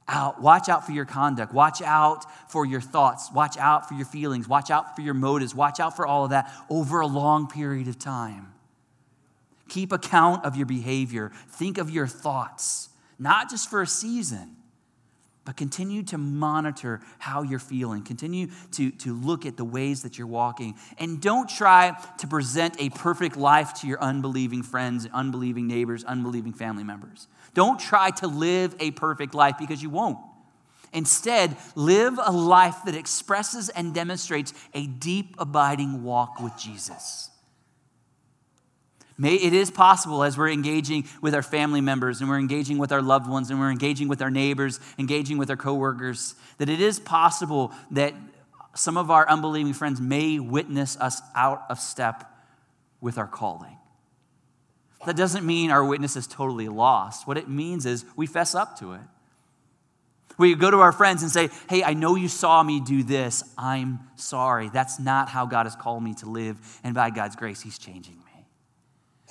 out. 0.09 0.43
Watch 0.43 0.69
out 0.69 0.85
for 0.85 0.91
your 0.91 1.05
conduct. 1.05 1.55
Watch 1.55 1.81
out 1.81 2.25
for 2.51 2.67
your 2.67 2.81
thoughts. 2.81 3.31
Watch 3.33 3.57
out 3.57 3.89
for 3.89 3.95
your 3.95 4.05
feelings. 4.05 4.49
Watch 4.49 4.69
out 4.69 4.97
for 4.97 5.03
your 5.03 5.15
motives. 5.15 5.55
Watch 5.55 5.79
out 5.79 5.95
for 5.95 6.09
all 6.09 6.25
of 6.25 6.31
that 6.31 6.53
over 6.69 6.99
a 6.99 7.07
long 7.07 7.47
period 7.47 7.87
of 7.87 8.01
time. 8.01 8.53
Keep 9.69 9.93
account 9.93 10.45
of 10.45 10.57
your 10.57 10.67
behavior. 10.67 11.31
Think 11.51 11.79
of 11.79 11.89
your 11.89 12.09
thoughts, 12.09 12.89
not 13.17 13.49
just 13.49 13.71
for 13.71 13.81
a 13.81 13.87
season, 13.87 14.57
but 15.49 15.57
continue 15.57 16.03
to 16.03 16.19
monitor 16.19 17.01
how 17.19 17.41
you're 17.41 17.59
feeling. 17.59 18.03
Continue 18.03 18.49
to, 18.73 18.91
to 18.91 19.15
look 19.15 19.47
at 19.47 19.57
the 19.57 19.65
ways 19.65 20.03
that 20.03 20.19
you're 20.19 20.27
walking. 20.27 20.75
And 20.99 21.23
don't 21.23 21.49
try 21.49 21.97
to 22.19 22.27
present 22.27 22.77
a 22.79 22.91
perfect 22.91 23.35
life 23.35 23.73
to 23.81 23.87
your 23.87 23.99
unbelieving 23.99 24.63
friends, 24.63 25.09
unbelieving 25.11 25.67
neighbors, 25.67 26.05
unbelieving 26.05 26.53
family 26.53 26.85
members. 26.85 27.29
Don't 27.55 27.81
try 27.81 28.11
to 28.11 28.27
live 28.27 28.77
a 28.79 28.91
perfect 28.91 29.33
life 29.33 29.55
because 29.59 29.83
you 29.83 29.89
won't. 29.89 30.19
Instead, 30.93 31.57
live 31.75 32.21
a 32.23 32.31
life 32.31 32.77
that 32.85 32.95
expresses 32.95 33.71
and 33.71 33.95
demonstrates 33.95 34.53
a 34.75 34.87
deep, 34.87 35.35
abiding 35.39 36.05
walk 36.05 36.41
with 36.43 36.53
Jesus. 36.59 37.31
It 39.21 39.53
is 39.53 39.71
possible 39.71 40.23
as 40.23 40.39
we're 40.39 40.51
engaging 40.51 41.05
with 41.21 41.35
our 41.35 41.43
family 41.43 41.81
members 41.81 42.21
and 42.21 42.31
we're 42.31 42.39
engaging 42.39 42.79
with 42.79 42.93
our 42.93 43.03
loved 43.03 43.29
ones 43.29 43.51
and 43.51 43.59
we're 43.59 43.73
engaging 43.73 44.07
with 44.07 44.23
our 44.23 44.31
neighbors, 44.31 44.79
engaging 44.97 45.39
with 45.39 45.51
our 45.51 45.57
coworkers, 45.57 46.37
that 46.59 46.69
it 46.69 46.81
is 46.81 47.01
possible 47.01 47.73
that 47.91 48.15
some 48.75 48.97
of 48.97 49.11
our 49.11 49.29
unbelieving 49.29 49.73
friends 49.73 50.01
may 50.01 50.39
witness 50.39 50.97
us 50.99 51.21
out 51.35 51.65
of 51.69 51.81
step 51.81 52.31
with 53.01 53.19
our 53.19 53.27
calling. 53.27 53.77
That 55.05 55.17
doesn't 55.17 55.45
mean 55.45 55.71
our 55.71 55.85
witness 55.85 56.17
is 56.17 56.29
totally 56.29 56.69
lost. 56.69 57.27
What 57.27 57.39
it 57.39 57.49
means 57.49 57.87
is 57.87 58.05
we 58.15 58.27
fess 58.27 58.55
up 58.55 58.79
to 58.79 58.93
it. 58.93 59.01
We 60.37 60.55
go 60.55 60.71
to 60.71 60.79
our 60.79 60.93
friends 60.93 61.23
and 61.23 61.33
say, 61.33 61.49
Hey, 61.69 61.83
I 61.83 61.95
know 61.95 62.15
you 62.15 62.29
saw 62.29 62.63
me 62.63 62.81
do 62.81 63.03
this. 63.03 63.43
I'm 63.59 63.99
sorry. 64.15 64.69
That's 64.69 65.01
not 65.01 65.29
how 65.29 65.47
God 65.47 65.67
has 65.67 65.75
called 65.75 66.05
me 66.05 66.15
to 66.15 66.27
live. 66.29 66.57
And 66.85 66.95
by 66.95 67.11
God's 67.11 67.35
grace, 67.35 67.61
He's 67.61 67.79
changing 67.79 68.19
me. 68.19 68.28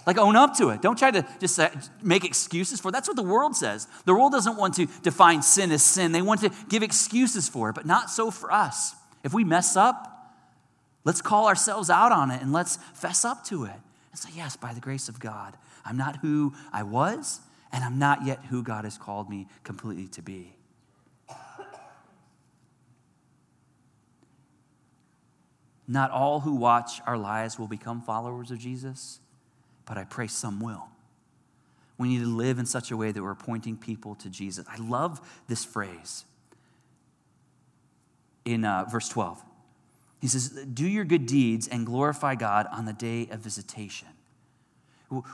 Like, 0.08 0.18
own 0.18 0.38
up 0.38 0.56
to 0.56 0.70
it. 0.70 0.82
Don't 0.82 0.98
try 0.98 1.12
to 1.12 1.28
just 1.38 1.60
make 2.02 2.24
excuses 2.24 2.80
for 2.80 2.88
it. 2.88 2.92
That's 2.94 3.10
what 3.10 3.18
the 3.18 3.24
world 3.24 3.58
says. 3.58 3.90
The 4.06 4.14
world 4.14 4.32
doesn't 4.32 4.56
want 4.56 4.76
to 4.76 4.88
define 5.04 5.42
sin 5.42 5.70
as 5.70 5.84
sin, 5.84 6.14
they 6.14 6.22
want 6.22 6.40
to 6.42 6.52
give 6.70 6.82
excuses 6.82 7.50
for 7.50 7.70
it, 7.70 7.76
but 7.76 7.86
not 7.86 8.10
so 8.10 8.32
for 8.32 8.50
us. 8.50 8.96
If 9.26 9.34
we 9.34 9.44
mess 9.44 9.76
up, 9.76 10.34
let's 11.04 11.22
call 11.22 11.48
ourselves 11.48 11.90
out 11.90 12.14
on 12.14 12.32
it 12.32 12.42
and 12.42 12.54
let's 12.54 12.78
fess 12.94 13.26
up 13.26 13.44
to 13.46 13.66
it 13.66 13.76
and 14.12 14.18
say, 14.18 14.30
Yes, 14.34 14.56
by 14.56 14.74
the 14.74 14.80
grace 14.80 15.10
of 15.10 15.20
God, 15.20 15.58
I'm 15.84 15.98
not 15.98 16.20
who 16.22 16.54
I 16.72 16.84
was, 16.84 17.42
and 17.74 17.84
I'm 17.84 18.00
not 18.00 18.26
yet 18.26 18.46
who 18.46 18.64
God 18.64 18.86
has 18.86 18.98
called 18.98 19.30
me 19.30 19.48
completely 19.66 20.08
to 20.08 20.22
be. 20.22 20.54
Not 25.86 26.12
all 26.12 26.42
who 26.42 26.56
watch 26.56 27.02
our 27.06 27.18
lives 27.18 27.60
will 27.60 27.68
become 27.68 28.02
followers 28.02 28.52
of 28.52 28.60
Jesus 28.60 29.20
but 29.88 29.98
I 29.98 30.04
pray 30.04 30.28
some 30.28 30.60
will. 30.60 30.90
We 31.98 32.10
need 32.10 32.20
to 32.20 32.28
live 32.28 32.60
in 32.60 32.68
such 32.68 32.92
a 32.92 32.98
way 32.98 33.12
that 33.12 33.24
we're 33.24 33.34
pointing 33.34 33.76
people 33.76 34.14
to 34.16 34.30
Jesus. 34.30 34.66
I 34.70 34.78
love 34.78 35.20
this 35.48 35.66
phrase 35.66 36.26
in 38.46 38.64
uh, 38.64 38.86
verse 38.86 39.10
12. 39.10 39.44
He 40.22 40.28
says, 40.28 40.50
Do 40.50 40.88
your 40.88 41.06
good 41.06 41.26
deeds 41.26 41.68
and 41.68 41.86
glorify 41.86 42.36
God 42.36 42.68
on 42.72 42.86
the 42.86 42.94
day 42.94 43.28
of 43.32 43.40
visitation. 43.40 44.10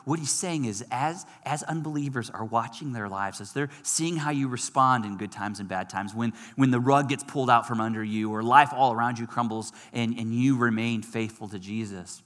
What 0.06 0.20
he's 0.20 0.32
saying 0.32 0.66
is, 0.66 0.86
as, 0.91 1.26
as 1.45 1.64
unbelievers 1.64 2.30
are 2.30 2.45
watching 2.45 2.93
their 2.93 3.10
lives, 3.10 3.41
as 3.41 3.54
they're 3.54 3.72
seeing 3.82 4.18
how 4.18 4.30
you 4.30 4.47
respond 4.47 5.04
in 5.04 5.18
good 5.18 5.32
times 5.32 5.60
and 5.60 5.68
bad 5.68 5.89
times, 5.89 6.14
when, 6.14 6.34
when 6.56 6.70
the 6.70 6.80
rug 6.80 7.10
gets 7.10 7.24
pulled 7.24 7.49
out 7.49 7.68
from 7.68 7.82
under 7.82 8.04
you 8.04 8.32
or 8.32 8.43
life 8.43 8.70
all 8.72 8.93
around 8.93 9.18
you 9.18 9.26
crumbles 9.26 9.72
and, 9.91 10.18
and 10.20 10.32
you 10.32 10.58
remain 10.58 11.01
faithful 11.01 11.47
to 11.47 11.58
Jesus, 11.58 12.22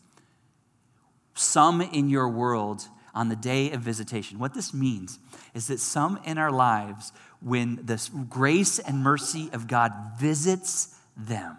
some 1.38 1.82
in 1.82 2.10
your 2.10 2.30
world 2.30 2.88
on 3.14 3.30
the 3.30 3.36
day 3.36 3.72
of 3.72 3.82
visitation. 3.82 4.40
What 4.40 4.54
this 4.54 4.74
means 4.74 5.20
is 5.54 5.68
that 5.68 5.80
some 5.80 6.20
in 6.26 6.38
our 6.38 6.52
lives, 6.52 7.12
when 7.42 7.80
the 7.86 8.00
grace 8.30 8.80
and 8.80 9.00
mercy 9.00 9.50
of 9.54 9.68
God 9.68 9.92
visits 10.20 10.96
them, 11.16 11.58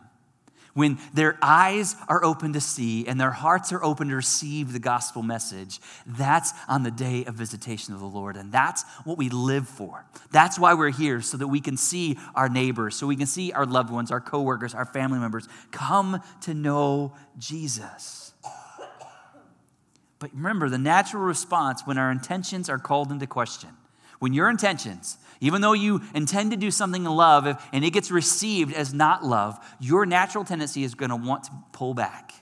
when 0.75 0.99
their 1.13 1.37
eyes 1.43 1.97
are 2.07 2.25
open 2.25 2.53
to 2.53 2.61
see 2.61 3.09
and 3.09 3.21
their 3.21 3.33
hearts 3.33 3.73
are 3.73 3.83
open 3.83 4.11
to 4.11 4.15
receive 4.15 4.73
the 4.73 4.79
gospel 4.79 5.25
message, 5.25 5.81
that's 6.07 6.53
on 6.69 6.85
the 6.85 6.93
day 6.93 7.25
of 7.25 7.35
visitation 7.35 7.95
of 7.95 7.99
the 7.99 8.07
Lord. 8.07 8.37
And 8.37 8.53
that's 8.53 8.85
what 9.03 9.19
we 9.19 9.29
live 9.29 9.69
for. 9.69 10.05
That's 10.31 10.57
why 10.57 10.75
we're 10.75 10.91
here, 10.91 11.21
so 11.21 11.37
that 11.39 11.49
we 11.49 11.61
can 11.61 11.77
see 11.77 12.17
our 12.37 12.49
neighbors, 12.49 12.95
so 12.95 13.09
we 13.09 13.17
can 13.17 13.27
see 13.27 13.51
our 13.51 13.67
loved 13.67 13.91
ones, 13.91 14.13
our 14.13 14.21
coworkers, 14.21 14.73
our 14.73 14.85
family 14.85 15.19
members 15.19 15.49
come 15.73 16.23
to 16.43 16.55
know 16.55 17.13
Jesus. 17.39 18.28
But 20.19 20.35
remember, 20.35 20.69
the 20.69 20.79
natural 20.79 21.23
response 21.23 21.83
when 21.85 21.99
our 21.99 22.11
intentions 22.11 22.69
are 22.69 22.79
called 22.79 23.13
into 23.13 23.27
question, 23.27 23.71
when 24.19 24.33
your 24.33 24.51
intentions, 24.51 25.17
even 25.41 25.61
though 25.61 25.75
you 25.75 26.03
intend 26.15 26.51
to 26.51 26.57
do 26.57 26.71
something 26.71 27.05
in 27.05 27.11
love 27.11 27.47
and 27.73 27.85
it 27.85 27.91
gets 27.91 28.11
received 28.11 28.75
as 28.75 28.93
not 28.93 29.25
love, 29.25 29.59
your 29.79 30.07
natural 30.07 30.45
tendency 30.45 30.83
is 30.83 30.95
going 30.95 31.11
to 31.11 31.17
want 31.17 31.45
to 31.45 31.51
pull 31.73 31.95
back. 31.95 32.33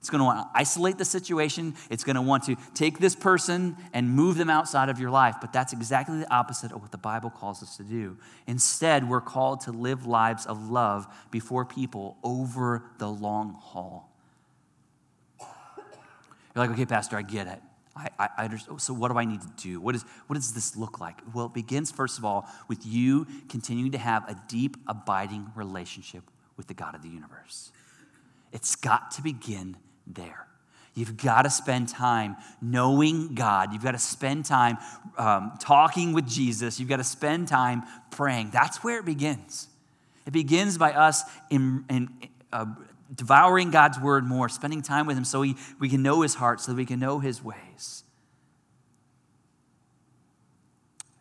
It's 0.00 0.10
going 0.10 0.18
to 0.18 0.24
want 0.26 0.40
to 0.40 0.58
isolate 0.58 0.98
the 0.98 1.04
situation. 1.06 1.74
It's 1.88 2.04
going 2.04 2.16
to 2.16 2.20
want 2.20 2.44
to 2.44 2.56
take 2.74 2.98
this 2.98 3.14
person 3.14 3.74
and 3.94 4.10
move 4.10 4.36
them 4.36 4.50
outside 4.50 4.90
of 4.90 4.98
your 4.98 5.10
life. 5.10 5.36
But 5.40 5.50
that's 5.50 5.72
exactly 5.72 6.18
the 6.18 6.30
opposite 6.30 6.72
of 6.72 6.82
what 6.82 6.92
the 6.92 6.98
Bible 6.98 7.30
calls 7.30 7.62
us 7.62 7.78
to 7.78 7.84
do. 7.84 8.18
Instead, 8.46 9.08
we're 9.08 9.22
called 9.22 9.62
to 9.62 9.70
live 9.72 10.04
lives 10.04 10.44
of 10.44 10.68
love 10.68 11.06
before 11.30 11.64
people 11.64 12.18
over 12.22 12.84
the 12.98 13.08
long 13.08 13.56
haul. 13.58 14.13
You're 16.54 16.64
like, 16.64 16.70
okay, 16.70 16.86
Pastor, 16.86 17.16
I 17.16 17.22
get 17.22 17.46
it. 17.46 17.60
I, 17.96 18.08
I, 18.18 18.28
I 18.38 18.44
understand. 18.44 18.80
So, 18.80 18.92
what 18.92 19.10
do 19.10 19.18
I 19.18 19.24
need 19.24 19.40
to 19.40 19.50
do? 19.56 19.80
What, 19.80 19.94
is, 19.94 20.04
what 20.26 20.34
does 20.34 20.52
this 20.52 20.76
look 20.76 21.00
like? 21.00 21.18
Well, 21.32 21.46
it 21.46 21.54
begins, 21.54 21.90
first 21.90 22.18
of 22.18 22.24
all, 22.24 22.48
with 22.68 22.84
you 22.84 23.26
continuing 23.48 23.92
to 23.92 23.98
have 23.98 24.28
a 24.28 24.40
deep, 24.48 24.76
abiding 24.86 25.50
relationship 25.54 26.24
with 26.56 26.66
the 26.66 26.74
God 26.74 26.94
of 26.94 27.02
the 27.02 27.08
universe. 27.08 27.70
It's 28.52 28.76
got 28.76 29.10
to 29.12 29.22
begin 29.22 29.76
there. 30.06 30.46
You've 30.94 31.16
got 31.16 31.42
to 31.42 31.50
spend 31.50 31.88
time 31.88 32.36
knowing 32.62 33.34
God. 33.34 33.72
You've 33.72 33.82
got 33.82 33.92
to 33.92 33.98
spend 33.98 34.44
time 34.44 34.78
um, 35.18 35.52
talking 35.58 36.12
with 36.12 36.28
Jesus. 36.28 36.78
You've 36.78 36.88
got 36.88 36.98
to 36.98 37.04
spend 37.04 37.48
time 37.48 37.82
praying. 38.12 38.50
That's 38.52 38.84
where 38.84 39.00
it 39.00 39.04
begins. 39.04 39.66
It 40.24 40.32
begins 40.32 40.78
by 40.78 40.92
us 40.92 41.22
in, 41.50 41.84
in, 41.90 42.08
uh, 42.52 42.66
devouring 43.12 43.70
God's 43.70 43.98
word 43.98 44.24
more, 44.24 44.48
spending 44.48 44.82
time 44.82 45.06
with 45.06 45.16
Him 45.16 45.24
so 45.24 45.40
we, 45.40 45.56
we 45.80 45.88
can 45.88 46.02
know 46.02 46.22
His 46.22 46.34
heart, 46.34 46.60
so 46.60 46.72
that 46.72 46.76
we 46.76 46.86
can 46.86 47.00
know 47.00 47.18
His 47.18 47.42
ways. 47.42 48.04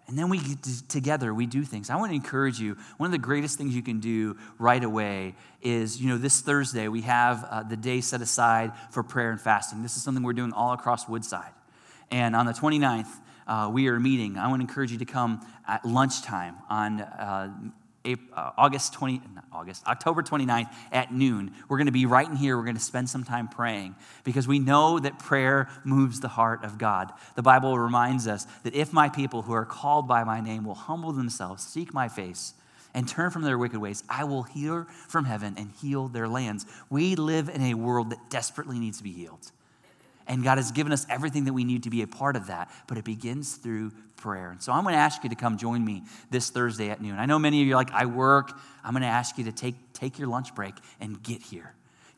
And 0.07 0.17
then 0.17 0.29
we 0.29 0.37
get 0.37 0.61
together, 0.89 1.33
we 1.33 1.47
do 1.47 1.63
things. 1.63 1.89
I 1.89 1.95
want 1.95 2.11
to 2.11 2.15
encourage 2.15 2.59
you. 2.59 2.77
One 2.97 3.07
of 3.07 3.11
the 3.11 3.17
greatest 3.17 3.57
things 3.57 3.73
you 3.73 3.81
can 3.81 3.99
do 3.99 4.37
right 4.59 4.83
away 4.83 5.33
is, 5.61 5.99
you 5.99 6.09
know, 6.09 6.17
this 6.17 6.41
Thursday 6.41 6.87
we 6.87 7.01
have 7.01 7.43
uh, 7.49 7.63
the 7.63 7.77
day 7.77 7.99
set 8.01 8.21
aside 8.21 8.73
for 8.91 9.01
prayer 9.01 9.31
and 9.31 9.41
fasting. 9.41 9.81
This 9.81 9.97
is 9.97 10.03
something 10.03 10.23
we're 10.23 10.33
doing 10.33 10.53
all 10.53 10.73
across 10.73 11.07
Woodside. 11.07 11.51
And 12.11 12.35
on 12.35 12.45
the 12.45 12.51
29th, 12.51 13.07
uh, 13.47 13.69
we 13.73 13.87
are 13.87 13.99
meeting. 13.99 14.37
I 14.37 14.47
want 14.49 14.61
to 14.61 14.67
encourage 14.67 14.91
you 14.91 14.99
to 14.99 15.05
come 15.05 15.41
at 15.67 15.83
lunchtime 15.83 16.57
on 16.69 17.01
uh, 17.01 17.51
uh, 18.05 18.51
August 18.57 18.93
20, 18.93 19.21
not 19.33 19.45
August, 19.51 19.85
October 19.87 20.21
29th 20.21 20.69
at 20.91 21.13
noon. 21.13 21.51
We're 21.67 21.77
going 21.77 21.87
to 21.87 21.93
be 21.93 22.05
right 22.05 22.27
in 22.27 22.35
here. 22.35 22.57
We're 22.57 22.63
going 22.63 22.75
to 22.75 22.81
spend 22.81 23.09
some 23.09 23.23
time 23.23 23.47
praying 23.47 23.95
because 24.23 24.47
we 24.47 24.59
know 24.59 24.99
that 24.99 25.19
prayer 25.19 25.69
moves 25.83 26.19
the 26.19 26.27
heart 26.27 26.63
of 26.63 26.77
God. 26.77 27.11
The 27.35 27.41
Bible 27.41 27.77
reminds 27.79 28.27
us 28.27 28.45
that 28.63 28.75
if 28.75 28.91
my 28.91 29.07
people 29.07 29.43
who 29.43 29.53
are 29.53 29.65
called 29.65 30.07
by 30.07 30.23
my 30.23 30.41
name 30.41 30.65
will 30.65 30.75
humble 30.75 31.13
themselves, 31.13 31.63
seek 31.63 31.93
my 31.93 32.09
face, 32.09 32.53
and 32.93 33.07
turn 33.07 33.31
from 33.31 33.41
their 33.41 33.57
wicked 33.57 33.79
ways, 33.79 34.03
I 34.09 34.23
will 34.25 34.43
hear 34.43 34.85
from 35.07 35.25
heaven 35.25 35.55
and 35.57 35.71
heal 35.71 36.07
their 36.09 36.27
lands. 36.27 36.65
We 36.89 37.15
live 37.15 37.49
in 37.49 37.61
a 37.61 37.73
world 37.73 38.09
that 38.11 38.29
desperately 38.29 38.79
needs 38.79 38.97
to 38.97 39.03
be 39.03 39.11
healed. 39.13 39.51
And 40.27 40.43
God 40.43 40.57
has 40.57 40.71
given 40.71 40.91
us 40.93 41.05
everything 41.09 41.45
that 41.45 41.53
we 41.53 41.63
need 41.63 41.83
to 41.83 41.89
be 41.89 42.01
a 42.01 42.07
part 42.07 42.35
of 42.35 42.47
that, 42.47 42.71
but 42.87 42.97
it 42.97 43.03
begins 43.03 43.55
through 43.55 43.91
prayer. 44.17 44.51
And 44.51 44.61
so 44.61 44.71
I'm 44.71 44.83
going 44.83 44.93
to 44.93 44.99
ask 44.99 45.23
you 45.23 45.29
to 45.29 45.35
come 45.35 45.57
join 45.57 45.83
me 45.83 46.03
this 46.31 46.49
Thursday 46.49 46.89
at 46.89 47.01
noon. 47.01 47.19
I 47.19 47.25
know 47.25 47.37
many 47.39 47.61
of 47.61 47.67
you 47.67 47.73
are 47.73 47.77
like, 47.77 47.91
I 47.91 48.05
work. 48.05 48.57
I'm 48.83 48.93
going 48.93 49.01
to 49.01 49.07
ask 49.07 49.37
you 49.37 49.43
to 49.45 49.51
take, 49.51 49.75
take 49.93 50.17
your 50.17 50.29
lunch 50.29 50.55
break 50.55 50.75
and 51.01 51.21
get 51.21 51.41
here. 51.41 51.73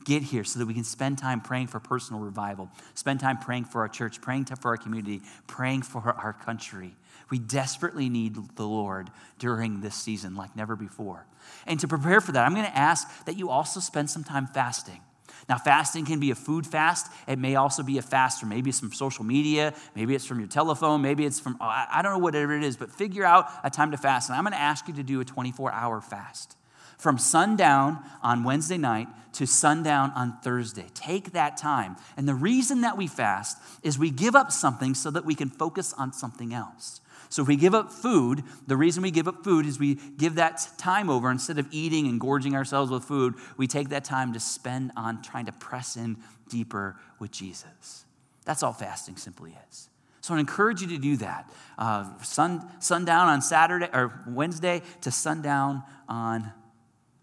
get 0.05 0.23
here 0.23 0.43
so 0.43 0.59
that 0.59 0.67
we 0.67 0.73
can 0.73 0.83
spend 0.83 1.17
time 1.17 1.41
praying 1.41 1.67
for 1.67 1.79
personal 1.79 2.21
revival, 2.21 2.69
spend 2.93 3.19
time 3.19 3.37
praying 3.37 3.65
for 3.65 3.81
our 3.81 3.89
church, 3.89 4.21
praying 4.21 4.45
for 4.45 4.69
our 4.69 4.77
community, 4.77 5.21
praying 5.47 5.81
for 5.81 6.01
our 6.01 6.33
country. 6.33 6.95
We 7.29 7.39
desperately 7.39 8.07
need 8.07 8.37
the 8.55 8.67
Lord 8.67 9.09
during 9.39 9.81
this 9.81 9.95
season 9.95 10.35
like 10.35 10.55
never 10.55 10.75
before. 10.75 11.25
And 11.65 11.79
to 11.79 11.87
prepare 11.87 12.21
for 12.21 12.31
that, 12.31 12.45
I'm 12.45 12.53
going 12.53 12.65
to 12.65 12.77
ask 12.77 13.25
that 13.25 13.37
you 13.37 13.49
also 13.49 13.79
spend 13.79 14.09
some 14.09 14.23
time 14.23 14.47
fasting. 14.47 15.01
Now, 15.47 15.57
fasting 15.57 16.05
can 16.05 16.19
be 16.19 16.31
a 16.31 16.35
food 16.35 16.65
fast. 16.65 17.11
It 17.27 17.37
may 17.37 17.55
also 17.55 17.83
be 17.83 17.97
a 17.97 18.01
fast 18.01 18.39
from 18.39 18.49
maybe 18.49 18.69
it's 18.69 18.79
from 18.79 18.91
social 18.91 19.23
media, 19.23 19.73
maybe 19.95 20.15
it's 20.15 20.25
from 20.25 20.39
your 20.39 20.47
telephone, 20.47 21.01
maybe 21.01 21.25
it's 21.25 21.39
from, 21.39 21.57
I 21.59 22.01
don't 22.01 22.13
know, 22.13 22.19
whatever 22.19 22.55
it 22.57 22.63
is, 22.63 22.77
but 22.77 22.91
figure 22.91 23.23
out 23.23 23.49
a 23.63 23.69
time 23.69 23.91
to 23.91 23.97
fast. 23.97 24.29
And 24.29 24.37
I'm 24.37 24.43
going 24.43 24.53
to 24.53 24.59
ask 24.59 24.87
you 24.87 24.93
to 24.95 25.03
do 25.03 25.21
a 25.21 25.25
24 25.25 25.71
hour 25.71 26.01
fast 26.01 26.57
from 26.97 27.17
sundown 27.17 27.99
on 28.23 28.43
Wednesday 28.43 28.77
night 28.77 29.07
to 29.33 29.45
sundown 29.45 30.11
on 30.15 30.37
Thursday. 30.41 30.85
Take 30.93 31.33
that 31.33 31.57
time. 31.57 31.97
And 32.15 32.27
the 32.27 32.33
reason 32.33 32.81
that 32.81 32.97
we 32.97 33.07
fast 33.07 33.57
is 33.83 33.99
we 33.99 34.09
give 34.09 34.35
up 34.35 34.51
something 34.51 34.95
so 34.95 35.11
that 35.11 35.25
we 35.25 35.35
can 35.35 35.49
focus 35.49 35.93
on 35.93 36.13
something 36.13 36.53
else. 36.53 37.01
So 37.29 37.41
if 37.41 37.47
we 37.47 37.55
give 37.55 37.73
up 37.73 37.91
food, 37.91 38.43
the 38.67 38.77
reason 38.77 39.03
we 39.03 39.11
give 39.11 39.27
up 39.27 39.43
food 39.43 39.65
is 39.65 39.79
we 39.79 39.95
give 39.95 40.35
that 40.35 40.67
time 40.77 41.09
over. 41.09 41.29
Instead 41.31 41.59
of 41.59 41.67
eating 41.71 42.07
and 42.07 42.19
gorging 42.19 42.55
ourselves 42.55 42.91
with 42.91 43.03
food, 43.03 43.35
we 43.57 43.67
take 43.67 43.89
that 43.89 44.03
time 44.03 44.33
to 44.33 44.39
spend 44.39 44.91
on 44.95 45.21
trying 45.21 45.45
to 45.45 45.51
press 45.51 45.97
in 45.97 46.17
deeper 46.49 46.97
with 47.19 47.31
Jesus. 47.31 48.05
That's 48.45 48.63
all 48.63 48.73
fasting 48.73 49.17
simply 49.17 49.55
is. 49.69 49.89
So 50.21 50.33
I 50.33 50.39
encourage 50.39 50.81
you 50.81 50.87
to 50.87 50.97
do 50.97 51.17
that. 51.17 51.51
Uh, 51.77 52.17
sun, 52.23 52.67
sundown 52.79 53.27
on 53.27 53.41
Saturday 53.41 53.89
or 53.93 54.23
Wednesday 54.27 54.81
to 55.01 55.11
sundown 55.11 55.83
on 56.09 56.51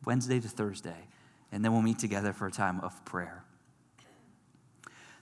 Wednesday 0.04 0.38
to 0.38 0.48
Thursday. 0.48 1.08
And 1.50 1.64
then 1.64 1.72
we'll 1.72 1.82
meet 1.82 1.98
together 1.98 2.32
for 2.32 2.46
a 2.46 2.52
time 2.52 2.80
of 2.80 3.04
prayer. 3.04 3.41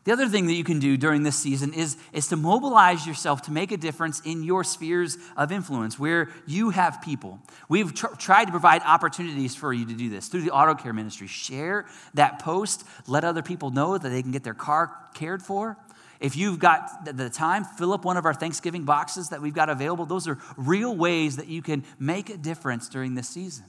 The 0.04 0.12
other 0.12 0.28
thing 0.28 0.46
that 0.46 0.54
you 0.54 0.64
can 0.64 0.78
do 0.78 0.96
during 0.96 1.24
this 1.24 1.36
season 1.36 1.74
is, 1.74 1.98
is 2.14 2.28
to 2.28 2.36
mobilize 2.36 3.06
yourself 3.06 3.42
to 3.42 3.52
make 3.52 3.70
a 3.70 3.76
difference 3.76 4.20
in 4.20 4.42
your 4.42 4.64
spheres 4.64 5.18
of 5.36 5.52
influence 5.52 5.98
where 5.98 6.30
you 6.46 6.70
have 6.70 7.02
people. 7.02 7.38
We've 7.68 7.92
tr- 7.92 8.14
tried 8.16 8.46
to 8.46 8.50
provide 8.50 8.80
opportunities 8.82 9.54
for 9.54 9.74
you 9.74 9.84
to 9.86 9.92
do 9.92 10.08
this 10.08 10.28
through 10.28 10.42
the 10.42 10.52
auto 10.52 10.74
care 10.74 10.94
ministry. 10.94 11.26
Share 11.26 11.84
that 12.14 12.38
post, 12.38 12.84
let 13.06 13.24
other 13.24 13.42
people 13.42 13.70
know 13.70 13.98
that 13.98 14.08
they 14.08 14.22
can 14.22 14.30
get 14.30 14.42
their 14.42 14.54
car 14.54 14.90
cared 15.12 15.42
for. 15.42 15.76
If 16.18 16.34
you've 16.34 16.58
got 16.58 17.04
the 17.04 17.28
time, 17.28 17.64
fill 17.64 17.92
up 17.92 18.04
one 18.04 18.16
of 18.16 18.24
our 18.24 18.34
Thanksgiving 18.34 18.84
boxes 18.84 19.30
that 19.30 19.42
we've 19.42 19.54
got 19.54 19.68
available. 19.68 20.06
Those 20.06 20.28
are 20.28 20.38
real 20.56 20.96
ways 20.96 21.36
that 21.36 21.48
you 21.48 21.60
can 21.60 21.84
make 21.98 22.30
a 22.30 22.38
difference 22.38 22.88
during 22.88 23.14
this 23.14 23.28
season. 23.28 23.66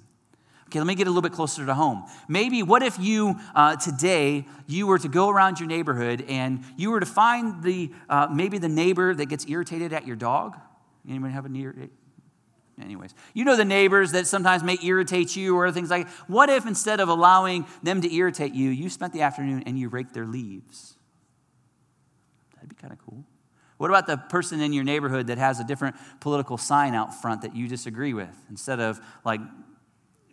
Okay, 0.72 0.80
let 0.80 0.88
me 0.88 0.96
get 0.96 1.06
a 1.06 1.10
little 1.10 1.22
bit 1.22 1.34
closer 1.34 1.66
to 1.66 1.74
home. 1.74 2.06
Maybe 2.30 2.64
what 2.64 2.82
if 2.82 2.98
you 2.98 3.36
uh, 3.54 3.76
today 3.76 4.46
you 4.68 4.88
were 4.88 4.98
to 5.00 5.10
go 5.10 5.28
around 5.28 5.60
your 5.60 5.68
neighborhood 5.68 6.24
and 6.30 6.64
you 6.78 6.92
were 6.92 7.02
to 7.02 7.06
find 7.06 7.62
the 7.62 7.92
uh, 8.08 8.30
maybe 8.34 8.58
the 8.58 8.70
neighbor 8.70 9.14
that 9.14 9.26
gets 9.26 9.46
irritated 9.50 9.92
at 9.92 10.08
your 10.08 10.16
dog? 10.16 10.58
Anyone 11.06 11.32
have 11.32 11.44
a 11.44 11.50
near? 11.50 11.76
Anyways, 12.82 13.14
you 13.34 13.44
know 13.44 13.58
the 13.58 13.66
neighbors 13.66 14.14
that 14.14 14.28
sometimes 14.28 14.64
may 14.64 14.78
irritate 14.82 15.36
you 15.36 15.58
or 15.58 15.70
things 15.74 15.90
like. 15.90 16.08
What 16.28 16.50
if 16.50 16.66
instead 16.66 17.02
of 17.02 17.10
allowing 17.10 17.66
them 17.84 18.00
to 18.00 18.16
irritate 18.16 18.54
you, 18.54 18.70
you 18.70 18.90
spent 18.90 19.12
the 19.12 19.24
afternoon 19.24 19.64
and 19.66 19.78
you 19.78 19.90
raked 19.90 20.14
their 20.14 20.26
leaves? 20.26 20.94
That'd 22.56 22.70
be 22.70 22.76
kind 22.76 22.94
of 22.94 23.00
cool. 23.00 23.26
What 23.76 23.90
about 23.90 24.08
the 24.08 24.16
person 24.16 24.62
in 24.62 24.72
your 24.72 24.86
neighborhood 24.86 25.28
that 25.28 25.38
has 25.38 25.60
a 25.60 25.66
different 25.66 25.98
political 26.22 26.58
sign 26.58 26.94
out 26.94 27.14
front 27.14 27.42
that 27.42 27.58
you 27.58 27.68
disagree 27.68 28.14
with? 28.14 28.34
Instead 28.50 28.80
of 28.80 29.02
like 29.26 29.42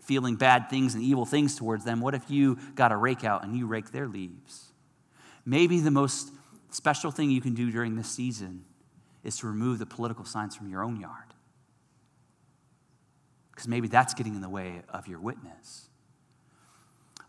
feeling 0.09 0.37
bad 0.37 0.71
things 0.71 0.95
and 0.95 1.03
evil 1.03 1.27
things 1.27 1.55
towards 1.55 1.85
them, 1.85 2.01
what 2.01 2.15
if 2.15 2.31
you 2.31 2.59
got 2.75 2.91
a 2.91 2.97
rake 2.97 3.25
out 3.25 3.45
and 3.45 3.55
you 3.55 3.67
rake 3.67 3.93
their 3.93 4.09
leaves? 4.09 4.73
Maybe 5.45 5.81
the 5.81 5.91
most 5.91 6.33
special 6.71 7.11
thing 7.11 7.31
you 7.31 7.43
can 7.43 7.55
do 7.55 7.71
during 7.71 7.95
this 7.95 8.09
season 8.09 8.65
is 9.23 9.37
to 9.39 9.47
remove 9.47 9.79
the 9.79 9.85
political 9.85 10.25
signs 10.25 10.57
from 10.57 10.71
your 10.71 10.83
own 10.83 10.99
yard. 10.99 11.35
Because 13.51 13.69
maybe 13.69 13.87
that's 13.87 14.15
getting 14.15 14.35
in 14.35 14.41
the 14.41 14.49
way 14.49 14.81
of 14.89 15.07
your 15.07 15.21
witness 15.21 15.88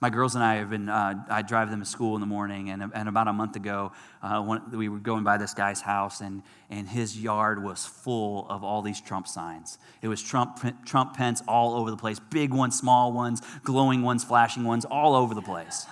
my 0.01 0.09
girls 0.09 0.35
and 0.35 0.43
I 0.43 0.55
have 0.55 0.69
been, 0.69 0.87
uh, 0.87 1.25
I 1.29 1.41
drive 1.41 1.69
them 1.69 1.81
to 1.81 1.85
school 1.85 2.15
in 2.15 2.21
the 2.21 2.27
morning, 2.27 2.69
and, 2.69 2.89
and 2.93 3.09
about 3.09 3.27
a 3.27 3.33
month 3.33 3.57
ago, 3.57 3.91
uh, 4.23 4.41
one, 4.41 4.71
we 4.71 4.87
were 4.87 4.99
going 4.99 5.25
by 5.25 5.37
this 5.37 5.53
guy's 5.53 5.81
house, 5.81 6.21
and, 6.21 6.41
and 6.69 6.87
his 6.87 7.19
yard 7.19 7.61
was 7.61 7.85
full 7.85 8.47
of 8.49 8.63
all 8.63 8.81
these 8.81 9.01
Trump 9.01 9.27
signs. 9.27 9.77
It 10.01 10.07
was 10.07 10.23
Trump, 10.23 10.61
Trump 10.85 11.17
Pence 11.17 11.43
all 11.49 11.75
over 11.75 11.91
the 11.91 11.97
place 11.97 12.17
big 12.19 12.53
ones, 12.53 12.77
small 12.77 13.11
ones, 13.11 13.41
glowing 13.63 14.01
ones, 14.01 14.23
flashing 14.23 14.63
ones, 14.63 14.85
all 14.85 15.15
over 15.15 15.35
the 15.35 15.41
place. 15.41 15.85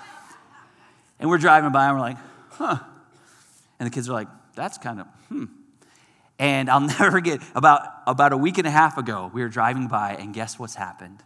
And 1.20 1.30
we're 1.30 1.38
driving 1.38 1.74
by, 1.74 1.88
and 1.88 1.96
we're 1.96 2.02
like, 2.02 2.18
huh. 2.52 2.78
And 3.80 3.88
the 3.88 3.92
kids 3.92 4.08
are 4.08 4.14
like, 4.14 4.30
that's 4.56 4.78
kind 4.78 5.02
of, 5.02 5.08
hmm. 5.28 5.46
And 6.40 6.70
I'll 6.70 6.80
never 7.00 7.12
forget, 7.12 7.42
about, 7.56 7.82
about 8.08 8.32
a 8.32 8.38
week 8.38 8.58
and 8.58 8.68
a 8.68 8.72
half 8.72 8.98
ago, 8.98 9.30
we 9.34 9.42
were 9.42 9.50
driving 9.50 9.90
by, 9.90 10.16
and 10.16 10.34
guess 10.34 10.58
what's 10.58 10.76
happened? 10.76 11.24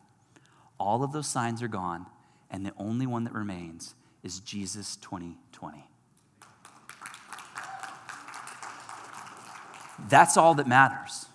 All 0.79 1.03
of 1.03 1.11
those 1.11 1.27
signs 1.27 1.61
are 1.61 1.67
gone 1.67 2.07
and 2.51 2.65
the 2.65 2.73
only 2.77 3.07
one 3.07 3.23
that 3.23 3.33
remains 3.33 3.95
is 4.23 4.39
Jesus 4.39 4.97
2020. 4.97 5.87
That's 10.09 10.37
all 10.37 10.55
that 10.55 10.67
matters. 10.67 11.27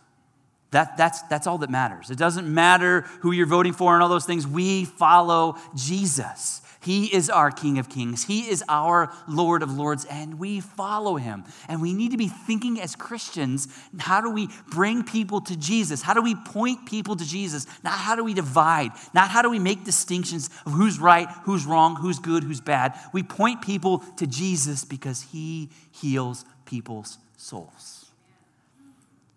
That, 0.72 0.96
that's, 0.96 1.22
that's 1.22 1.46
all 1.46 1.58
that 1.58 1.70
matters. 1.70 2.10
It 2.10 2.18
doesn't 2.18 2.52
matter 2.52 3.02
who 3.20 3.32
you're 3.32 3.46
voting 3.46 3.72
for 3.72 3.94
and 3.94 4.02
all 4.02 4.08
those 4.08 4.26
things. 4.26 4.46
We 4.46 4.84
follow 4.84 5.56
Jesus. 5.74 6.60
He 6.86 7.12
is 7.12 7.28
our 7.28 7.50
King 7.50 7.80
of 7.80 7.88
Kings. 7.88 8.22
He 8.22 8.48
is 8.48 8.62
our 8.68 9.12
Lord 9.26 9.64
of 9.64 9.76
Lords, 9.76 10.04
and 10.04 10.38
we 10.38 10.60
follow 10.60 11.16
him. 11.16 11.42
And 11.68 11.82
we 11.82 11.92
need 11.92 12.12
to 12.12 12.16
be 12.16 12.28
thinking 12.28 12.80
as 12.80 12.94
Christians 12.94 13.66
how 13.98 14.20
do 14.20 14.30
we 14.30 14.48
bring 14.70 15.02
people 15.02 15.40
to 15.40 15.56
Jesus? 15.56 16.00
How 16.00 16.14
do 16.14 16.22
we 16.22 16.36
point 16.36 16.86
people 16.86 17.16
to 17.16 17.26
Jesus? 17.26 17.66
Not 17.82 17.94
how 17.94 18.14
do 18.14 18.22
we 18.22 18.34
divide, 18.34 18.92
not 19.12 19.30
how 19.30 19.42
do 19.42 19.50
we 19.50 19.58
make 19.58 19.82
distinctions 19.82 20.48
of 20.64 20.74
who's 20.74 21.00
right, 21.00 21.28
who's 21.42 21.66
wrong, 21.66 21.96
who's 21.96 22.20
good, 22.20 22.44
who's 22.44 22.60
bad. 22.60 22.96
We 23.12 23.24
point 23.24 23.62
people 23.62 23.98
to 24.18 24.26
Jesus 24.28 24.84
because 24.84 25.22
he 25.22 25.70
heals 25.90 26.44
people's 26.66 27.18
souls. 27.36 28.12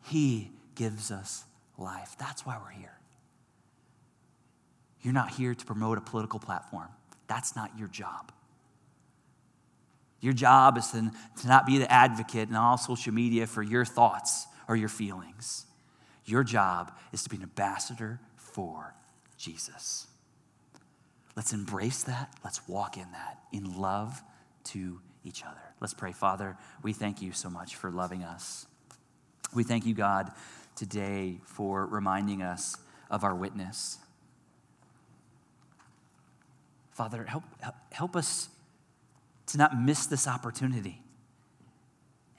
He 0.04 0.52
gives 0.76 1.10
us 1.10 1.46
life. 1.80 2.16
That's 2.20 2.46
why 2.46 2.60
we're 2.64 2.78
here. 2.80 3.00
You're 5.02 5.16
not 5.16 5.32
here 5.32 5.56
to 5.56 5.66
promote 5.66 5.98
a 5.98 6.02
political 6.02 6.40
platform. 6.40 6.90
That's 7.30 7.56
not 7.56 7.72
your 7.78 7.88
job. 7.88 8.34
Your 10.20 10.34
job 10.34 10.78
is 10.78 10.88
to, 10.88 11.12
to 11.42 11.48
not 11.48 11.66
be 11.66 11.78
the 11.78 11.90
advocate 11.90 12.50
in 12.50 12.56
all 12.56 12.78
social 12.78 13.14
media 13.14 13.48
for 13.48 13.64
your 13.64 13.86
thoughts 13.86 14.48
or 14.68 14.76
your 14.76 14.90
feelings. 14.90 15.66
Your 16.26 16.44
job 16.44 16.92
is 17.14 17.24
to 17.24 17.30
be 17.30 17.38
an 17.38 17.44
ambassador 17.44 18.20
for 18.36 18.94
Jesus. 19.38 20.08
Let's 21.36 21.54
embrace 21.54 22.04
that. 22.04 22.34
Let's 22.44 22.68
walk 22.68 22.98
in 22.98 23.10
that 23.14 23.40
in 23.54 23.80
love 23.80 24.22
to 24.66 25.00
each 25.24 25.44
other. 25.46 25.62
Let's 25.80 25.94
pray. 25.94 26.12
Father, 26.12 26.58
we 26.84 26.92
thank 26.92 27.22
you 27.22 27.32
so 27.32 27.50
much 27.50 27.76
for 27.76 27.90
loving 27.90 28.24
us. 28.24 28.66
We 29.56 29.64
thank 29.64 29.86
you, 29.86 29.94
God, 29.94 30.32
today 30.76 31.40
for 31.46 31.86
reminding 31.86 32.42
us 32.42 32.76
of 33.10 33.24
our 33.24 33.34
witness. 33.34 34.00
Father, 37.00 37.24
help, 37.24 37.46
help 37.94 38.18
us 38.18 38.50
to 39.46 39.58
not 39.58 39.80
miss 39.80 40.06
this 40.08 40.28
opportunity. 40.28 41.02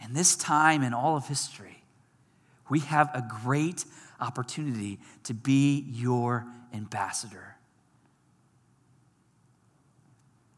And 0.02 0.14
this 0.14 0.36
time 0.36 0.82
in 0.82 0.92
all 0.92 1.16
of 1.16 1.26
history, 1.26 1.82
we 2.68 2.80
have 2.80 3.08
a 3.14 3.26
great 3.42 3.86
opportunity 4.20 4.98
to 5.24 5.32
be 5.32 5.86
your 5.88 6.44
ambassador. 6.74 7.56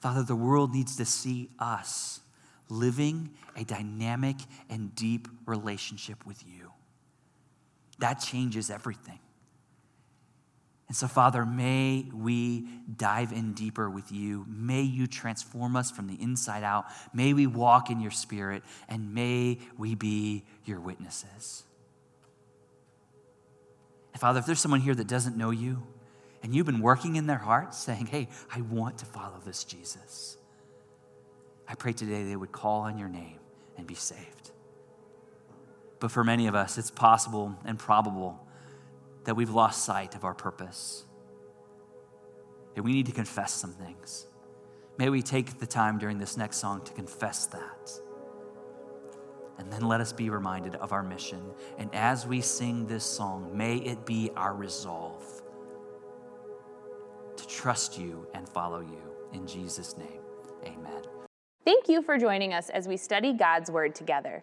Father, 0.00 0.24
the 0.24 0.34
world 0.34 0.74
needs 0.74 0.96
to 0.96 1.05
see 1.05 1.50
us 1.61 2.18
living 2.68 3.30
a 3.57 3.62
dynamic 3.62 4.38
and 4.68 4.92
deep 4.96 5.28
relationship 5.46 6.26
with 6.26 6.42
you. 6.44 6.72
That 8.00 8.14
changes 8.14 8.68
everything. 8.68 9.20
And 10.93 10.97
so, 10.99 11.09
Father, 11.09 11.47
may 11.47 12.05
we 12.12 12.68
dive 12.99 13.32
in 13.32 13.55
deeper 13.55 13.88
with 13.88 14.12
you. 14.12 14.45
May 14.47 14.82
you 14.82 15.07
transform 15.07 15.74
us 15.74 15.90
from 15.90 16.07
the 16.07 16.20
inside 16.20 16.62
out. 16.62 16.84
May 17.14 17.32
we 17.32 17.47
walk 17.47 17.88
in 17.88 17.99
your 17.99 18.11
spirit, 18.11 18.62
and 18.90 19.14
may 19.14 19.57
we 19.78 19.95
be 19.95 20.45
your 20.66 20.80
witnesses. 20.80 21.62
And 24.12 24.20
Father, 24.20 24.40
if 24.40 24.45
there's 24.45 24.61
someone 24.61 24.82
here 24.82 24.95
that 24.95 25.07
doesn't 25.07 25.34
know 25.34 25.51
you, 25.51 25.82
and 26.43 26.55
you've 26.55 26.66
been 26.66 26.82
working 26.82 27.16
in 27.16 27.26
their 27.26 27.38
hearts 27.38 27.78
saying, 27.78 28.05
Hey, 28.05 28.28
I 28.55 28.61
want 28.61 28.99
to 28.99 29.07
follow 29.07 29.40
this 29.47 29.64
Jesus, 29.64 30.36
I 31.66 31.74
pray 31.74 31.95
today 31.95 32.24
they 32.24 32.36
would 32.36 32.53
call 32.53 32.82
on 32.82 32.99
your 32.99 33.09
name 33.09 33.38
and 33.78 33.86
be 33.86 33.95
saved. 33.95 34.51
But 36.01 36.11
for 36.11 36.22
many 36.22 36.49
of 36.49 36.55
us, 36.55 36.76
it's 36.76 36.90
possible 36.90 37.57
and 37.64 37.78
probable 37.78 38.47
that 39.25 39.35
we've 39.35 39.51
lost 39.51 39.85
sight 39.85 40.14
of 40.14 40.25
our 40.25 40.35
purpose. 40.35 41.05
And 42.77 42.85
we 42.85 42.93
need 42.93 43.07
to 43.07 43.12
confess 43.12 43.53
some 43.53 43.73
things. 43.73 44.27
May 44.99 45.09
we 45.09 45.23
take 45.23 45.59
the 45.59 45.66
time 45.66 45.99
during 45.99 46.18
this 46.18 46.37
next 46.37 46.59
song 46.59 46.83
to 46.85 46.93
confess 46.93 47.47
that. 47.47 47.91
And 49.59 49.73
then 49.73 49.83
let 49.83 50.01
us 50.01 50.12
be 50.12 50.31
reminded 50.31 50.77
of 50.77 50.93
our 50.93 51.03
mission. 51.03 51.43
And 51.79 51.95
as 51.95 52.27
we 52.27 52.41
sing 52.41 52.87
this 52.87 53.05
song, 53.05 53.57
may 53.57 53.77
it 53.77 54.05
be 54.05 54.31
our 54.37 54.55
resolve 54.55 55.43
to 57.37 57.47
trust 57.47 57.99
you 57.99 58.27
and 58.35 58.49
follow 58.49 58.81
you. 58.81 59.01
In 59.33 59.47
Jesus' 59.47 59.97
name, 59.97 60.20
amen. 60.64 61.03
Thank 61.64 61.89
you 61.89 62.03
for 62.03 62.18
joining 62.18 62.53
us 62.53 62.70
as 62.70 62.89
we 62.89 62.97
study 62.97 63.33
God's 63.33 63.70
Word 63.70 63.95
together. 63.95 64.43